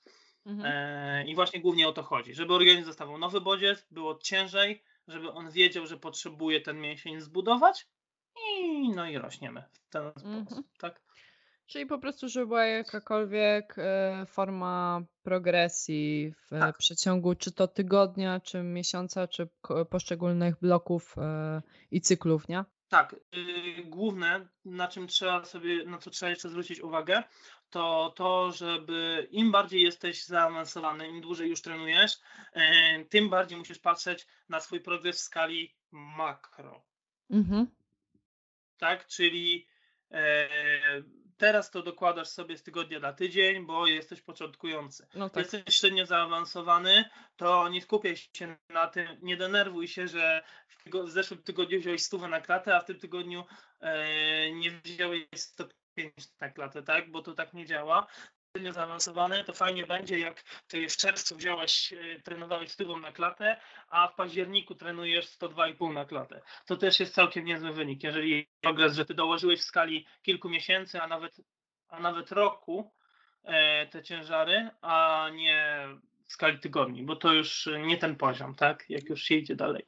Mhm. 0.47 0.73
E, 0.73 1.25
I 1.27 1.35
właśnie 1.35 1.61
głównie 1.61 1.89
o 1.89 1.93
to 1.93 2.03
chodzi, 2.03 2.35
żeby 2.35 2.55
organizm 2.55 2.87
dostawał 2.87 3.19
nowy 3.19 3.41
bodziec, 3.41 3.87
było 3.91 4.19
ciężej, 4.19 4.83
żeby 5.09 5.33
on 5.33 5.51
wiedział, 5.51 5.87
że 5.87 5.97
potrzebuje 5.97 6.61
ten 6.61 6.81
mięsień 6.81 7.21
zbudować 7.21 7.87
i 8.37 8.89
no 8.89 9.07
i 9.07 9.19
rośniemy 9.19 9.65
w 9.73 9.89
ten 9.91 10.11
sposób, 10.11 10.29
mhm. 10.29 10.63
tak? 10.79 11.01
Czyli 11.67 11.87
po 11.87 11.99
prostu, 11.99 12.29
żeby 12.29 12.47
była 12.47 12.65
jakakolwiek 12.65 13.75
e, 13.79 14.27
forma 14.27 15.03
progresji 15.23 16.35
w 16.47 16.51
tak. 16.51 16.77
przeciągu 16.79 17.35
czy 17.35 17.53
to 17.53 17.69
tygodnia, 17.69 18.41
czy 18.41 18.63
miesiąca, 18.63 19.29
czy 19.29 19.49
poszczególnych 19.91 20.61
bloków 20.61 21.15
e, 21.19 21.63
i 21.91 22.01
cyklów, 22.01 22.49
nie? 22.49 22.65
Tak. 22.89 23.17
Y, 23.37 23.85
główne, 23.85 24.49
na 24.65 24.89
czym 24.89 25.09
trzeba 25.09 25.45
sobie, 25.45 25.85
na 25.85 25.99
co 25.99 26.11
trzeba 26.11 26.31
jeszcze 26.31 26.49
zwrócić 26.49 26.81
uwagę, 26.81 27.23
to 27.71 28.13
to, 28.17 28.53
żeby 28.53 29.29
im 29.31 29.53
bardziej 29.53 29.83
jesteś 29.83 30.25
zaawansowany, 30.25 31.09
im 31.09 31.21
dłużej 31.21 31.51
już 31.51 31.63
trenujesz, 31.63 32.13
e, 32.53 33.05
tym 33.05 33.31
bardziej 33.31 33.59
musisz 33.59 33.79
patrzeć 33.79 34.27
na 34.49 34.61
swój 34.61 34.81
progres 34.81 35.17
w 35.17 35.21
skali 35.21 35.75
makro. 35.91 36.83
Mhm. 37.31 37.67
Tak, 38.79 39.07
czyli 39.07 39.69
teraz 41.37 41.71
to 41.71 41.83
dokładasz 41.83 42.29
sobie 42.29 42.59
z 42.59 42.63
tygodnia 42.63 43.01
na 43.01 43.13
tydzień, 43.13 43.67
bo 43.67 43.87
jesteś 43.87 44.23
początkujący. 44.23 45.07
No 45.15 45.31
tak. 45.31 45.43
Jesteś 45.43 45.75
średnio 45.75 46.07
zaawansowany, 46.07 47.05
to 47.37 47.69
nie 47.69 47.83
skupiaj 47.83 48.17
się 48.17 48.57
na 48.69 48.87
tym, 48.87 49.07
nie 49.23 49.37
denerwuj 49.37 49.89
się, 49.89 50.09
że 50.09 50.43
w, 50.69 50.83
tygo, 50.83 51.05
w 51.05 51.11
zeszłym 51.11 51.43
tygodniu 51.43 51.81
wziąłeś 51.81 52.03
stówę 52.03 52.29
na 52.29 52.41
klatę, 52.41 52.77
a 52.77 52.81
w 52.81 52.85
tym 52.85 52.99
tygodniu 52.99 53.45
e, 53.81 54.53
nie 54.53 54.71
wziąłeś 54.71 55.23
105 55.35 56.15
na 56.41 56.51
klatę, 56.51 56.83
tak? 56.83 57.11
Bo 57.11 57.23
to 57.23 57.35
tak 57.35 57.53
nie 57.53 57.67
działa 57.67 58.07
średnio 58.57 58.73
zaawansowany, 58.73 59.45
to 59.45 59.53
fajnie 59.53 59.87
będzie, 59.87 60.19
jak 60.19 60.43
ty 60.69 60.89
w 60.89 60.97
czerwcu 60.97 61.37
wziąłeś, 61.37 61.93
e, 61.93 62.21
trenowałeś 62.21 62.71
stówą 62.71 62.99
na 62.99 63.13
klatę, 63.13 63.57
a 63.89 64.09
w 64.09 64.15
październiku 64.15 64.75
trenujesz 64.75 65.27
102,5 65.27 65.93
na 65.93 66.05
klatę. 66.05 66.41
To 66.67 66.77
też 66.77 67.01
jest 67.01 67.15
całkiem 67.15 67.45
niezły 67.45 67.73
wynik. 67.73 68.03
Jeżeli 68.03 68.49
progres, 68.61 68.95
że 68.95 69.05
ty 69.05 69.15
dołożyłeś 69.15 69.61
w 69.61 69.65
skali 69.65 70.07
kilku 70.23 70.49
miesięcy, 70.49 71.03
a 71.03 71.07
nawet, 71.07 71.41
a 71.89 72.01
nawet 72.01 72.33
roku 72.33 72.93
e, 73.45 73.87
te 73.87 74.03
ciężary, 74.03 74.71
a 74.83 75.27
nie 75.33 75.89
w 76.27 76.33
skali 76.33 76.59
tygodni, 76.59 77.03
bo 77.03 77.17
to 77.17 77.33
już 77.33 77.69
nie 77.87 77.99
ten 77.99 78.17
poziom, 78.17 78.55
tak? 78.55 78.85
Jak 78.89 79.09
już 79.09 79.23
się 79.23 79.35
idzie 79.35 79.57
dalej. 79.57 79.87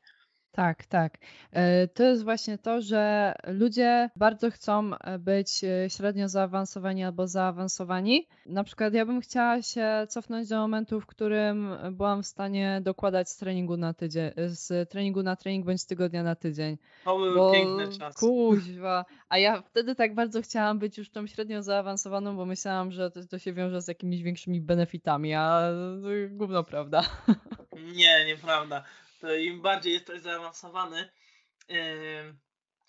Tak, 0.59 0.87
tak. 0.87 1.19
E, 1.53 1.89
to 1.89 2.03
jest 2.03 2.25
właśnie 2.25 2.59
to, 2.59 2.81
że 2.81 3.35
ludzie 3.47 4.11
bardzo 4.17 4.51
chcą 4.51 4.91
e, 4.95 5.19
być 5.19 5.65
e, 5.65 5.91
średnio 5.91 6.29
zaawansowani 6.29 7.05
albo 7.05 7.27
zaawansowani. 7.27 8.29
Na 8.47 8.65
przykład 8.65 8.95
ja 8.95 9.07
bym 9.07 9.21
chciała 9.21 9.63
się 9.63 10.07
cofnąć 10.09 10.49
do 10.49 10.59
momentu, 10.59 11.01
w 11.01 11.07
którym 11.07 11.71
byłam 11.93 12.23
w 12.23 12.27
stanie 12.27 12.81
dokładać 12.83 13.31
z 13.31 13.37
treningu 13.37 13.77
na 13.77 13.95
tydzień, 13.95 14.31
z 14.47 14.91
treningu 14.91 15.23
na 15.23 15.37
trening 15.37 15.67
bądź 15.67 15.81
z 15.81 15.87
tygodnia 15.87 16.23
na 16.23 16.35
tydzień. 16.35 16.79
To 17.05 17.17
były 17.17 17.35
bo, 17.35 17.53
piękne 17.53 17.89
czasy. 17.99 18.19
Kuźwa. 18.19 19.05
A 19.29 19.39
ja 19.39 19.63
wtedy 19.63 19.95
tak 19.95 20.15
bardzo 20.15 20.43
chciałam 20.43 20.79
być 20.79 20.99
już 20.99 21.11
tą 21.11 21.27
średnio 21.27 21.63
zaawansowaną, 21.63 22.37
bo 22.37 22.47
myślałam, 22.47 22.93
że 22.93 23.11
to, 23.11 23.27
to 23.27 23.39
się 23.39 23.53
wiąże 23.53 23.83
z 23.83 23.89
jakimiś 23.89 24.23
większymi 24.23 24.61
benefitami, 24.61 25.35
a 25.35 25.71
gówno 26.31 26.65
prawda. 26.65 27.03
Nie, 27.97 28.25
nieprawda 28.27 28.85
to 29.19 29.35
im 29.35 29.62
bardziej 29.62 29.93
jesteś 29.93 30.21
zaawansowany, 30.21 31.09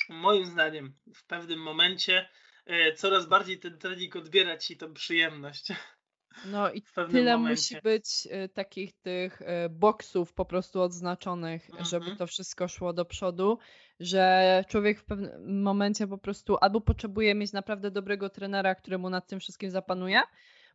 moim 0.09 0.45
zdaniem 0.45 0.93
w 1.15 1.25
pewnym 1.25 1.59
momencie 1.59 2.29
e, 2.65 2.93
coraz 2.93 3.25
bardziej 3.25 3.59
ten 3.59 3.77
trening 3.77 4.15
odbiera 4.15 4.57
ci 4.57 4.77
tą 4.77 4.93
przyjemność. 4.93 5.67
No 6.45 6.71
i 6.71 6.81
tyle 7.11 7.37
momencie. 7.37 7.75
musi 7.75 7.81
być 7.83 8.27
e, 8.31 8.49
takich 8.49 8.93
tych 9.01 9.41
e, 9.41 9.69
boksów 9.69 10.33
po 10.33 10.45
prostu 10.45 10.81
odznaczonych, 10.81 11.69
mhm. 11.69 11.85
żeby 11.85 12.15
to 12.15 12.27
wszystko 12.27 12.67
szło 12.67 12.93
do 12.93 13.05
przodu, 13.05 13.57
że 13.99 14.63
człowiek 14.67 14.99
w 14.99 15.05
pewnym 15.05 15.61
momencie 15.61 16.07
po 16.07 16.17
prostu 16.17 16.57
albo 16.61 16.81
potrzebuje 16.81 17.35
mieć 17.35 17.51
naprawdę 17.51 17.91
dobrego 17.91 18.29
trenera, 18.29 18.75
któremu 18.75 19.09
nad 19.09 19.27
tym 19.27 19.39
wszystkim 19.39 19.71
zapanuje, 19.71 20.21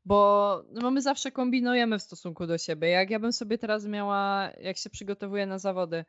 bo 0.05 0.62
no 0.72 0.90
my 0.90 1.02
zawsze 1.02 1.32
kombinujemy 1.32 1.98
w 1.98 2.02
stosunku 2.02 2.46
do 2.46 2.59
siebie. 2.59 2.88
Jak 2.88 3.11
ja 3.11 3.18
bym 3.18 3.32
sobie 3.32 3.59
teraz 3.59 3.86
miała, 3.86 4.50
jak 4.61 4.76
się 4.76 4.90
przygotowuję 4.90 5.46
na 5.46 5.59
zawody, 5.59 6.05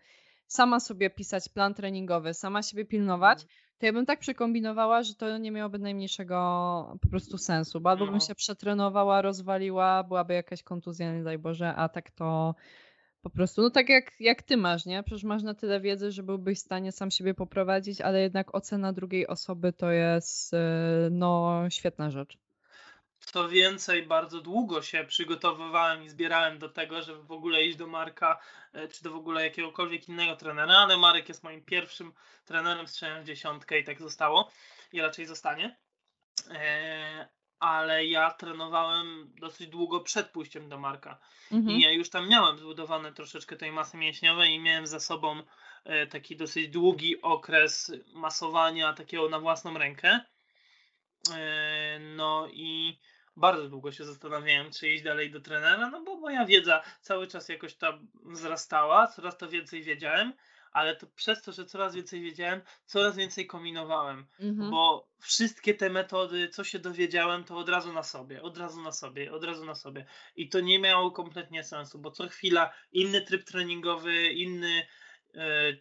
sama 0.47 0.79
sobie 0.79 1.09
pisać 1.09 1.49
plan 1.49 1.73
treningowy, 1.73 2.33
sama 2.33 2.63
siebie 2.63 2.85
pilnować, 2.85 3.41
mhm. 3.41 3.59
to 3.77 3.85
ja 3.85 3.93
bym 3.93 4.05
tak 4.05 4.19
przekombinowała, 4.19 5.03
że 5.03 5.15
to 5.15 5.37
nie 5.37 5.51
miałoby 5.51 5.79
najmniejszego 5.79 6.97
po 7.01 7.09
prostu 7.09 7.37
sensu, 7.37 7.81
bo 7.81 7.89
albo 7.89 8.05
bym 8.05 8.13
no. 8.13 8.19
się 8.19 8.35
przetrenowała, 8.35 9.21
rozwaliła, 9.21 10.03
byłaby 10.03 10.33
jakaś 10.33 10.63
kontuzja, 10.63 11.13
nie 11.13 11.23
daj 11.23 11.37
Boże, 11.37 11.75
a 11.75 11.89
tak 11.89 12.11
to 12.11 12.55
po 13.21 13.29
prostu, 13.29 13.61
no 13.61 13.69
tak 13.69 13.89
jak, 13.89 14.11
jak 14.19 14.43
ty 14.43 14.57
masz, 14.57 14.85
nie? 14.85 15.03
Przecież 15.03 15.23
masz 15.23 15.43
na 15.43 15.53
tyle 15.53 15.81
wiedzy, 15.81 16.11
że 16.11 16.23
byłbyś 16.23 16.57
w 16.59 16.61
stanie 16.61 16.91
sam 16.91 17.11
siebie 17.11 17.33
poprowadzić, 17.33 18.01
ale 18.01 18.21
jednak 18.21 18.55
ocena 18.55 18.93
drugiej 18.93 19.27
osoby 19.27 19.73
to 19.73 19.91
jest 19.91 20.53
y, 20.53 20.57
no 21.11 21.61
świetna 21.69 22.11
rzecz. 22.11 22.44
Co 23.25 23.49
więcej, 23.49 24.03
bardzo 24.03 24.41
długo 24.41 24.81
się 24.81 25.03
przygotowywałem 25.03 26.03
i 26.03 26.09
zbierałem 26.09 26.59
do 26.59 26.69
tego, 26.69 27.01
żeby 27.01 27.23
w 27.23 27.31
ogóle 27.31 27.63
iść 27.63 27.77
do 27.77 27.87
Marka, 27.87 28.39
e, 28.73 28.87
czy 28.87 29.03
do 29.03 29.11
w 29.11 29.15
ogóle 29.15 29.43
jakiegokolwiek 29.43 30.09
innego 30.09 30.35
trenera, 30.35 30.73
ale 30.73 30.97
Marek 30.97 31.29
jest 31.29 31.43
moim 31.43 31.65
pierwszym 31.65 32.13
trenerem, 32.45 32.87
strzałem 32.87 33.23
w 33.23 33.25
dziesiątkę 33.25 33.79
i 33.79 33.83
tak 33.83 33.99
zostało 33.99 34.51
i 34.93 35.01
raczej 35.01 35.25
zostanie. 35.25 35.77
E, 36.51 37.27
ale 37.59 38.05
ja 38.05 38.31
trenowałem 38.31 39.33
dosyć 39.39 39.67
długo 39.67 39.99
przed 39.99 40.29
pójściem 40.29 40.69
do 40.69 40.77
Marka 40.77 41.19
mhm. 41.51 41.77
i 41.77 41.81
ja 41.81 41.91
już 41.91 42.09
tam 42.09 42.29
miałem 42.29 42.57
zbudowane 42.57 43.13
troszeczkę 43.13 43.55
tej 43.55 43.71
masy 43.71 43.97
mięśniowej 43.97 44.53
i 44.53 44.59
miałem 44.59 44.87
za 44.87 44.99
sobą 44.99 45.43
e, 45.83 46.07
taki 46.07 46.35
dosyć 46.35 46.69
długi 46.69 47.21
okres 47.21 47.91
masowania 48.13 48.93
takiego 48.93 49.29
na 49.29 49.39
własną 49.39 49.77
rękę. 49.77 50.19
No 51.99 52.47
i 52.51 52.99
bardzo 53.37 53.69
długo 53.69 53.91
się 53.91 54.05
zastanawiałem, 54.05 54.71
czy 54.71 54.89
iść 54.89 55.03
dalej 55.03 55.31
do 55.31 55.41
trenera, 55.41 55.89
no 55.89 56.03
bo 56.03 56.15
moja 56.17 56.45
wiedza 56.45 56.81
cały 57.01 57.27
czas 57.27 57.49
jakoś 57.49 57.73
tam 57.73 58.07
wzrastała, 58.23 59.07
coraz 59.07 59.37
to 59.37 59.49
więcej 59.49 59.83
wiedziałem, 59.83 60.33
ale 60.71 60.95
to 60.95 61.07
przez 61.07 61.41
to, 61.41 61.51
że 61.51 61.65
coraz 61.65 61.95
więcej 61.95 62.21
wiedziałem, 62.21 62.61
coraz 62.85 63.15
więcej 63.15 63.47
kombinowałem, 63.47 64.25
mhm. 64.39 64.71
bo 64.71 65.07
wszystkie 65.19 65.73
te 65.73 65.89
metody, 65.89 66.49
co 66.49 66.63
się 66.63 66.79
dowiedziałem, 66.79 67.43
to 67.43 67.57
od 67.57 67.69
razu 67.69 67.93
na 67.93 68.03
sobie, 68.03 68.41
od 68.41 68.57
razu 68.57 68.81
na 68.81 68.91
sobie, 68.91 69.33
od 69.33 69.43
razu 69.43 69.65
na 69.65 69.75
sobie. 69.75 70.05
I 70.35 70.49
to 70.49 70.59
nie 70.59 70.79
miało 70.79 71.11
kompletnie 71.11 71.63
sensu, 71.63 71.99
bo 71.99 72.11
co 72.11 72.27
chwila 72.27 72.73
inny 72.91 73.21
tryb 73.21 73.43
treningowy, 73.43 74.25
inny 74.25 74.87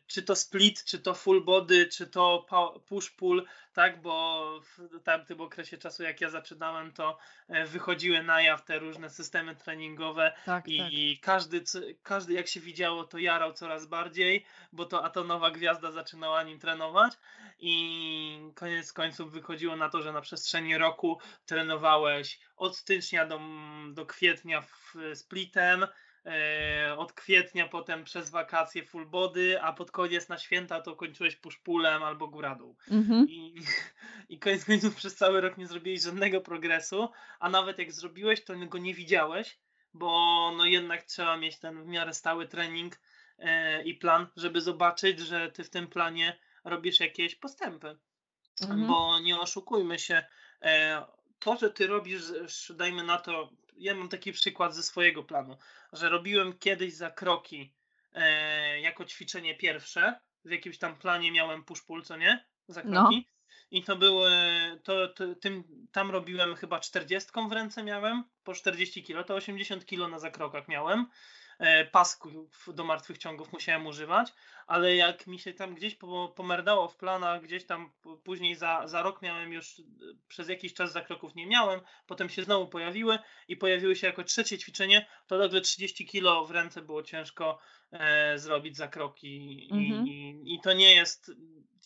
czy 0.07 0.23
to 0.23 0.37
split, 0.37 0.85
czy 0.85 0.99
to 0.99 1.15
full 1.15 1.45
body, 1.45 1.87
czy 1.87 2.07
to 2.07 2.47
push 2.87 3.11
pull, 3.11 3.47
tak, 3.73 4.03
bo 4.03 4.45
w 4.61 5.03
tamtym 5.03 5.41
okresie 5.41 5.79
czasu, 5.79 6.03
jak 6.03 6.21
ja 6.21 6.31
zaczynałem, 6.31 6.93
to 6.93 7.19
e, 7.49 7.67
wychodziły 7.67 8.23
na 8.23 8.43
jaw 8.43 8.65
te 8.65 8.79
różne 8.79 9.11
systemy 9.11 9.57
treningowe 9.57 10.33
tak, 10.45 10.69
i 10.69 11.19
tak. 11.19 11.25
Każdy, 11.25 11.63
każdy 12.03 12.33
jak 12.33 12.49
się 12.49 12.61
widziało, 12.61 13.05
to 13.05 13.19
jarał 13.19 13.53
coraz 13.53 13.87
bardziej, 13.87 14.45
bo 14.73 14.85
to 14.85 15.05
atonowa 15.05 15.51
gwiazda 15.51 15.91
zaczynała 15.93 16.43
nim 16.43 16.59
trenować 16.59 17.13
i 17.59 18.53
koniec 18.55 18.93
końców 18.93 19.33
wychodziło 19.33 19.77
na 19.77 19.89
to, 19.89 20.03
że 20.03 20.13
na 20.13 20.21
przestrzeni 20.21 20.79
roku 20.79 21.19
trenowałeś 21.47 22.41
od 22.57 22.77
stycznia 22.77 23.27
do, 23.27 23.41
do 23.93 24.07
kwietnia 24.07 24.61
w 24.61 24.95
splitem, 25.15 25.83
E, 25.83 25.89
od 26.97 27.13
kwietnia 27.13 27.69
potem 27.69 28.05
przez 28.05 28.31
wakacje 28.31 28.85
full 28.85 29.07
body, 29.07 29.63
a 29.63 29.73
pod 29.73 29.91
koniec 29.91 30.29
na 30.29 30.39
święta 30.39 30.81
to 30.81 30.97
kończyłeś 30.97 31.37
puszpulem 31.37 32.03
albo 32.03 32.29
góradą. 32.29 32.75
Mhm. 32.91 33.27
I, 33.29 33.55
I 34.29 34.39
koniec 34.39 34.65
końców 34.65 34.95
przez 34.95 35.17
cały 35.17 35.41
rok 35.41 35.59
nie 35.59 35.67
zrobiłeś 35.67 36.03
żadnego 36.03 36.41
progresu, 36.41 37.09
a 37.41 37.49
nawet 37.49 37.79
jak 37.79 37.93
zrobiłeś, 37.93 38.45
to 38.45 38.55
go 38.57 38.79
nie 38.79 38.95
widziałeś, 38.95 39.59
bo 39.95 40.11
no 40.57 40.65
jednak 40.65 41.03
trzeba 41.03 41.37
mieć 41.37 41.59
ten 41.59 41.85
w 41.85 41.87
miarę 41.87 42.15
stały 42.15 42.49
trening 42.49 43.01
e, 43.39 43.83
i 43.83 43.95
plan, 43.95 44.27
żeby 44.37 44.61
zobaczyć, 44.61 45.21
że 45.21 45.53
ty 45.53 45.65
w 45.65 45.71
tym 45.71 45.89
planie 45.89 46.39
robisz 46.65 47.01
jakieś 47.01 47.35
postępy. 47.35 47.99
Mhm. 48.61 48.87
Bo 48.87 49.21
nie 49.21 49.41
oszukujmy 49.41 49.99
się, 49.99 50.25
e, 50.63 51.05
to, 51.45 51.57
że 51.57 51.71
ty 51.71 51.87
robisz, 51.87 52.23
dajmy 52.77 53.03
na 53.05 53.19
to, 53.19 53.51
ja 53.77 53.95
mam 53.95 54.09
taki 54.09 54.33
przykład 54.33 54.75
ze 54.75 54.83
swojego 54.83 55.23
planu, 55.23 55.57
że 55.93 56.09
robiłem 56.09 56.59
kiedyś 56.59 56.95
za 56.95 57.11
kroki 57.11 57.73
e, 58.15 58.81
jako 58.81 59.05
ćwiczenie 59.05 59.55
pierwsze, 59.55 60.21
w 60.45 60.51
jakimś 60.51 60.79
tam 60.79 60.97
planie 60.97 61.33
miałem 61.33 61.65
push-pull, 61.65 62.03
co 62.03 62.17
nie? 62.17 62.45
Za 62.69 62.83
no. 62.85 63.01
kroki. 63.01 63.17
No. 63.17 63.35
I 63.71 63.83
to 63.83 63.97
było, 63.97 64.27
to, 64.83 65.09
to, 65.09 65.35
tym, 65.35 65.65
tam 65.93 66.11
robiłem 66.11 66.55
chyba 66.55 66.81
40 66.81 67.31
w 67.49 67.53
ręce 67.53 67.83
miałem, 67.83 68.25
po 68.45 68.55
40 68.55 69.03
kg, 69.03 69.27
to 69.27 69.35
80 69.35 69.87
kg 69.87 70.11
na 70.11 70.19
zakrokach 70.19 70.69
miałem. 70.69 71.07
E, 71.59 71.85
pasków 71.85 72.69
do 72.75 72.85
martwych 72.85 73.19
ciągów 73.19 73.53
musiałem 73.53 73.87
używać, 73.87 74.33
ale 74.67 74.97
jak 74.97 75.27
mi 75.27 75.39
się 75.39 75.53
tam 75.53 75.75
gdzieś 75.75 75.97
pomerdało 76.37 76.89
w 76.89 76.97
planach, 76.97 77.43
gdzieś 77.43 77.67
tam 77.67 77.93
później 78.25 78.57
za, 78.57 78.89
za 78.89 79.03
rok 79.03 79.23
miałem 79.23 79.53
już, 79.53 79.83
przez 80.29 80.49
jakiś 80.49 80.75
czas 80.75 80.93
zakroków 80.93 81.35
nie 81.35 81.47
miałem, 81.47 81.81
potem 82.07 82.29
się 82.29 82.45
znowu 82.45 82.69
pojawiły 82.69 83.19
i 83.49 83.57
pojawiły 83.57 83.97
się 83.97 84.07
jako 84.07 84.25
trzecie 84.25 84.59
ćwiczenie, 84.59 85.07
to 85.27 85.39
nagle 85.39 85.61
30 85.61 86.07
kilo 86.07 86.45
w 86.45 86.51
ręce 86.51 86.83
było 86.83 87.03
ciężko 87.03 87.59
e, 87.93 88.39
zrobić 88.39 88.77
zakroki 88.77 89.69
mhm. 89.73 90.07
i, 90.07 90.43
i 90.47 90.61
to 90.61 90.73
nie 90.73 90.95
jest 90.95 91.31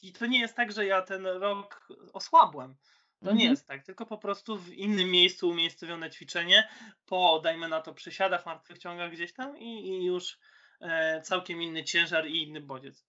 i 0.02 0.12
to 0.12 0.26
nie 0.26 0.40
jest 0.40 0.56
tak, 0.56 0.72
że 0.72 0.86
ja 0.86 1.02
ten 1.02 1.26
rok 1.26 1.88
osłabłem. 2.12 2.74
To 3.20 3.26
nie 3.26 3.32
mhm. 3.32 3.50
jest 3.50 3.66
tak, 3.66 3.84
tylko 3.84 4.06
po 4.06 4.18
prostu 4.18 4.58
w 4.58 4.72
innym 4.72 5.10
miejscu 5.10 5.48
umiejscowione 5.48 6.10
ćwiczenie, 6.10 6.68
po 7.06 7.40
dajmy 7.44 7.68
na 7.68 7.80
to 7.80 7.94
przysiadach, 7.94 8.46
martwych 8.46 8.78
ciągach 8.78 9.12
gdzieś 9.12 9.32
tam 9.32 9.58
i, 9.58 9.88
i 9.88 10.04
już 10.04 10.38
e, 10.80 11.20
całkiem 11.22 11.62
inny 11.62 11.84
ciężar 11.84 12.26
i 12.26 12.42
inny 12.42 12.60
bodziec. 12.60 13.06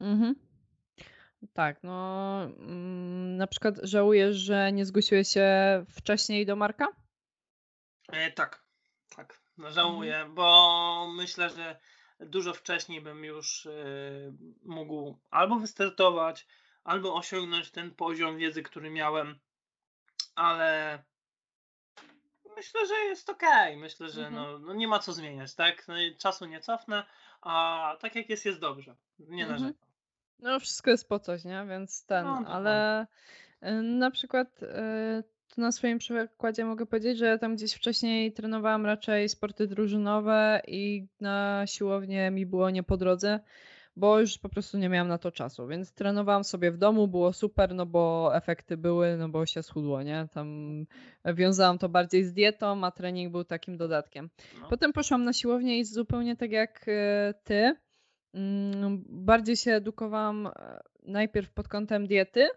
Mhm. 0.00 0.34
Tak, 1.52 1.82
no 1.82 2.42
mm, 2.44 3.36
na 3.36 3.46
przykład 3.46 3.74
żałujesz, 3.82 4.36
że 4.36 4.72
nie 4.72 4.86
zgłosiłeś 4.86 5.28
się 5.28 5.48
wcześniej 5.90 6.46
do 6.46 6.56
Marka? 6.56 6.86
E, 8.12 8.32
tak, 8.32 8.64
tak, 9.16 9.40
no, 9.56 9.70
żałuję, 9.70 10.16
mhm. 10.16 10.34
bo 10.34 11.12
myślę, 11.16 11.50
że 11.50 11.78
dużo 12.20 12.54
wcześniej 12.54 13.00
bym 13.00 13.24
już 13.24 13.66
e, 13.66 13.72
mógł 14.62 15.18
albo 15.30 15.56
wystartować, 15.56 16.46
albo 16.84 17.14
osiągnąć 17.14 17.70
ten 17.70 17.94
poziom 17.94 18.38
wiedzy, 18.38 18.62
który 18.62 18.90
miałem 18.90 19.38
ale 20.38 20.98
myślę, 22.56 22.86
że 22.86 22.94
jest 22.94 23.30
ok. 23.30 23.42
Myślę, 23.76 24.08
że 24.08 24.26
mhm. 24.26 24.34
no, 24.34 24.58
no, 24.58 24.74
nie 24.74 24.88
ma 24.88 24.98
co 24.98 25.12
zmieniać, 25.12 25.54
tak? 25.54 25.88
No 25.88 25.94
czasu 26.18 26.46
nie 26.46 26.60
cofnę, 26.60 27.04
a 27.40 27.96
tak 28.00 28.14
jak 28.14 28.28
jest, 28.28 28.44
jest 28.44 28.60
dobrze. 28.60 28.96
Nie 29.18 29.42
mhm. 29.42 29.60
narzekam. 29.62 29.88
No 30.38 30.60
wszystko 30.60 30.90
jest 30.90 31.08
po 31.08 31.18
coś, 31.18 31.44
nie? 31.44 31.66
Więc 31.68 32.04
ten, 32.04 32.24
no, 32.24 32.40
no, 32.40 32.48
ale 32.48 33.06
y, 33.62 33.72
na 33.82 34.10
przykład 34.10 34.62
y, 34.62 35.24
na 35.56 35.72
swoim 35.72 35.98
przykładzie 35.98 36.64
mogę 36.64 36.86
powiedzieć, 36.86 37.18
że 37.18 37.26
ja 37.26 37.38
tam 37.38 37.56
gdzieś 37.56 37.74
wcześniej 37.74 38.32
trenowałam 38.32 38.86
raczej 38.86 39.28
sporty 39.28 39.66
drużynowe 39.66 40.60
i 40.66 41.06
na 41.20 41.64
siłownię 41.66 42.30
mi 42.30 42.46
było 42.46 42.70
nie 42.70 42.82
po 42.82 42.96
drodze 42.96 43.40
bo 43.98 44.20
już 44.20 44.38
po 44.38 44.48
prostu 44.48 44.78
nie 44.78 44.88
miałam 44.88 45.08
na 45.08 45.18
to 45.18 45.32
czasu, 45.32 45.66
więc 45.66 45.92
trenowałam 45.92 46.44
sobie 46.44 46.72
w 46.72 46.76
domu, 46.76 47.08
było 47.08 47.32
super, 47.32 47.74
no 47.74 47.86
bo 47.86 48.30
efekty 48.36 48.76
były, 48.76 49.16
no 49.16 49.28
bo 49.28 49.46
się 49.46 49.62
schudło, 49.62 50.02
nie? 50.02 50.28
Tam 50.32 50.86
wiązałam 51.24 51.78
to 51.78 51.88
bardziej 51.88 52.24
z 52.24 52.32
dietą, 52.32 52.84
a 52.84 52.90
trening 52.90 53.32
był 53.32 53.44
takim 53.44 53.76
dodatkiem. 53.76 54.30
No. 54.60 54.68
Potem 54.68 54.92
poszłam 54.92 55.24
na 55.24 55.32
siłownię 55.32 55.78
i 55.78 55.84
zupełnie 55.84 56.36
tak 56.36 56.50
jak 56.50 56.84
e, 56.88 57.34
ty, 57.44 57.76
mm, 58.34 59.04
bardziej 59.08 59.56
się 59.56 59.72
edukowałam 59.72 60.46
e, 60.46 60.80
najpierw 61.02 61.50
pod 61.50 61.68
kątem 61.68 62.06
diety, 62.06 62.48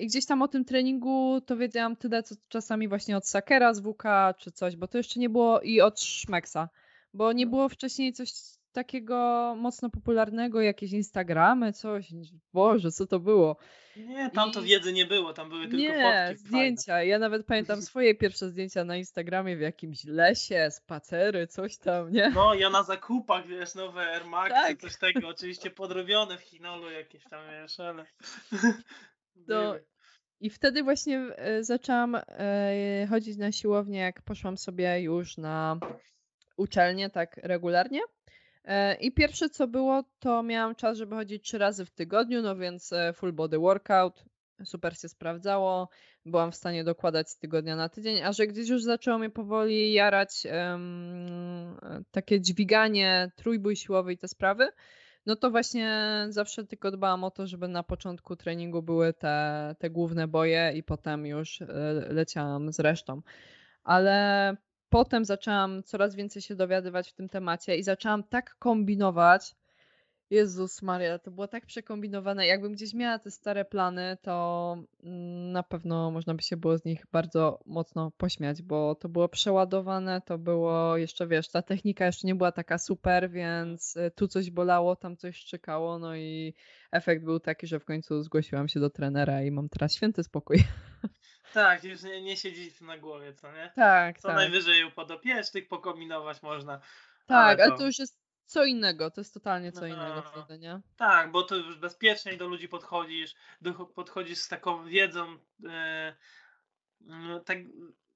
i 0.00 0.06
gdzieś 0.06 0.26
tam 0.26 0.42
o 0.42 0.48
tym 0.48 0.64
treningu 0.64 1.40
to 1.46 1.56
wiedziałam 1.56 1.96
tyle, 1.96 2.22
co 2.22 2.34
czasami 2.48 2.88
właśnie 2.88 3.16
od 3.16 3.28
Sakera 3.28 3.74
z 3.74 3.80
WK 3.80 4.02
czy 4.38 4.52
coś, 4.52 4.76
bo 4.76 4.88
to 4.88 4.98
jeszcze 4.98 5.20
nie 5.20 5.28
było 5.28 5.60
i 5.60 5.80
od 5.80 6.00
Szmeksa, 6.00 6.68
bo 7.14 7.32
nie 7.32 7.44
no. 7.44 7.50
było 7.50 7.68
wcześniej 7.68 8.12
coś 8.12 8.32
takiego 8.76 9.54
mocno 9.58 9.90
popularnego, 9.90 10.60
jakieś 10.60 10.92
Instagramy, 10.92 11.72
coś. 11.72 12.08
Boże, 12.52 12.92
co 12.92 13.06
to 13.06 13.20
było? 13.20 13.56
Nie, 13.96 14.30
tam 14.30 14.52
to 14.52 14.60
I... 14.60 14.64
wiedzy 14.64 14.92
nie 14.92 15.06
było, 15.06 15.32
tam 15.32 15.48
były 15.48 15.62
tylko 15.62 15.76
nie, 15.76 16.28
fotki. 16.28 16.48
zdjęcia. 16.48 16.92
Fajne. 16.92 17.06
Ja 17.06 17.18
nawet 17.18 17.46
pamiętam 17.46 17.82
swoje 17.90 18.14
pierwsze 18.14 18.48
zdjęcia 18.48 18.84
na 18.84 18.96
Instagramie 18.96 19.56
w 19.56 19.60
jakimś 19.60 20.04
lesie, 20.04 20.68
spacery, 20.70 21.46
coś 21.46 21.78
tam, 21.78 22.12
nie? 22.12 22.30
No, 22.34 22.54
ja 22.54 22.70
na 22.70 22.82
zakupach, 22.82 23.46
wiesz, 23.46 23.74
nowe 23.74 24.00
Air 24.00 24.26
Max, 24.26 24.50
tak. 24.50 24.80
coś 24.80 24.98
tego, 24.98 25.28
oczywiście 25.28 25.70
podrobione 25.70 26.38
w 26.38 26.42
Chinolu 26.42 26.90
jakieś 26.90 27.24
tam, 27.24 27.40
wiesz, 27.50 27.80
ale... 27.80 28.06
No, 29.48 29.74
i 30.40 30.50
wtedy 30.50 30.82
właśnie 30.82 31.18
e, 31.18 31.64
zaczęłam 31.64 32.14
e, 32.14 33.06
chodzić 33.10 33.36
na 33.36 33.52
siłownię, 33.52 33.98
jak 33.98 34.22
poszłam 34.22 34.56
sobie 34.56 35.00
już 35.00 35.36
na 35.36 35.78
uczelnię 36.56 37.10
tak 37.10 37.36
regularnie. 37.36 38.00
E, 38.66 38.94
I 38.94 39.12
pierwsze 39.12 39.50
co 39.50 39.68
było, 39.68 40.04
to 40.18 40.42
miałam 40.42 40.74
czas, 40.74 40.98
żeby 40.98 41.14
chodzić 41.14 41.44
trzy 41.44 41.58
razy 41.58 41.84
w 41.84 41.90
tygodniu, 41.90 42.42
no 42.42 42.56
więc 42.56 42.92
e, 42.92 43.12
full 43.12 43.32
body 43.32 43.58
workout, 43.58 44.24
super 44.64 44.98
się 44.98 45.08
sprawdzało, 45.08 45.88
byłam 46.24 46.52
w 46.52 46.56
stanie 46.56 46.84
dokładać 46.84 47.30
z 47.30 47.38
tygodnia 47.38 47.76
na 47.76 47.88
tydzień, 47.88 48.22
a 48.22 48.32
że 48.32 48.46
gdzieś 48.46 48.68
już 48.68 48.82
zaczęło 48.82 49.18
mnie 49.18 49.30
powoli 49.30 49.92
jarać 49.92 50.46
um, 50.52 51.76
takie 52.10 52.40
dźwiganie, 52.40 53.30
trójbój 53.36 53.76
siłowy 53.76 54.12
i 54.12 54.18
te 54.18 54.28
sprawy, 54.28 54.68
no 55.26 55.36
to 55.36 55.50
właśnie 55.50 56.26
zawsze 56.28 56.64
tylko 56.64 56.90
dbałam 56.90 57.24
o 57.24 57.30
to, 57.30 57.46
żeby 57.46 57.68
na 57.68 57.82
początku 57.82 58.36
treningu 58.36 58.82
były 58.82 59.12
te, 59.12 59.74
te 59.78 59.90
główne 59.90 60.28
boje 60.28 60.72
i 60.74 60.82
potem 60.82 61.26
już 61.26 61.62
e, 61.62 61.66
leciałam 62.08 62.72
z 62.72 62.80
resztą. 62.80 63.22
Ale 63.84 64.56
potem 64.88 65.24
zaczęłam 65.24 65.82
coraz 65.82 66.14
więcej 66.14 66.42
się 66.42 66.54
dowiadywać 66.54 67.10
w 67.10 67.14
tym 67.14 67.28
temacie 67.28 67.76
i 67.76 67.82
zaczęłam 67.82 68.24
tak 68.24 68.56
kombinować. 68.58 69.54
Jezus 70.30 70.82
Maria, 70.82 71.18
to 71.18 71.30
było 71.30 71.48
tak 71.48 71.66
przekombinowane. 71.66 72.46
Jakbym 72.46 72.72
gdzieś 72.72 72.94
miała 72.94 73.18
te 73.18 73.30
stare 73.30 73.64
plany, 73.64 74.16
to 74.22 74.76
mm, 75.02 75.52
na 75.52 75.62
pewno 75.62 76.10
można 76.10 76.34
by 76.34 76.42
się 76.42 76.56
było 76.56 76.78
z 76.78 76.84
nich 76.84 77.06
bardzo 77.12 77.60
mocno 77.66 78.10
pośmiać, 78.16 78.62
bo 78.62 78.94
to 78.94 79.08
było 79.08 79.28
przeładowane, 79.28 80.20
to 80.20 80.38
było 80.38 80.96
jeszcze, 80.96 81.26
wiesz, 81.26 81.48
ta 81.48 81.62
technika 81.62 82.06
jeszcze 82.06 82.26
nie 82.26 82.34
była 82.34 82.52
taka 82.52 82.78
super, 82.78 83.30
więc 83.30 83.96
y, 83.96 84.10
tu 84.16 84.28
coś 84.28 84.50
bolało, 84.50 84.96
tam 84.96 85.16
coś 85.16 85.36
szczekało, 85.36 85.98
no 85.98 86.16
i 86.16 86.54
efekt 86.92 87.24
był 87.24 87.40
taki, 87.40 87.66
że 87.66 87.80
w 87.80 87.84
końcu 87.84 88.22
zgłosiłam 88.22 88.68
się 88.68 88.80
do 88.80 88.90
trenera 88.90 89.42
i 89.42 89.50
mam 89.50 89.68
teraz 89.68 89.94
święty 89.94 90.22
spokój. 90.22 90.64
Tak, 91.56 91.84
już 91.84 92.02
nie, 92.02 92.22
nie 92.22 92.36
siedzi 92.36 92.72
na 92.80 92.98
głowie, 92.98 93.34
co 93.34 93.52
nie? 93.52 93.72
Tak, 93.76 94.18
Co 94.18 94.28
tak. 94.28 94.36
najwyżej 94.36 94.84
u 94.84 94.90
podopiecznych 94.90 95.68
pokombinować 95.68 96.42
można. 96.42 96.80
Tak, 97.26 97.60
ale 97.60 97.70
to... 97.70 97.76
to 97.76 97.86
już 97.86 97.98
jest 97.98 98.18
co 98.46 98.64
innego, 98.64 99.10
to 99.10 99.20
jest 99.20 99.34
totalnie 99.34 99.72
co 99.72 99.80
no, 99.80 99.86
innego 99.86 100.22
wtedy, 100.22 100.58
nie? 100.58 100.80
Tak, 100.96 101.30
bo 101.30 101.42
to 101.42 101.56
już 101.56 101.78
bezpieczniej 101.78 102.38
do 102.38 102.46
ludzi 102.46 102.68
podchodzisz, 102.68 103.34
do, 103.60 103.72
podchodzisz 103.72 104.38
z 104.38 104.48
taką 104.48 104.84
wiedzą, 104.84 105.38
yy, 105.60 107.40
tak 107.44 107.58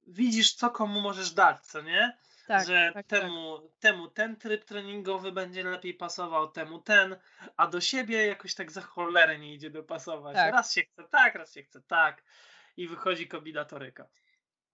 widzisz, 0.07 0.55
co 0.55 0.71
komu 0.71 1.01
możesz 1.01 1.31
dać, 1.31 1.67
co 1.67 1.83
nie? 1.83 2.17
Tak, 2.47 2.67
że 2.67 2.91
tak, 2.95 3.07
tak. 3.07 3.21
temu, 3.21 3.59
tak. 3.59 3.71
temu 3.81 4.09
ten 4.09 4.37
tryb 4.37 4.65
treningowy 4.65 5.33
będzie 5.33 5.65
lepiej 5.65 5.95
pasował, 5.95 6.51
temu 6.51 6.79
ten, 6.79 7.17
a 7.57 7.67
do 7.67 7.81
siebie 7.81 8.27
jakoś 8.27 8.55
tak 8.55 8.73
za 8.73 8.81
cholerę 8.81 9.39
nie 9.39 9.55
idzie 9.55 9.71
dopasować. 9.71 10.37
Tak. 10.37 10.55
Raz 10.55 10.75
się 10.75 10.83
chce 10.83 11.05
tak, 11.11 11.35
raz 11.35 11.55
się 11.55 11.63
chce 11.63 11.81
tak 11.81 12.23
i 12.83 12.89
wychodzi 12.89 13.29
kombinatoryka. 13.29 14.09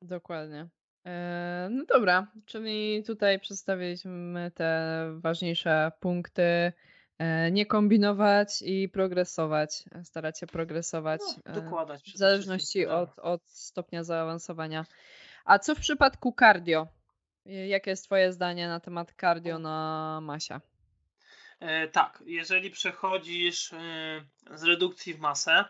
Dokładnie. 0.03 0.69
E, 1.07 1.69
no 1.71 1.85
dobra, 1.85 2.27
czyli 2.47 3.05
tutaj 3.07 3.41
przedstawiliśmy 3.41 4.51
te 4.55 5.11
ważniejsze 5.21 5.93
punkty 6.01 6.73
E, 7.19 7.51
nie 7.51 7.67
kombinować 7.67 8.63
i 8.63 8.89
progresować, 8.89 9.85
starać 10.05 10.41
się 10.41 10.47
progresować. 10.47 11.21
No, 11.47 11.53
dokładać. 11.55 12.03
W 12.03 12.17
zależności 12.17 12.87
od, 12.87 13.19
od 13.19 13.43
stopnia 13.47 14.05
zaawansowania. 14.05 14.85
A 15.45 15.59
co 15.59 15.75
w 15.75 15.81
przypadku 15.81 16.35
cardio? 16.39 16.87
Jakie 17.47 17.91
jest 17.91 18.05
Twoje 18.05 18.33
zdanie 18.33 18.69
na 18.69 18.81
temat 18.81 19.15
cardio 19.21 19.59
na 19.59 20.19
masie? 20.23 20.61
E, 21.61 21.89
tak, 21.89 22.23
jeżeli 22.27 22.71
przechodzisz 22.71 23.73
e, 23.73 23.79
z 24.55 24.65
redukcji 24.65 25.15
w 25.15 25.19
masę 25.19 25.53
e, 25.53 25.65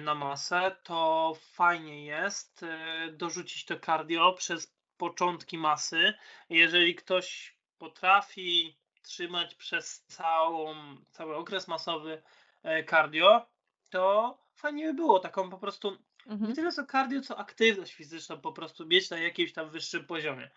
na 0.00 0.14
masę, 0.14 0.76
to 0.82 1.32
fajnie 1.52 2.04
jest 2.04 2.62
e, 2.62 3.08
dorzucić 3.12 3.64
to 3.64 3.80
cardio 3.80 4.32
przez 4.32 4.74
początki 4.96 5.58
masy. 5.58 6.14
Jeżeli 6.48 6.94
ktoś 6.94 7.56
potrafi 7.78 8.76
trzymać 9.02 9.54
przez 9.54 10.04
całą, 10.06 10.74
cały 11.10 11.36
okres 11.36 11.68
masowy 11.68 12.22
e, 12.62 12.84
cardio, 12.84 13.46
to 13.90 14.38
fajnie 14.54 14.86
by 14.86 14.94
było 14.94 15.18
taką 15.18 15.50
po 15.50 15.58
prostu 15.58 15.96
mhm. 16.26 16.50
nie 16.50 16.56
tyle 16.56 16.72
co 16.72 16.86
cardio, 16.86 17.20
co 17.20 17.38
aktywność 17.38 17.94
fizyczną 17.94 18.40
po 18.40 18.52
prostu 18.52 18.86
mieć 18.86 19.10
na 19.10 19.18
jakimś 19.18 19.52
tam 19.52 19.70
wyższym 19.70 20.06
poziomie. 20.06 20.50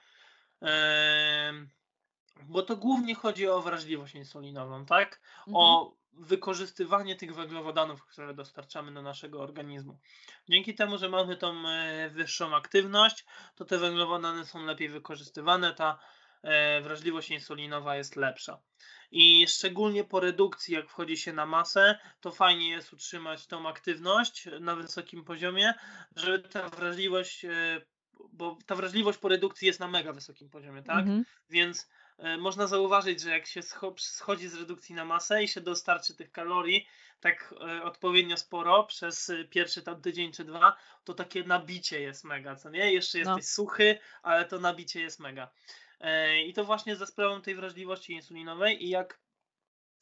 bo 2.43 2.61
to 2.61 2.77
głównie 2.77 3.15
chodzi 3.15 3.47
o 3.47 3.61
wrażliwość 3.61 4.15
insulinową, 4.15 4.85
tak? 4.85 5.21
Mhm. 5.47 5.55
O 5.55 5.93
wykorzystywanie 6.13 7.15
tych 7.15 7.35
węglowodanów, 7.35 8.05
które 8.05 8.33
dostarczamy 8.33 8.93
do 8.93 9.01
naszego 9.01 9.41
organizmu. 9.41 9.99
Dzięki 10.49 10.75
temu, 10.75 10.97
że 10.97 11.09
mamy 11.09 11.37
tą 11.37 11.67
e, 11.67 12.09
wyższą 12.09 12.55
aktywność, 12.55 13.25
to 13.55 13.65
te 13.65 13.77
węglowodany 13.77 14.45
są 14.45 14.65
lepiej 14.65 14.89
wykorzystywane, 14.89 15.73
ta 15.73 15.99
E, 16.43 16.81
wrażliwość 16.81 17.29
insulinowa 17.29 17.95
jest 17.95 18.15
lepsza. 18.15 18.61
I 19.11 19.47
szczególnie 19.47 20.03
po 20.03 20.19
redukcji, 20.19 20.73
jak 20.73 20.89
wchodzi 20.89 21.17
się 21.17 21.33
na 21.33 21.45
masę, 21.45 21.99
to 22.21 22.31
fajnie 22.31 22.69
jest 22.69 22.93
utrzymać 22.93 23.47
tą 23.47 23.69
aktywność 23.69 24.47
na 24.59 24.75
wysokim 24.75 25.23
poziomie, 25.23 25.73
żeby 26.15 26.39
ta 26.39 26.69
wrażliwość, 26.69 27.45
e, 27.45 27.81
bo 28.33 28.57
ta 28.65 28.75
wrażliwość 28.75 29.17
po 29.17 29.27
redukcji 29.27 29.67
jest 29.67 29.79
na 29.79 29.87
mega 29.87 30.13
wysokim 30.13 30.49
poziomie, 30.49 30.83
tak? 30.83 30.99
Mhm. 30.99 31.25
Więc 31.49 31.89
można 32.39 32.67
zauważyć, 32.67 33.21
że 33.21 33.29
jak 33.29 33.47
się 33.47 33.61
schodzi 33.97 34.47
z 34.47 34.55
redukcji 34.55 34.95
na 34.95 35.05
masę 35.05 35.43
i 35.43 35.47
się 35.47 35.61
dostarczy 35.61 36.15
tych 36.15 36.31
kalorii 36.31 36.87
tak 37.19 37.53
odpowiednio 37.83 38.37
sporo 38.37 38.83
przez 38.83 39.31
pierwszy 39.49 39.81
tam 39.81 40.01
tydzień 40.01 40.31
czy 40.31 40.45
dwa, 40.45 40.77
to 41.03 41.13
takie 41.13 41.43
nabicie 41.43 42.01
jest 42.01 42.23
mega, 42.23 42.55
co 42.55 42.69
nie? 42.69 42.93
Jeszcze 42.93 43.17
no. 43.17 43.19
jesteś 43.19 43.57
no. 43.57 43.63
suchy, 43.63 43.99
ale 44.23 44.45
to 44.45 44.59
nabicie 44.59 45.01
jest 45.01 45.19
mega. 45.19 45.49
E, 45.99 46.41
I 46.43 46.53
to 46.53 46.63
właśnie 46.63 46.95
ze 46.95 47.07
sprawą 47.07 47.41
tej 47.41 47.55
wrażliwości 47.55 48.13
insulinowej 48.13 48.85
i 48.85 48.89
jak 48.89 49.19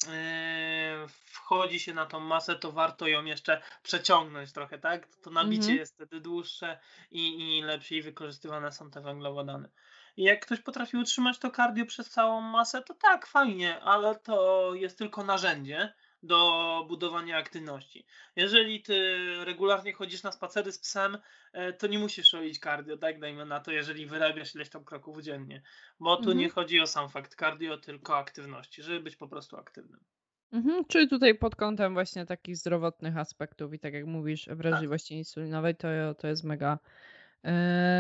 e, 0.08 1.08
wchodzi 1.26 1.80
się 1.80 1.94
na 1.94 2.06
tą 2.06 2.20
masę, 2.20 2.56
to 2.56 2.72
warto 2.72 3.08
ją 3.08 3.26
jeszcze 3.26 3.62
przeciągnąć 3.84 4.52
trochę, 4.52 4.80
tak? 4.80 5.08
To 5.08 5.30
nabicie 5.30 5.60
mhm. 5.60 5.78
jest 5.78 5.94
wtedy 5.94 6.22
dłuższe 6.22 6.80
i, 7.12 7.58
i 7.58 7.62
lepiej 7.62 8.02
wykorzystywane 8.02 8.72
są 8.72 8.92
te 8.92 9.02
węglowodany. 9.02 9.70
I 10.18 10.24
jak 10.24 10.46
ktoś 10.46 10.60
potrafi 10.60 10.98
utrzymać 10.98 11.40
to 11.40 11.52
cardio 11.52 11.86
przez 11.86 12.10
całą 12.10 12.42
masę, 12.42 12.82
to 12.82 12.94
tak, 12.94 13.28
fajnie, 13.28 13.80
ale 13.80 14.16
to 14.16 14.72
jest 14.76 14.98
tylko 14.98 15.24
narzędzie 15.24 15.94
do 16.24 16.86
budowania 16.88 17.38
aktywności. 17.38 18.06
Jeżeli 18.36 18.82
ty 18.82 19.18
regularnie 19.46 19.94
chodzisz 19.94 20.24
na 20.24 20.32
spacery 20.32 20.72
z 20.72 20.80
psem, 20.80 21.18
e, 21.54 21.74
to 21.74 21.88
nie 21.88 22.00
musisz 22.00 22.34
robić 22.34 22.60
cardio, 22.60 22.98
tak 22.98 23.20
dajmy 23.20 23.46
na 23.46 23.60
to, 23.60 23.72
jeżeli 23.72 24.06
wyrabiasz 24.06 24.56
ileś 24.56 24.70
tam 24.70 24.84
kroków 24.84 25.22
dziennie. 25.22 25.62
Bo 26.00 26.16
tu 26.16 26.22
mhm. 26.22 26.38
nie 26.38 26.50
chodzi 26.50 26.80
o 26.80 26.88
sam 26.88 27.10
fakt 27.10 27.36
cardio, 27.36 27.78
tylko 27.78 28.18
aktywności, 28.18 28.84
żeby 28.84 29.00
być 29.00 29.16
po 29.16 29.28
prostu 29.28 29.58
aktywnym. 29.58 30.00
Mhm, 30.52 30.86
czyli 30.86 31.08
tutaj 31.08 31.36
pod 31.36 31.56
kątem 31.56 31.94
właśnie 31.94 32.26
takich 32.26 32.58
zdrowotnych 32.58 33.18
aspektów 33.18 33.74
i 33.74 33.80
tak 33.80 33.94
jak 33.94 34.06
mówisz, 34.06 34.50
wrażliwości 34.52 35.14
tak. 35.14 35.18
insulinowej, 35.18 35.76
to, 35.76 35.88
to 36.18 36.28
jest 36.28 36.44
mega, 36.44 36.80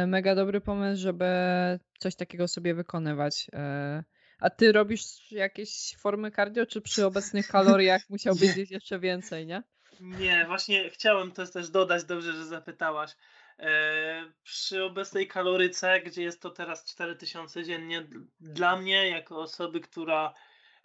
mega 0.07 0.35
dobry 0.35 0.61
pomysł, 0.61 1.01
żeby 1.01 1.25
coś 1.99 2.15
takiego 2.15 2.47
sobie 2.47 2.73
wykonywać. 2.73 3.47
E, 3.53 4.03
a 4.39 4.49
ty 4.49 4.71
robisz 4.71 5.31
jakieś 5.31 5.95
formy 5.99 6.31
cardio, 6.31 6.65
czy 6.65 6.81
przy 6.81 7.05
obecnych 7.05 7.47
kaloriach 7.57 8.01
musiałbyś 8.09 8.49
zjeść 8.49 8.71
jeszcze 8.71 8.99
więcej, 8.99 9.45
nie? 9.45 9.63
Nie, 9.99 10.45
właśnie 10.47 10.89
chciałem 10.89 11.31
to 11.31 11.47
też 11.47 11.69
dodać, 11.69 12.03
dobrze, 12.03 12.33
że 12.33 12.45
zapytałaś. 12.45 13.11
E, 13.59 14.31
przy 14.43 14.83
obecnej 14.83 15.27
kaloryce, 15.27 16.01
gdzie 16.01 16.23
jest 16.23 16.41
to 16.41 16.49
teraz 16.49 16.85
4000 16.85 17.63
dziennie, 17.63 18.07
dla 18.39 18.75
mnie, 18.75 19.09
jako 19.09 19.41
osoby, 19.41 19.79
która 19.79 20.33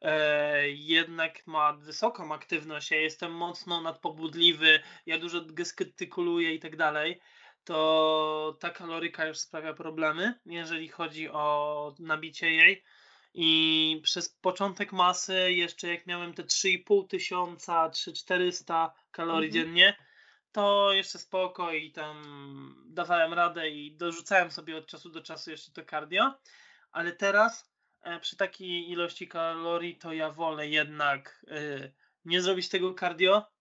e, 0.02 0.68
jednak 0.68 1.46
ma 1.46 1.72
wysoką 1.72 2.34
aktywność, 2.34 2.90
ja 2.90 3.00
jestem 3.00 3.32
mocno 3.32 3.80
nadpobudliwy, 3.80 4.80
ja 5.06 5.18
dużo 5.18 5.40
gestykuluję 5.46 6.54
i 6.54 6.60
tak 6.60 6.76
dalej, 6.76 7.20
to 7.64 8.56
ta 8.60 8.70
kaloryka 8.70 9.26
już 9.26 9.38
sprawia 9.38 9.74
problemy, 9.74 10.40
jeżeli 10.46 10.88
chodzi 10.88 11.28
o 11.28 11.94
nabicie 11.98 12.50
jej. 12.50 12.84
I 13.34 14.00
przez 14.04 14.28
początek 14.28 14.92
masy, 14.92 15.52
jeszcze 15.52 15.88
jak 15.88 16.06
miałem 16.06 16.34
te 16.34 16.42
3,5 16.42 17.08
tysiąca 17.08 17.90
czy 17.90 18.12
400 18.12 18.92
kalorii 19.10 19.48
mhm. 19.48 19.64
dziennie, 19.64 19.96
to 20.52 20.92
jeszcze 20.92 21.18
spoko 21.18 21.72
i 21.72 21.92
tam 21.92 22.84
dawałem 22.86 23.32
radę 23.32 23.70
i 23.70 23.96
dorzucałem 23.96 24.50
sobie 24.50 24.76
od 24.76 24.86
czasu 24.86 25.10
do 25.10 25.22
czasu 25.22 25.50
jeszcze 25.50 25.72
to 25.72 25.90
cardio. 25.90 26.34
Ale 26.92 27.12
teraz 27.12 27.70
e, 28.02 28.20
przy 28.20 28.36
takiej 28.36 28.90
ilości 28.90 29.28
kalorii 29.28 29.96
to 29.96 30.12
ja 30.12 30.30
wolę 30.30 30.68
jednak 30.68 31.46
e, 31.48 31.92
nie 32.24 32.42
zrobić 32.42 32.68
tego 32.68 32.94
cardio, 32.94 33.51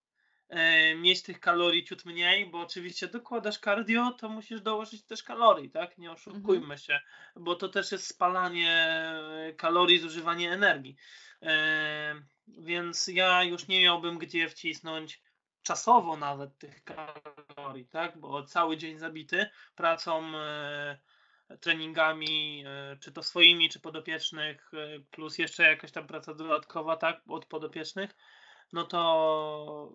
mieć 0.95 1.21
tych 1.21 1.39
kalorii 1.39 1.83
ciut 1.83 2.05
mniej, 2.05 2.45
bo 2.45 2.59
oczywiście 2.59 3.07
dokładasz 3.07 3.57
cardio, 3.57 4.11
to 4.11 4.29
musisz 4.29 4.61
dołożyć 4.61 5.03
też 5.03 5.23
kalorii, 5.23 5.69
tak? 5.69 5.97
Nie 5.97 6.11
oszukujmy 6.11 6.63
mhm. 6.63 6.77
się, 6.77 6.99
bo 7.35 7.55
to 7.55 7.69
też 7.69 7.91
jest 7.91 8.07
spalanie 8.07 8.71
e, 8.71 9.53
kalorii, 9.57 9.99
zużywanie 9.99 10.51
energii. 10.51 10.95
E, 11.41 12.15
więc 12.47 13.07
ja 13.07 13.43
już 13.43 13.67
nie 13.67 13.81
miałbym 13.81 14.17
gdzie 14.17 14.49
wcisnąć 14.49 15.21
czasowo 15.63 16.17
nawet 16.17 16.57
tych 16.57 16.83
kalorii, 16.83 17.85
tak? 17.85 18.17
Bo 18.17 18.43
cały 18.43 18.77
dzień 18.77 18.97
zabity 18.97 19.49
pracą, 19.75 20.31
treningami, 21.59 22.65
czy 22.99 23.11
to 23.11 23.23
swoimi, 23.23 23.69
czy 23.69 23.79
podopiecznych, 23.79 24.71
plus 25.11 25.37
jeszcze 25.37 25.63
jakaś 25.63 25.91
tam 25.91 26.07
praca 26.07 26.33
dodatkowa, 26.33 26.97
tak? 26.97 27.21
Od 27.27 27.45
podopiecznych, 27.45 28.15
no 28.73 28.83
to 28.83 29.93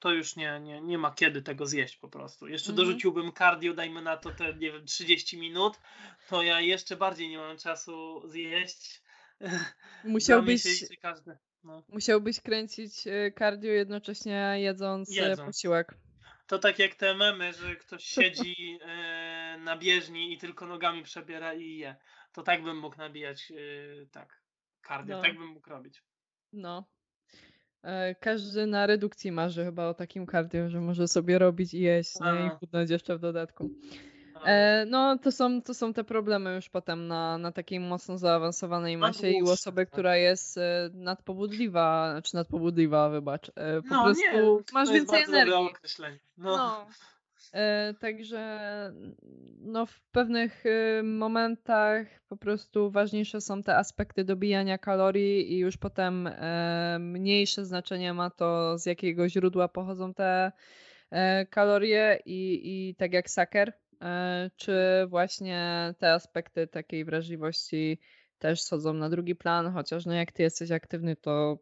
to 0.00 0.12
już 0.12 0.36
nie, 0.36 0.60
nie, 0.60 0.80
nie 0.80 0.98
ma 0.98 1.10
kiedy 1.10 1.42
tego 1.42 1.66
zjeść 1.66 1.96
po 1.96 2.08
prostu. 2.08 2.48
Jeszcze 2.48 2.72
mm. 2.72 2.76
dorzuciłbym 2.76 3.32
cardio, 3.32 3.74
dajmy 3.74 4.02
na 4.02 4.16
to 4.16 4.30
te, 4.30 4.54
nie 4.54 4.72
wiem, 4.72 4.86
30 4.86 5.38
minut, 5.38 5.80
to 6.28 6.42
ja 6.42 6.60
jeszcze 6.60 6.96
bardziej 6.96 7.28
nie 7.28 7.38
mam 7.38 7.56
czasu 7.56 8.22
zjeść. 8.28 9.02
Musiałbyś, 10.04 10.62
no. 11.64 11.82
musiałbyś 11.88 12.40
kręcić 12.40 13.06
y, 13.06 13.32
cardio 13.38 13.70
jednocześnie 13.70 14.54
jedząc, 14.56 15.10
y, 15.10 15.14
jedząc 15.14 15.40
posiłek. 15.40 15.94
To 16.46 16.58
tak 16.58 16.78
jak 16.78 16.94
te 16.94 17.14
memy, 17.14 17.52
że 17.52 17.76
ktoś 17.76 18.04
siedzi 18.04 18.78
e, 18.82 19.58
na 19.64 19.76
bieżni 19.76 20.32
i 20.32 20.38
tylko 20.38 20.66
nogami 20.66 21.02
przebiera 21.02 21.54
i 21.54 21.76
je. 21.76 21.96
To 22.32 22.42
tak 22.42 22.62
bym 22.62 22.78
mógł 22.78 22.96
nabijać, 22.96 23.52
e, 23.52 24.06
tak, 24.06 24.42
cardio, 24.88 25.16
no. 25.16 25.22
tak 25.22 25.38
bym 25.38 25.46
mógł 25.46 25.70
robić. 25.70 26.02
No, 26.52 26.88
E, 26.99 26.99
każdy 28.20 28.66
na 28.66 28.86
redukcji 28.86 29.32
marzy 29.32 29.64
chyba 29.64 29.88
o 29.88 29.94
takim 29.94 30.26
cardio, 30.26 30.68
że 30.68 30.80
może 30.80 31.08
sobie 31.08 31.38
robić 31.38 31.74
i 31.74 31.80
jeść 31.80 32.20
nie? 32.20 32.46
i 32.46 32.50
chudnąć 32.50 32.90
jeszcze 32.90 33.16
w 33.16 33.20
dodatku. 33.20 33.70
E, 34.44 34.86
no 34.86 35.18
to 35.18 35.32
są, 35.32 35.62
to 35.62 35.74
są 35.74 35.92
te 35.92 36.04
problemy 36.04 36.54
już 36.54 36.68
potem 36.68 37.06
na, 37.06 37.38
na 37.38 37.52
takiej 37.52 37.80
mocno 37.80 38.18
zaawansowanej 38.18 38.96
masie 38.96 39.30
i 39.30 39.42
u 39.42 39.50
osoby, 39.50 39.82
tak. 39.82 39.92
która 39.92 40.16
jest 40.16 40.58
e, 40.58 40.90
nadpobudliwa, 40.94 42.20
czy 42.24 42.34
nadpobudliwa, 42.34 43.08
wybacz, 43.08 43.50
po 43.88 43.94
no, 43.94 44.04
prostu 44.04 44.24
nie, 44.32 44.42
masz 44.72 44.90
więcej 44.90 45.22
energii. 45.22 45.68
No. 46.38 46.56
no. 46.56 46.86
E, 47.52 47.94
także 48.00 48.92
no, 49.60 49.86
w 49.86 50.00
pewnych 50.00 50.66
y, 50.66 51.02
momentach 51.02 52.06
po 52.28 52.36
prostu 52.36 52.90
ważniejsze 52.90 53.40
są 53.40 53.62
te 53.62 53.76
aspekty 53.76 54.24
dobijania 54.24 54.78
kalorii 54.78 55.52
i 55.52 55.58
już 55.58 55.76
potem 55.76 56.26
e, 56.26 56.98
mniejsze 57.00 57.64
znaczenie 57.64 58.14
ma 58.14 58.30
to, 58.30 58.78
z 58.78 58.86
jakiego 58.86 59.28
źródła 59.28 59.68
pochodzą 59.68 60.14
te 60.14 60.52
e, 61.10 61.46
kalorie 61.46 62.18
i, 62.26 62.60
i 62.64 62.94
tak 62.94 63.12
jak 63.12 63.30
saker, 63.30 63.72
czy 64.56 64.74
właśnie 65.08 65.94
te 65.98 66.12
aspekty 66.12 66.66
takiej 66.66 67.04
wrażliwości 67.04 67.98
też 68.38 68.62
schodzą 68.62 68.94
na 68.94 69.10
drugi 69.10 69.36
plan, 69.36 69.72
chociaż 69.72 70.06
no 70.06 70.14
jak 70.14 70.32
ty 70.32 70.42
jesteś 70.42 70.70
aktywny, 70.70 71.16
to 71.16 71.58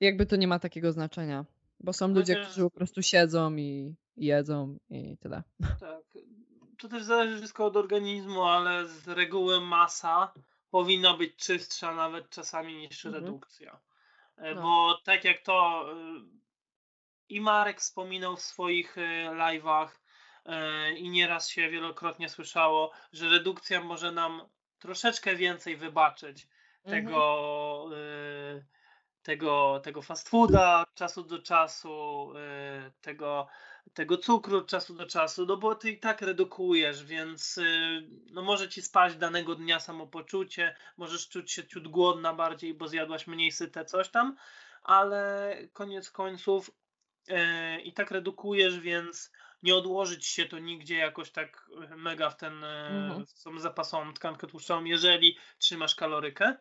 jakby 0.00 0.26
to 0.26 0.36
nie 0.36 0.48
ma 0.48 0.58
takiego 0.58 0.92
znaczenia. 0.92 1.44
Bo 1.80 1.92
są 1.92 2.08
ludzie, 2.08 2.36
którzy 2.36 2.62
po 2.62 2.70
prostu 2.70 3.02
siedzą 3.02 3.56
i 3.56 3.94
jedzą 4.16 4.78
i 4.90 5.16
tyle. 5.18 5.42
Tak. 5.80 6.02
To 6.78 6.88
też 6.88 7.04
zależy 7.04 7.36
wszystko 7.38 7.64
od 7.64 7.76
organizmu, 7.76 8.42
ale 8.42 8.86
z 8.86 9.08
reguły 9.08 9.60
masa 9.60 10.32
powinna 10.70 11.16
być 11.16 11.36
czystsza 11.36 11.94
nawet 11.94 12.30
czasami 12.30 12.74
niż 12.74 13.06
mhm. 13.06 13.24
redukcja. 13.24 13.80
E, 14.36 14.54
no. 14.54 14.62
Bo 14.62 14.98
tak 15.04 15.24
jak 15.24 15.42
to 15.42 15.86
i 17.28 17.40
Marek 17.40 17.80
wspominał 17.80 18.36
w 18.36 18.42
swoich 18.42 18.96
live'ach 19.30 19.88
i 20.96 21.10
nieraz 21.10 21.48
się 21.48 21.70
wielokrotnie 21.70 22.28
słyszało, 22.28 22.90
że 23.12 23.28
redukcja 23.28 23.84
może 23.84 24.12
nam 24.12 24.42
troszeczkę 24.78 25.36
więcej 25.36 25.76
wybaczyć 25.76 26.48
mhm. 26.84 27.04
tego, 27.04 27.90
tego, 29.22 29.80
tego 29.84 30.02
fast 30.02 30.28
fooda 30.28 30.82
od 30.82 30.94
czasu 30.94 31.22
do 31.22 31.38
czasu, 31.38 32.32
y, 32.86 32.92
tego, 33.00 33.46
tego 33.94 34.18
cukru 34.18 34.58
od 34.58 34.66
czasu 34.66 34.94
do 34.94 35.06
czasu, 35.06 35.46
no 35.46 35.56
bo 35.56 35.74
ty 35.74 35.90
i 35.90 35.98
tak 35.98 36.22
redukujesz, 36.22 37.04
więc 37.04 37.58
y, 37.58 38.08
no 38.30 38.42
może 38.42 38.68
ci 38.68 38.82
spać 38.82 39.16
danego 39.16 39.54
dnia 39.54 39.80
samopoczucie, 39.80 40.76
możesz 40.96 41.28
czuć 41.28 41.52
się 41.52 41.66
ciut 41.66 41.88
głodna 41.88 42.34
bardziej, 42.34 42.74
bo 42.74 42.88
zjadłaś 42.88 43.26
mniej 43.26 43.52
syte 43.52 43.84
coś 43.84 44.08
tam, 44.08 44.36
ale 44.82 45.56
koniec 45.72 46.10
końców 46.10 46.70
y, 47.28 47.80
i 47.80 47.92
tak 47.92 48.10
redukujesz, 48.10 48.80
więc 48.80 49.32
nie 49.62 49.74
odłożyć 49.74 50.26
się 50.26 50.46
to 50.46 50.58
nigdzie 50.58 50.96
jakoś 50.96 51.30
tak 51.30 51.70
mega 51.96 52.30
w 52.30 52.36
ten 52.36 52.64
mhm. 52.64 53.26
w 53.26 53.42
tą 53.42 53.58
zapasową 53.58 54.14
tkankę 54.14 54.46
tłuszczową, 54.46 54.84
jeżeli 54.84 55.38
trzymasz 55.58 55.94
kalorykę. 55.94 56.56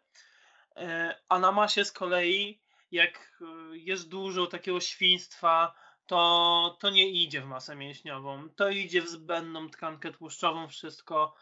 A 1.30 1.40
na 1.40 1.52
masie 1.52 1.86
z 1.86 1.92
kolei, 1.92 2.62
jak 2.92 3.42
jest 3.72 4.10
dużo 4.10 4.48
takiego 4.48 4.80
świństwa, 4.80 5.74
to, 6.12 6.78
to 6.80 6.90
nie 6.90 7.10
idzie 7.10 7.42
w 7.42 7.46
masę 7.46 7.76
mięśniową. 7.76 8.50
To 8.50 8.70
idzie 8.70 9.02
w 9.02 9.08
zbędną 9.08 9.70
tkankę 9.70 10.12
tłuszczową, 10.12 10.68
wszystko. 10.68 11.36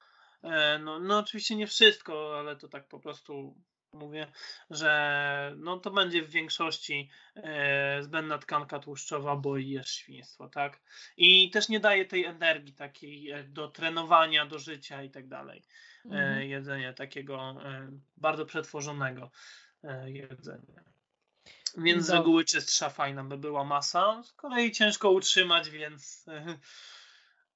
E, 0.43 0.79
no, 0.79 0.99
no 0.99 1.19
oczywiście 1.19 1.55
nie 1.55 1.67
wszystko, 1.67 2.39
ale 2.39 2.55
to 2.55 2.67
tak 2.67 2.87
po 2.87 2.99
prostu 2.99 3.55
mówię, 3.93 4.27
że 4.69 5.53
no 5.57 5.79
to 5.79 5.91
będzie 5.91 6.23
w 6.23 6.29
większości 6.29 7.09
e, 7.35 8.03
zbędna 8.03 8.37
tkanka 8.37 8.79
tłuszczowa, 8.79 9.35
bo 9.35 9.57
jest 9.57 9.89
świństwo, 9.89 10.49
tak? 10.49 10.81
I 11.17 11.49
też 11.49 11.69
nie 11.69 11.79
daje 11.79 12.05
tej 12.05 12.25
energii 12.25 12.73
takiej 12.73 13.33
do 13.47 13.67
trenowania, 13.67 14.45
do 14.45 14.59
życia 14.59 15.03
i 15.03 15.09
tak 15.09 15.27
dalej. 15.27 15.63
E, 16.05 16.09
mhm. 16.09 16.49
jedzenia 16.49 16.93
takiego 16.93 17.55
e, 17.65 17.91
bardzo 18.17 18.45
przetworzonego 18.45 19.31
e, 19.83 20.11
jedzenia. 20.11 20.88
Więc 21.77 22.05
z 22.05 22.09
reguły 22.09 22.45
czystsza, 22.45 22.89
fajna 22.89 23.23
by 23.23 23.37
była 23.37 23.63
masa. 23.63 24.23
Z 24.23 24.33
kolei 24.33 24.71
ciężko 24.71 25.11
utrzymać, 25.11 25.69
więc 25.69 26.25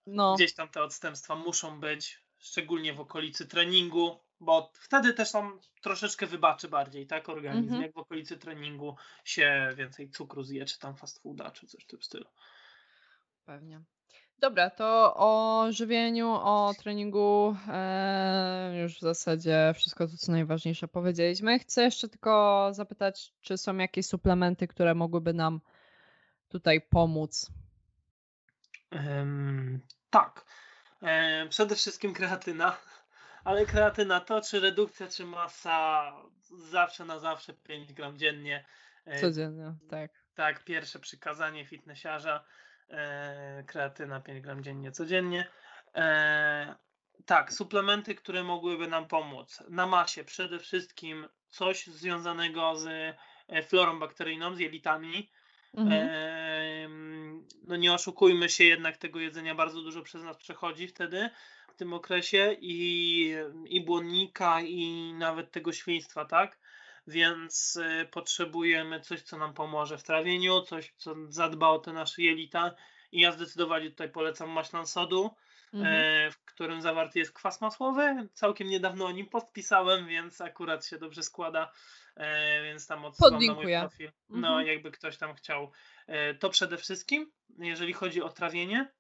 no. 0.08 0.36
gdzieś 0.36 0.54
tam 0.54 0.70
te 0.70 0.84
odstępstwa 0.84 1.36
muszą 1.36 1.80
być, 1.80 2.20
szczególnie 2.38 2.94
w 2.94 3.00
okolicy 3.00 3.48
treningu, 3.48 4.20
bo 4.40 4.72
wtedy 4.74 5.14
też 5.14 5.32
tam 5.32 5.60
troszeczkę 5.82 6.28
wybaczy 6.28 6.68
bardziej, 6.68 7.08
tak, 7.08 7.30
organizm, 7.30 7.64
mhm. 7.64 7.82
jak 7.82 7.94
w 7.94 7.98
okolicy 7.98 8.38
treningu 8.38 8.96
się 9.24 9.74
więcej 9.76 10.10
cukru 10.10 10.44
zje, 10.44 10.66
czy 10.66 10.80
tam 10.80 10.96
fast 10.96 11.22
fooda, 11.22 11.52
czy 11.52 11.68
coś 11.68 11.84
w 11.84 11.88
tym 11.88 12.02
stylu. 12.02 12.26
Pewnie. 13.46 13.82
Dobra, 14.44 14.70
to 14.70 15.14
o 15.16 15.66
żywieniu, 15.72 16.30
o 16.30 16.74
treningu 16.80 17.56
e, 17.68 18.74
już 18.82 18.98
w 18.98 19.02
zasadzie 19.02 19.74
wszystko 19.76 20.08
to, 20.08 20.18
co 20.18 20.32
najważniejsze 20.32 20.88
powiedzieliśmy. 20.88 21.60
Chcę 21.60 21.84
jeszcze 21.84 22.10
tylko 22.10 22.70
zapytać, 22.72 23.34
czy 23.42 23.58
są 23.58 23.78
jakieś 23.78 24.06
suplementy, 24.06 24.68
które 24.68 24.96
mogłyby 24.96 25.34
nam 25.34 25.62
tutaj 26.50 26.82
pomóc? 26.82 27.52
Um, 28.92 29.82
tak. 30.10 30.46
E, 31.02 31.48
przede 31.50 31.76
wszystkim 31.76 32.14
kreatyna. 32.14 32.78
Ale 33.44 33.66
kreatyna 33.66 34.20
to 34.20 34.42
czy 34.42 34.60
redukcja, 34.60 35.08
czy 35.08 35.26
masa, 35.26 36.12
zawsze 36.72 37.06
na 37.06 37.20
zawsze 37.20 37.54
5 37.54 37.94
gram 37.94 38.18
dziennie. 38.18 38.66
E, 39.06 39.22
Codziennie, 39.22 39.74
tak. 39.90 40.12
Tak, 40.36 40.64
pierwsze 40.64 41.00
przykazanie 41.00 41.66
fitnessiarza 41.66 42.44
kreatyna 43.68 44.20
5 44.20 44.42
gram 44.42 44.64
dziennie, 44.64 44.92
codziennie. 44.92 45.48
E, 45.96 46.76
tak, 47.26 47.54
suplementy, 47.54 48.16
które 48.16 48.44
mogłyby 48.44 48.88
nam 48.88 49.08
pomóc. 49.08 49.64
Na 49.70 49.88
masie 49.88 50.24
przede 50.24 50.60
wszystkim 50.60 51.28
coś 51.50 51.88
związanego 51.88 52.76
z 52.76 52.88
e, 53.48 53.64
florą 53.64 54.00
bakteryjną, 54.00 54.56
z 54.56 54.60
jelitami. 54.60 55.32
Mhm. 55.74 56.10
E, 56.10 56.90
no 57.68 57.76
nie 57.76 57.94
oszukujmy 57.94 58.50
się, 58.50 58.64
jednak 58.64 58.98
tego 58.98 59.20
jedzenia 59.20 59.56
bardzo 59.56 59.82
dużo 59.82 60.02
przez 60.02 60.24
nas 60.24 60.38
przechodzi 60.38 60.88
wtedy, 60.88 61.30
w 61.74 61.76
tym 61.76 61.94
okresie 61.94 62.58
i, 62.62 63.36
i 63.66 63.82
błonnika, 63.82 64.62
i 64.62 65.14
nawet 65.14 65.52
tego 65.52 65.74
świństwa, 65.74 66.26
tak? 66.26 66.60
Więc 67.08 67.76
y, 67.76 68.08
potrzebujemy 68.12 69.00
coś, 69.00 69.22
co 69.22 69.38
nam 69.38 69.54
pomoże 69.54 69.98
w 69.98 70.04
trawieniu, 70.04 70.62
coś, 70.62 70.94
co 70.98 71.16
zadba 71.30 71.70
o 71.70 71.80
te 71.80 71.94
nasze 71.94 72.22
jelita. 72.22 72.76
I 73.12 73.22
ja 73.22 73.32
zdecydowanie 73.32 73.90
tutaj 73.90 74.10
polecam 74.10 74.50
maślan 74.50 74.88
sodu, 74.88 75.36
mhm. 75.74 75.96
E, 75.96 76.32
w 76.32 76.46
którym 76.46 76.82
zawarty 76.82 77.20
jest 77.20 77.34
kwas 77.34 77.62
masłowy. 77.62 78.28
Całkiem 78.34 78.68
niedawno 78.68 79.06
o 79.06 79.12
nim 79.12 79.30
podpisałem, 79.30 80.08
więc 80.08 80.42
akurat 80.42 80.86
się 80.86 80.98
dobrze 80.98 81.24
składa, 81.24 81.72
e, 82.16 82.64
więc 82.64 82.88
tam 82.88 83.06
odsyłam 83.06 83.46
na 83.46 83.54
mój 83.54 83.74
profil. 83.80 84.12
No, 84.30 84.48
mhm. 84.48 84.68
jakby 84.68 84.92
ktoś 84.92 85.18
tam 85.18 85.36
chciał. 85.36 85.72
To 86.40 86.50
przede 86.50 86.78
wszystkim, 86.78 87.32
jeżeli 87.58 87.94
chodzi 87.94 88.22
o 88.22 88.30
trawienie, 88.30 88.92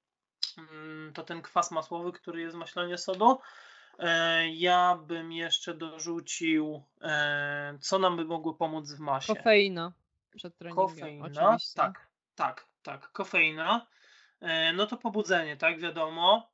mm, 0.57 1.13
to 1.13 1.23
ten 1.23 1.41
kwas 1.41 1.71
masłowy, 1.71 2.11
który 2.11 2.41
jest 2.41 2.55
w 2.55 2.59
maślanie 2.59 2.97
sodu, 2.97 3.39
ja 4.53 4.95
bym 5.07 5.31
jeszcze 5.31 5.73
dorzucił, 5.73 6.83
e, 7.01 7.77
co 7.81 7.99
nam 7.99 8.17
by 8.17 8.25
mogło 8.25 8.53
pomóc 8.53 8.91
w 8.91 8.99
masie. 8.99 9.35
Kofeina 9.35 9.93
przed 10.35 10.57
treningiem. 10.57 10.87
Kofeina, 10.87 11.49
oczywiście. 11.49 11.75
tak, 11.75 12.07
tak, 12.35 12.67
tak, 12.83 13.11
kofeina. 13.11 13.87
E, 14.41 14.73
no 14.73 14.87
to 14.87 14.97
pobudzenie, 14.97 15.57
tak, 15.57 15.79
wiadomo. 15.79 16.53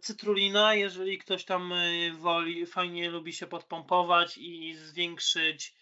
Cytrulina, 0.00 0.74
jeżeli 0.74 1.18
ktoś 1.18 1.44
tam 1.44 1.72
woli, 2.18 2.66
fajnie 2.66 3.10
lubi 3.10 3.32
się 3.32 3.46
podpompować 3.46 4.38
i 4.38 4.74
zwiększyć, 4.74 5.74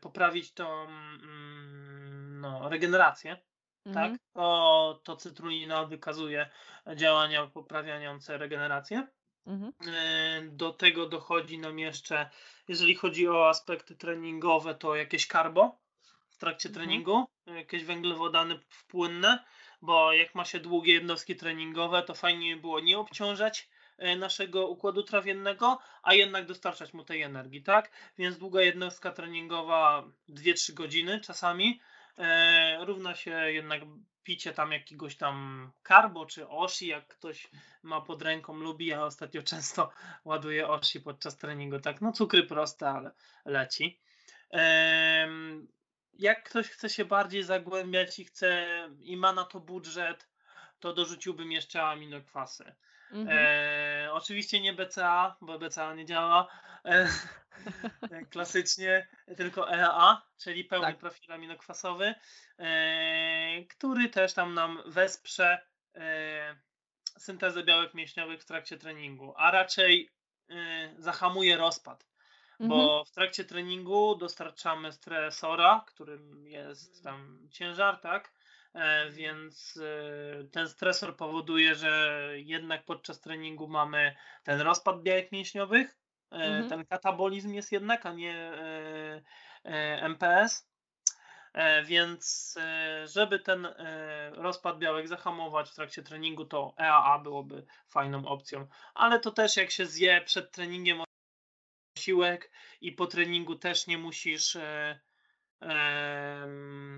poprawić 0.00 0.52
tą 0.52 0.82
mm, 0.82 2.40
no, 2.40 2.68
regenerację, 2.68 3.36
tak, 3.84 3.86
mhm. 3.86 4.10
tak, 4.12 4.20
to, 4.34 5.00
to 5.04 5.16
cytrulina 5.16 5.84
wykazuje 5.84 6.50
działania 6.96 7.46
poprawiające 7.46 8.38
regenerację. 8.38 9.06
Mhm. 9.50 9.72
E, 9.86 10.42
do 10.42 10.72
tego 10.72 11.06
dochodzi 11.06 11.58
nam 11.58 11.78
jeszcze, 11.78 12.30
jeżeli 12.68 12.94
chodzi 12.94 13.28
o 13.28 13.48
aspekty 13.48 13.96
treningowe, 13.96 14.74
to 14.74 14.94
jakieś 14.94 15.26
karbo 15.26 15.78
w 16.28 16.36
trakcie 16.38 16.68
mhm. 16.68 16.86
treningu, 16.86 17.26
jakieś 17.46 17.84
węglowodany 17.84 18.60
płynne, 18.88 19.44
bo 19.82 20.12
jak 20.12 20.34
ma 20.34 20.44
się 20.44 20.60
długie 20.60 20.92
jednostki 20.92 21.36
treningowe, 21.36 22.02
to 22.02 22.14
fajnie 22.14 22.56
było 22.56 22.80
nie 22.80 22.98
obciążać 22.98 23.68
e, 23.98 24.16
naszego 24.16 24.68
układu 24.68 25.02
trawiennego, 25.02 25.78
a 26.02 26.14
jednak 26.14 26.46
dostarczać 26.46 26.92
mu 26.92 27.04
tej 27.04 27.22
energii, 27.22 27.62
tak? 27.62 27.90
Więc 28.18 28.38
długa 28.38 28.62
jednostka 28.62 29.12
treningowa 29.12 30.04
2-3 30.28 30.74
godziny 30.74 31.20
czasami 31.20 31.80
e, 32.18 32.84
równa 32.84 33.14
się 33.14 33.30
jednak 33.30 33.82
picie 34.30 34.52
tam 34.52 34.72
jakiegoś 34.72 35.16
tam 35.16 35.70
karbo 35.82 36.26
czy 36.26 36.48
oshi, 36.48 36.86
jak 36.86 37.06
ktoś 37.06 37.50
ma 37.82 38.00
pod 38.00 38.22
ręką, 38.22 38.54
lubi. 38.54 38.86
Ja 38.86 39.04
ostatnio 39.04 39.42
często 39.42 39.90
ładuję 40.24 40.68
oshi 40.68 41.00
podczas 41.00 41.36
treningu. 41.36 41.80
Tak, 41.80 42.00
no 42.00 42.12
cukry 42.12 42.42
proste, 42.42 42.88
ale 42.88 43.10
leci. 43.44 44.00
Jak 46.12 46.42
ktoś 46.44 46.68
chce 46.68 46.90
się 46.90 47.04
bardziej 47.04 47.42
zagłębiać 47.42 48.18
i 48.18 48.24
chce 48.24 48.68
i 49.00 49.16
ma 49.16 49.32
na 49.32 49.44
to 49.44 49.60
budżet, 49.60 50.28
to 50.80 50.92
dorzuciłbym 50.92 51.52
jeszcze 51.52 51.82
aminokwasy. 51.82 52.74
Mhm. 53.12 53.38
E, 53.40 54.12
oczywiście 54.12 54.60
nie 54.60 54.72
BCA, 54.72 55.36
bo 55.40 55.58
BCA 55.58 55.94
nie 55.94 56.04
działa. 56.04 56.48
E, 56.84 57.08
klasycznie 58.30 59.08
tylko 59.36 59.72
EAA, 59.72 60.22
czyli 60.38 60.64
pełny 60.64 60.86
tak. 60.86 60.98
profil 60.98 61.32
aminokwasowy, 61.32 62.14
e, 62.58 63.64
który 63.64 64.08
też 64.08 64.34
tam 64.34 64.54
nam 64.54 64.82
wesprze 64.86 65.66
e, 65.94 66.56
syntezę 67.18 67.62
białek 67.62 67.94
mięśniowych 67.94 68.42
w 68.42 68.44
trakcie 68.44 68.76
treningu, 68.76 69.34
a 69.36 69.50
raczej 69.50 70.10
e, 70.50 70.54
zahamuje 70.98 71.56
rozpad. 71.56 72.06
Mhm. 72.60 72.68
Bo 72.68 73.04
w 73.04 73.10
trakcie 73.10 73.44
treningu 73.44 74.16
dostarczamy 74.16 74.92
stresora, 74.92 75.84
którym 75.86 76.46
jest 76.46 77.04
tam 77.04 77.48
ciężar, 77.50 78.00
tak? 78.00 78.32
Więc 79.10 79.78
ten 80.52 80.68
stresor 80.68 81.16
powoduje, 81.16 81.74
że 81.74 82.24
jednak 82.34 82.84
podczas 82.84 83.20
treningu 83.20 83.68
mamy 83.68 84.16
ten 84.44 84.60
rozpad 84.60 85.02
białek 85.02 85.32
mięśniowych, 85.32 85.99
mhm. 86.30 86.68
ten 86.68 86.86
katabolizm 86.86 87.52
jest 87.54 87.72
jednak, 87.72 88.06
a 88.06 88.12
nie 88.12 88.52
MPS. 90.02 90.70
Więc 91.84 92.54
żeby 93.04 93.38
ten 93.38 93.68
rozpad 94.32 94.78
białek 94.78 95.08
zahamować 95.08 95.70
w 95.70 95.74
trakcie 95.74 96.02
treningu, 96.02 96.44
to 96.44 96.74
EAA 96.78 97.18
byłoby 97.18 97.66
fajną 97.88 98.26
opcją. 98.26 98.66
Ale 98.94 99.20
to 99.20 99.30
też 99.30 99.56
jak 99.56 99.70
się 99.70 99.86
zje 99.86 100.20
przed 100.20 100.52
treningiem 100.52 101.02
posiłek 102.00 102.50
i 102.80 102.92
po 102.92 103.06
treningu 103.06 103.56
też 103.56 103.86
nie 103.86 103.98
musisz 103.98 104.56
e, 104.56 105.00
e, 105.62 106.48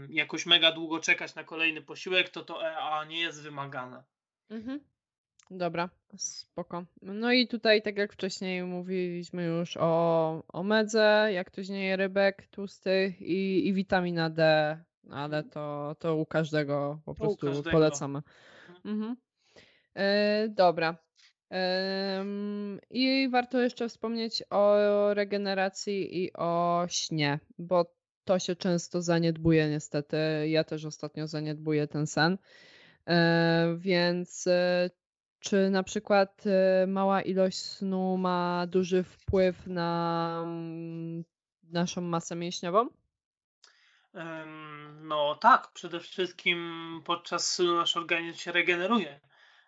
jakoś 0.09 0.47
mega 0.47 0.73
długo 0.73 1.01
czekać 1.01 1.35
na 1.35 1.45
kolejny 1.45 1.83
posiłek, 1.83 2.29
to 2.29 2.45
to 2.45 2.67
EA 2.67 3.05
nie 3.05 3.21
jest 3.21 3.43
wymagane. 3.43 4.05
Mhm. 4.51 4.81
Dobra, 5.55 5.89
spoko. 6.17 6.85
No 7.03 7.33
i 7.33 7.49
tutaj, 7.49 7.83
tak 7.83 7.97
jak 7.97 8.13
wcześniej 8.13 8.65
mówiliśmy 8.65 9.45
już 9.45 9.77
o, 9.77 10.43
o 10.49 10.63
medze, 10.63 11.29
jak 11.33 11.47
ktoś 11.47 11.69
nie 11.69 11.85
je 11.85 11.97
rybek 11.97 12.47
tłustych 12.47 13.21
i, 13.21 13.69
i 13.69 13.75
witamina 13.75 14.31
D, 14.31 14.79
ale 15.11 15.43
to, 15.43 15.97
to 15.99 16.17
u 16.17 16.27
każdego 16.27 17.01
po 17.05 17.15
prostu 17.15 17.47
każdego. 17.47 17.71
polecamy. 17.71 18.23
Mhm. 18.85 19.17
E, 19.95 20.49
dobra. 20.49 20.97
I 22.91 23.29
warto 23.33 23.61
jeszcze 23.61 23.89
wspomnieć 23.89 24.43
o 24.51 24.77
regeneracji 25.15 26.25
i 26.25 26.33
o 26.33 26.85
śnie, 26.89 27.39
bo 27.59 27.95
to 28.25 28.39
się 28.39 28.57
często 28.57 29.03
zaniedbuje 29.03 29.71
niestety. 29.71 30.17
Ja 30.49 30.65
też 30.65 30.85
ostatnio 30.85 31.27
zaniedbuję 31.27 31.89
ten 31.89 32.07
sen. 32.07 32.39
E, 33.07 33.77
więc 33.79 34.47
e, 34.47 34.91
czy 35.43 35.71
na 35.71 35.83
przykład 35.83 36.45
e, 36.47 36.87
mała 36.87 37.23
ilość 37.23 37.59
snu 37.59 38.17
ma 38.17 38.67
duży 38.69 39.03
wpływ 39.03 39.67
na 39.67 40.41
mm, 40.45 41.25
naszą 41.63 42.01
masę 42.01 42.37
mięśniową? 42.37 42.89
No 45.03 45.35
tak, 45.35 45.73
przede 45.75 46.01
wszystkim 46.01 47.01
podczas 47.05 47.55
snu 47.55 47.77
nasz 47.77 47.97
organizm 47.97 48.39
się 48.39 48.53
regeneruje. 48.53 49.21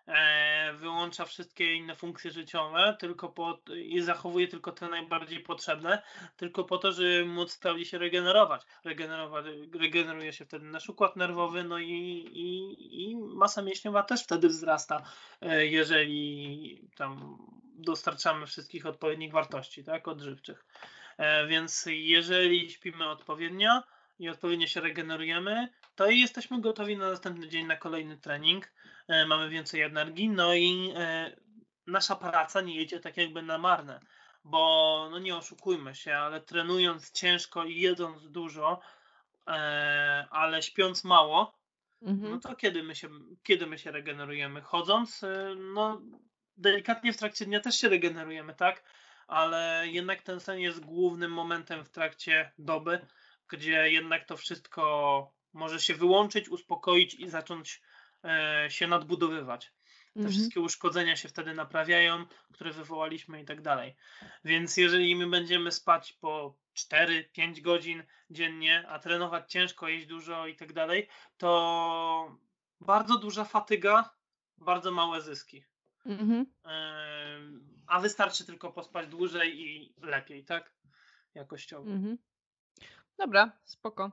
E, 0.07 0.73
wyłącza 0.73 1.25
wszystkie 1.25 1.75
inne 1.75 1.95
funkcje 1.95 2.31
życiowe 2.31 2.97
tylko 2.99 3.29
po, 3.29 3.59
i 3.75 4.01
zachowuje 4.01 4.47
tylko 4.47 4.71
te 4.71 4.89
najbardziej 4.89 5.39
potrzebne, 5.39 6.01
tylko 6.37 6.63
po 6.63 6.77
to, 6.77 6.91
żeby 6.91 7.25
móc 7.25 7.51
stale 7.51 7.85
się 7.85 7.97
regenerować. 7.97 8.61
Regenerować 8.83 9.45
regeneruje 9.73 10.33
się 10.33 10.45
wtedy 10.45 10.65
nasz 10.65 10.89
układ 10.89 11.15
nerwowy, 11.15 11.63
no 11.63 11.79
i, 11.79 11.91
i, 12.33 13.11
i 13.11 13.17
masa 13.17 13.61
mięśniowa 13.61 14.03
też 14.03 14.23
wtedy 14.23 14.47
wzrasta, 14.47 15.03
e, 15.41 15.65
jeżeli 15.65 16.89
tam 16.95 17.37
dostarczamy 17.75 18.45
wszystkich 18.45 18.85
odpowiednich 18.85 19.31
wartości, 19.31 19.83
tak, 19.83 20.07
odżywczych. 20.07 20.65
E, 21.17 21.47
więc 21.47 21.85
jeżeli 21.87 22.71
śpimy 22.71 23.09
odpowiednio 23.09 23.83
i 24.19 24.29
odpowiednio 24.29 24.67
się 24.67 24.81
regenerujemy, 24.81 25.69
to 25.95 26.09
i 26.09 26.19
jesteśmy 26.19 26.61
gotowi 26.61 26.97
na 26.97 27.09
następny 27.09 27.47
dzień 27.47 27.65
na 27.65 27.75
kolejny 27.75 28.17
trening 28.17 28.71
E, 29.07 29.25
mamy 29.25 29.49
więcej 29.49 29.81
energii, 29.81 30.29
no 30.29 30.53
i 30.53 30.93
e, 30.95 31.35
nasza 31.87 32.15
praca 32.15 32.61
nie 32.61 32.75
jedzie 32.75 32.99
tak 32.99 33.17
jakby 33.17 33.41
na 33.41 33.57
marne, 33.57 33.99
bo 34.43 35.07
no 35.11 35.19
nie 35.19 35.35
oszukujmy 35.35 35.95
się, 35.95 36.15
ale 36.15 36.41
trenując 36.41 37.11
ciężko 37.11 37.65
i 37.65 37.79
jedząc 37.79 38.31
dużo, 38.31 38.79
e, 39.47 40.27
ale 40.29 40.61
śpiąc 40.61 41.03
mało, 41.03 41.57
mhm. 42.01 42.31
no 42.31 42.39
to 42.39 42.55
kiedy 42.55 42.83
my, 42.83 42.95
się, 42.95 43.09
kiedy 43.43 43.67
my 43.67 43.77
się 43.77 43.91
regenerujemy? 43.91 44.61
Chodząc, 44.61 45.25
no 45.73 46.01
delikatnie 46.57 47.13
w 47.13 47.17
trakcie 47.17 47.45
dnia 47.45 47.59
też 47.59 47.75
się 47.75 47.89
regenerujemy, 47.89 48.55
tak? 48.55 48.83
Ale 49.27 49.83
jednak 49.87 50.21
ten 50.21 50.39
sen 50.39 50.59
jest 50.59 50.85
głównym 50.85 51.31
momentem 51.31 51.85
w 51.85 51.89
trakcie 51.89 52.51
doby, 52.57 52.99
gdzie 53.47 53.91
jednak 53.91 54.25
to 54.25 54.37
wszystko 54.37 55.34
może 55.55 55.79
się 55.79 55.95
wyłączyć, 55.95 56.49
uspokoić 56.49 57.13
i 57.13 57.29
zacząć 57.29 57.81
E, 58.25 58.71
się 58.71 58.87
nadbudowywać. 58.87 59.73
Te 60.13 60.19
mhm. 60.19 60.31
wszystkie 60.31 60.61
uszkodzenia 60.61 61.15
się 61.15 61.29
wtedy 61.29 61.53
naprawiają, 61.53 62.25
które 62.53 62.71
wywołaliśmy 62.71 63.41
i 63.41 63.45
tak 63.45 63.61
dalej. 63.61 63.95
Więc 64.45 64.77
jeżeli 64.77 65.15
my 65.15 65.27
będziemy 65.27 65.71
spać 65.71 66.13
po 66.13 66.55
4-5 66.75 67.61
godzin 67.61 68.03
dziennie, 68.29 68.85
a 68.87 68.99
trenować 68.99 69.51
ciężko, 69.51 69.87
jeść 69.87 70.05
dużo 70.05 70.47
i 70.47 70.55
tak 70.55 70.73
dalej, 70.73 71.07
to 71.37 72.37
bardzo 72.81 73.17
duża 73.17 73.43
fatyga, 73.43 74.09
bardzo 74.57 74.91
małe 74.91 75.21
zyski. 75.21 75.63
Mhm. 76.05 76.45
E, 76.65 77.39
a 77.87 77.99
wystarczy 77.99 78.45
tylko 78.45 78.71
pospać 78.71 79.07
dłużej 79.07 79.61
i 79.61 79.93
lepiej, 80.01 80.45
tak? 80.45 80.71
Jakościowo. 81.35 81.91
Mhm. 81.91 82.17
Dobra, 83.17 83.51
spoko. 83.65 84.11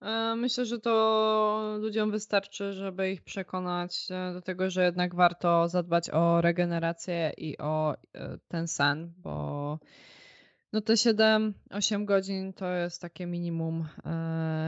E, 0.00 0.36
myślę, 0.36 0.66
że 0.66 0.78
to 0.78 1.76
ludziom 1.80 2.10
wystarczy, 2.10 2.72
żeby 2.72 3.12
ich 3.12 3.22
przekonać 3.22 4.08
e, 4.10 4.32
do 4.32 4.42
tego, 4.42 4.70
że 4.70 4.84
jednak 4.84 5.14
warto 5.14 5.68
zadbać 5.68 6.10
o 6.10 6.40
regenerację 6.40 7.32
i 7.36 7.58
o 7.58 7.94
e, 8.14 8.38
ten 8.48 8.68
sen, 8.68 9.12
bo 9.16 9.78
no 10.72 10.80
te 10.80 10.92
7-8 10.92 12.04
godzin 12.04 12.52
to 12.52 12.72
jest 12.72 13.00
takie 13.00 13.26
minimum. 13.26 13.88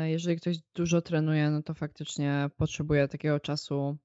Jeżeli 0.05 0.37
ktoś 0.37 0.57
dużo 0.75 1.03
trenuje, 1.03 1.51
no 1.51 1.63
to 1.63 1.75
faktycznie 1.75 2.51
potrzebuje 2.57 3.09
takiego 3.09 3.41
czasu, 3.41 3.97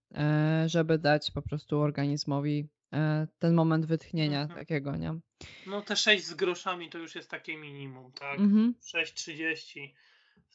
żeby 0.66 0.98
dać 0.98 1.32
po 1.32 1.42
prostu 1.42 1.80
organizmowi 1.80 2.68
ten 3.40 3.54
moment 3.54 3.86
wytchnienia 3.86 4.42
mhm. 4.42 4.60
takiego, 4.60 4.96
nie? 4.96 5.20
No 5.68 5.82
te 5.82 5.96
6 5.96 6.26
z 6.26 6.34
groszami 6.34 6.90
to 6.90 6.98
już 6.98 7.16
jest 7.16 7.30
takie 7.30 7.58
minimum, 7.58 8.12
tak? 8.12 8.40
Mhm. 8.40 8.76
6,30 8.96 9.94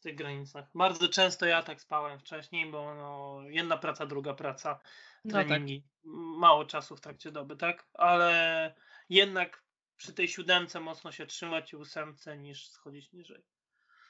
w 0.00 0.02
tych 0.02 0.14
granicach. 0.14 0.64
Bardzo 0.74 1.08
często 1.08 1.46
ja 1.46 1.62
tak 1.62 1.80
spałem 1.80 2.18
wcześniej, 2.18 2.70
bo 2.70 2.94
no, 2.94 3.40
jedna 3.48 3.76
praca, 3.76 4.06
druga 4.06 4.34
praca, 4.34 4.80
treningi. 5.28 5.84
No 6.04 6.12
tak. 6.12 6.38
Mało 6.38 6.64
czasu 6.64 6.96
w 6.96 7.00
trakcie 7.00 7.32
doby, 7.32 7.56
tak? 7.56 7.86
Ale 7.94 8.74
jednak 9.08 9.62
przy 9.96 10.12
tej 10.12 10.28
siódemce 10.28 10.80
mocno 10.80 11.12
się 11.12 11.26
trzymać 11.26 11.72
i 11.72 11.76
ósemce 11.76 12.38
niż 12.38 12.68
schodzić 12.68 13.12
niżej. 13.12 13.42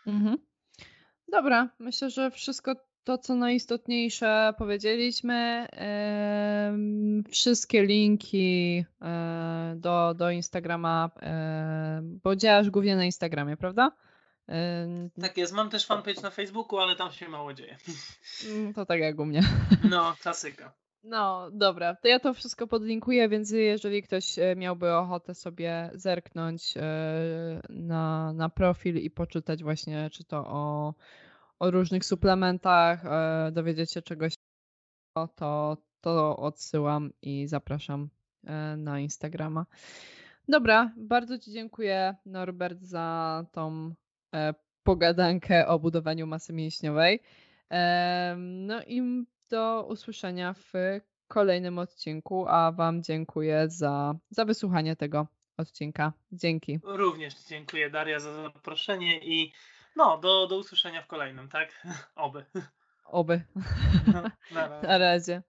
Mhm. 0.07 0.39
Dobra, 1.29 1.69
myślę, 1.79 2.11
że 2.11 2.31
wszystko 2.31 2.75
to, 3.05 3.19
co 3.19 3.35
najistotniejsze 3.35 4.55
powiedzieliśmy. 4.59 5.67
wszystkie 7.31 7.83
linki 7.83 8.85
e, 9.03 9.75
do, 9.77 10.15
do 10.15 10.31
Instagrama, 10.31 11.11
e, 11.23 12.01
bo 12.03 12.37
działasz 12.37 12.71
głównie 12.71 12.97
na 12.97 13.05
Instagramie, 13.05 13.57
prawda? 13.57 13.93
Tak 15.21 15.37
jest, 15.37 15.53
mam 15.53 15.71
też 15.71 15.87
fanpage 15.87 16.21
na 16.23 16.31
Facebooku, 16.31 16.79
ale 16.79 16.97
tam 16.97 17.13
się 17.13 17.29
mało 17.29 17.55
dzieje. 17.55 17.77
Mm, 18.51 18.75
to 18.75 18.87
tak 18.87 19.01
jak 19.01 19.19
u 19.19 19.25
mnie. 19.25 19.43
No, 19.91 20.15
klasyka. 20.23 20.73
No, 21.03 21.51
dobra. 21.53 21.95
To 21.95 22.09
ja 22.09 22.21
to 22.21 22.35
wszystko 22.35 22.67
podlinkuję, 22.67 23.29
więc 23.29 23.51
jeżeli 23.51 24.03
ktoś 24.03 24.39
e, 24.39 24.57
miałby 24.57 24.95
ochotę 24.95 25.35
sobie 25.35 25.91
zerknąć 25.95 26.75
e, 26.77 26.83
na, 27.69 28.33
na 28.33 28.49
profil 28.49 28.97
i 28.97 29.11
poczytać 29.11 29.63
właśnie, 29.63 30.11
czy 30.11 30.25
to 30.25 30.37
o, 30.47 30.95
o 31.59 31.71
różnych 31.71 32.05
suplementach, 32.05 33.07
e, 33.07 33.51
dowiedzieć 33.53 33.93
się 33.93 34.03
czegoś, 34.03 34.35
to, 35.37 35.77
to 36.01 36.37
odsyłam 36.37 37.13
i 37.23 37.47
zapraszam 37.47 38.09
na 38.77 39.01
Instagrama. 39.01 39.67
Dobra, 40.49 40.93
bardzo 40.97 41.39
Ci 41.39 41.53
dziękuję 41.53 42.17
Norbert 42.27 42.83
za 42.83 43.45
tą 43.53 43.95
pogadankę 44.83 45.67
o 45.67 45.79
budowaniu 45.79 46.27
masy 46.27 46.53
mięśniowej. 46.53 47.21
No 48.37 48.83
i 48.87 49.25
do 49.51 49.87
usłyszenia 49.89 50.55
w 50.55 50.73
kolejnym 51.29 51.79
odcinku, 51.79 52.47
a 52.49 52.73
Wam 52.73 53.03
dziękuję 53.03 53.65
za, 53.69 54.15
za 54.31 54.45
wysłuchanie 54.45 54.97
tego 54.97 55.27
odcinka. 55.57 56.13
Dzięki. 56.33 56.81
Również 56.83 57.35
dziękuję 57.49 57.91
Daria 57.91 58.21
za 58.21 58.43
zaproszenie 58.43 59.19
i 59.19 59.53
no, 59.97 60.19
do, 60.19 60.47
do 60.47 60.57
usłyszenia 60.57 61.03
w 61.03 61.07
kolejnym, 61.07 61.49
tak? 61.49 61.87
Oby. 62.15 62.45
Oby. 63.05 63.43
No, 64.07 64.23
na 64.83 64.99
razie. 65.09 65.39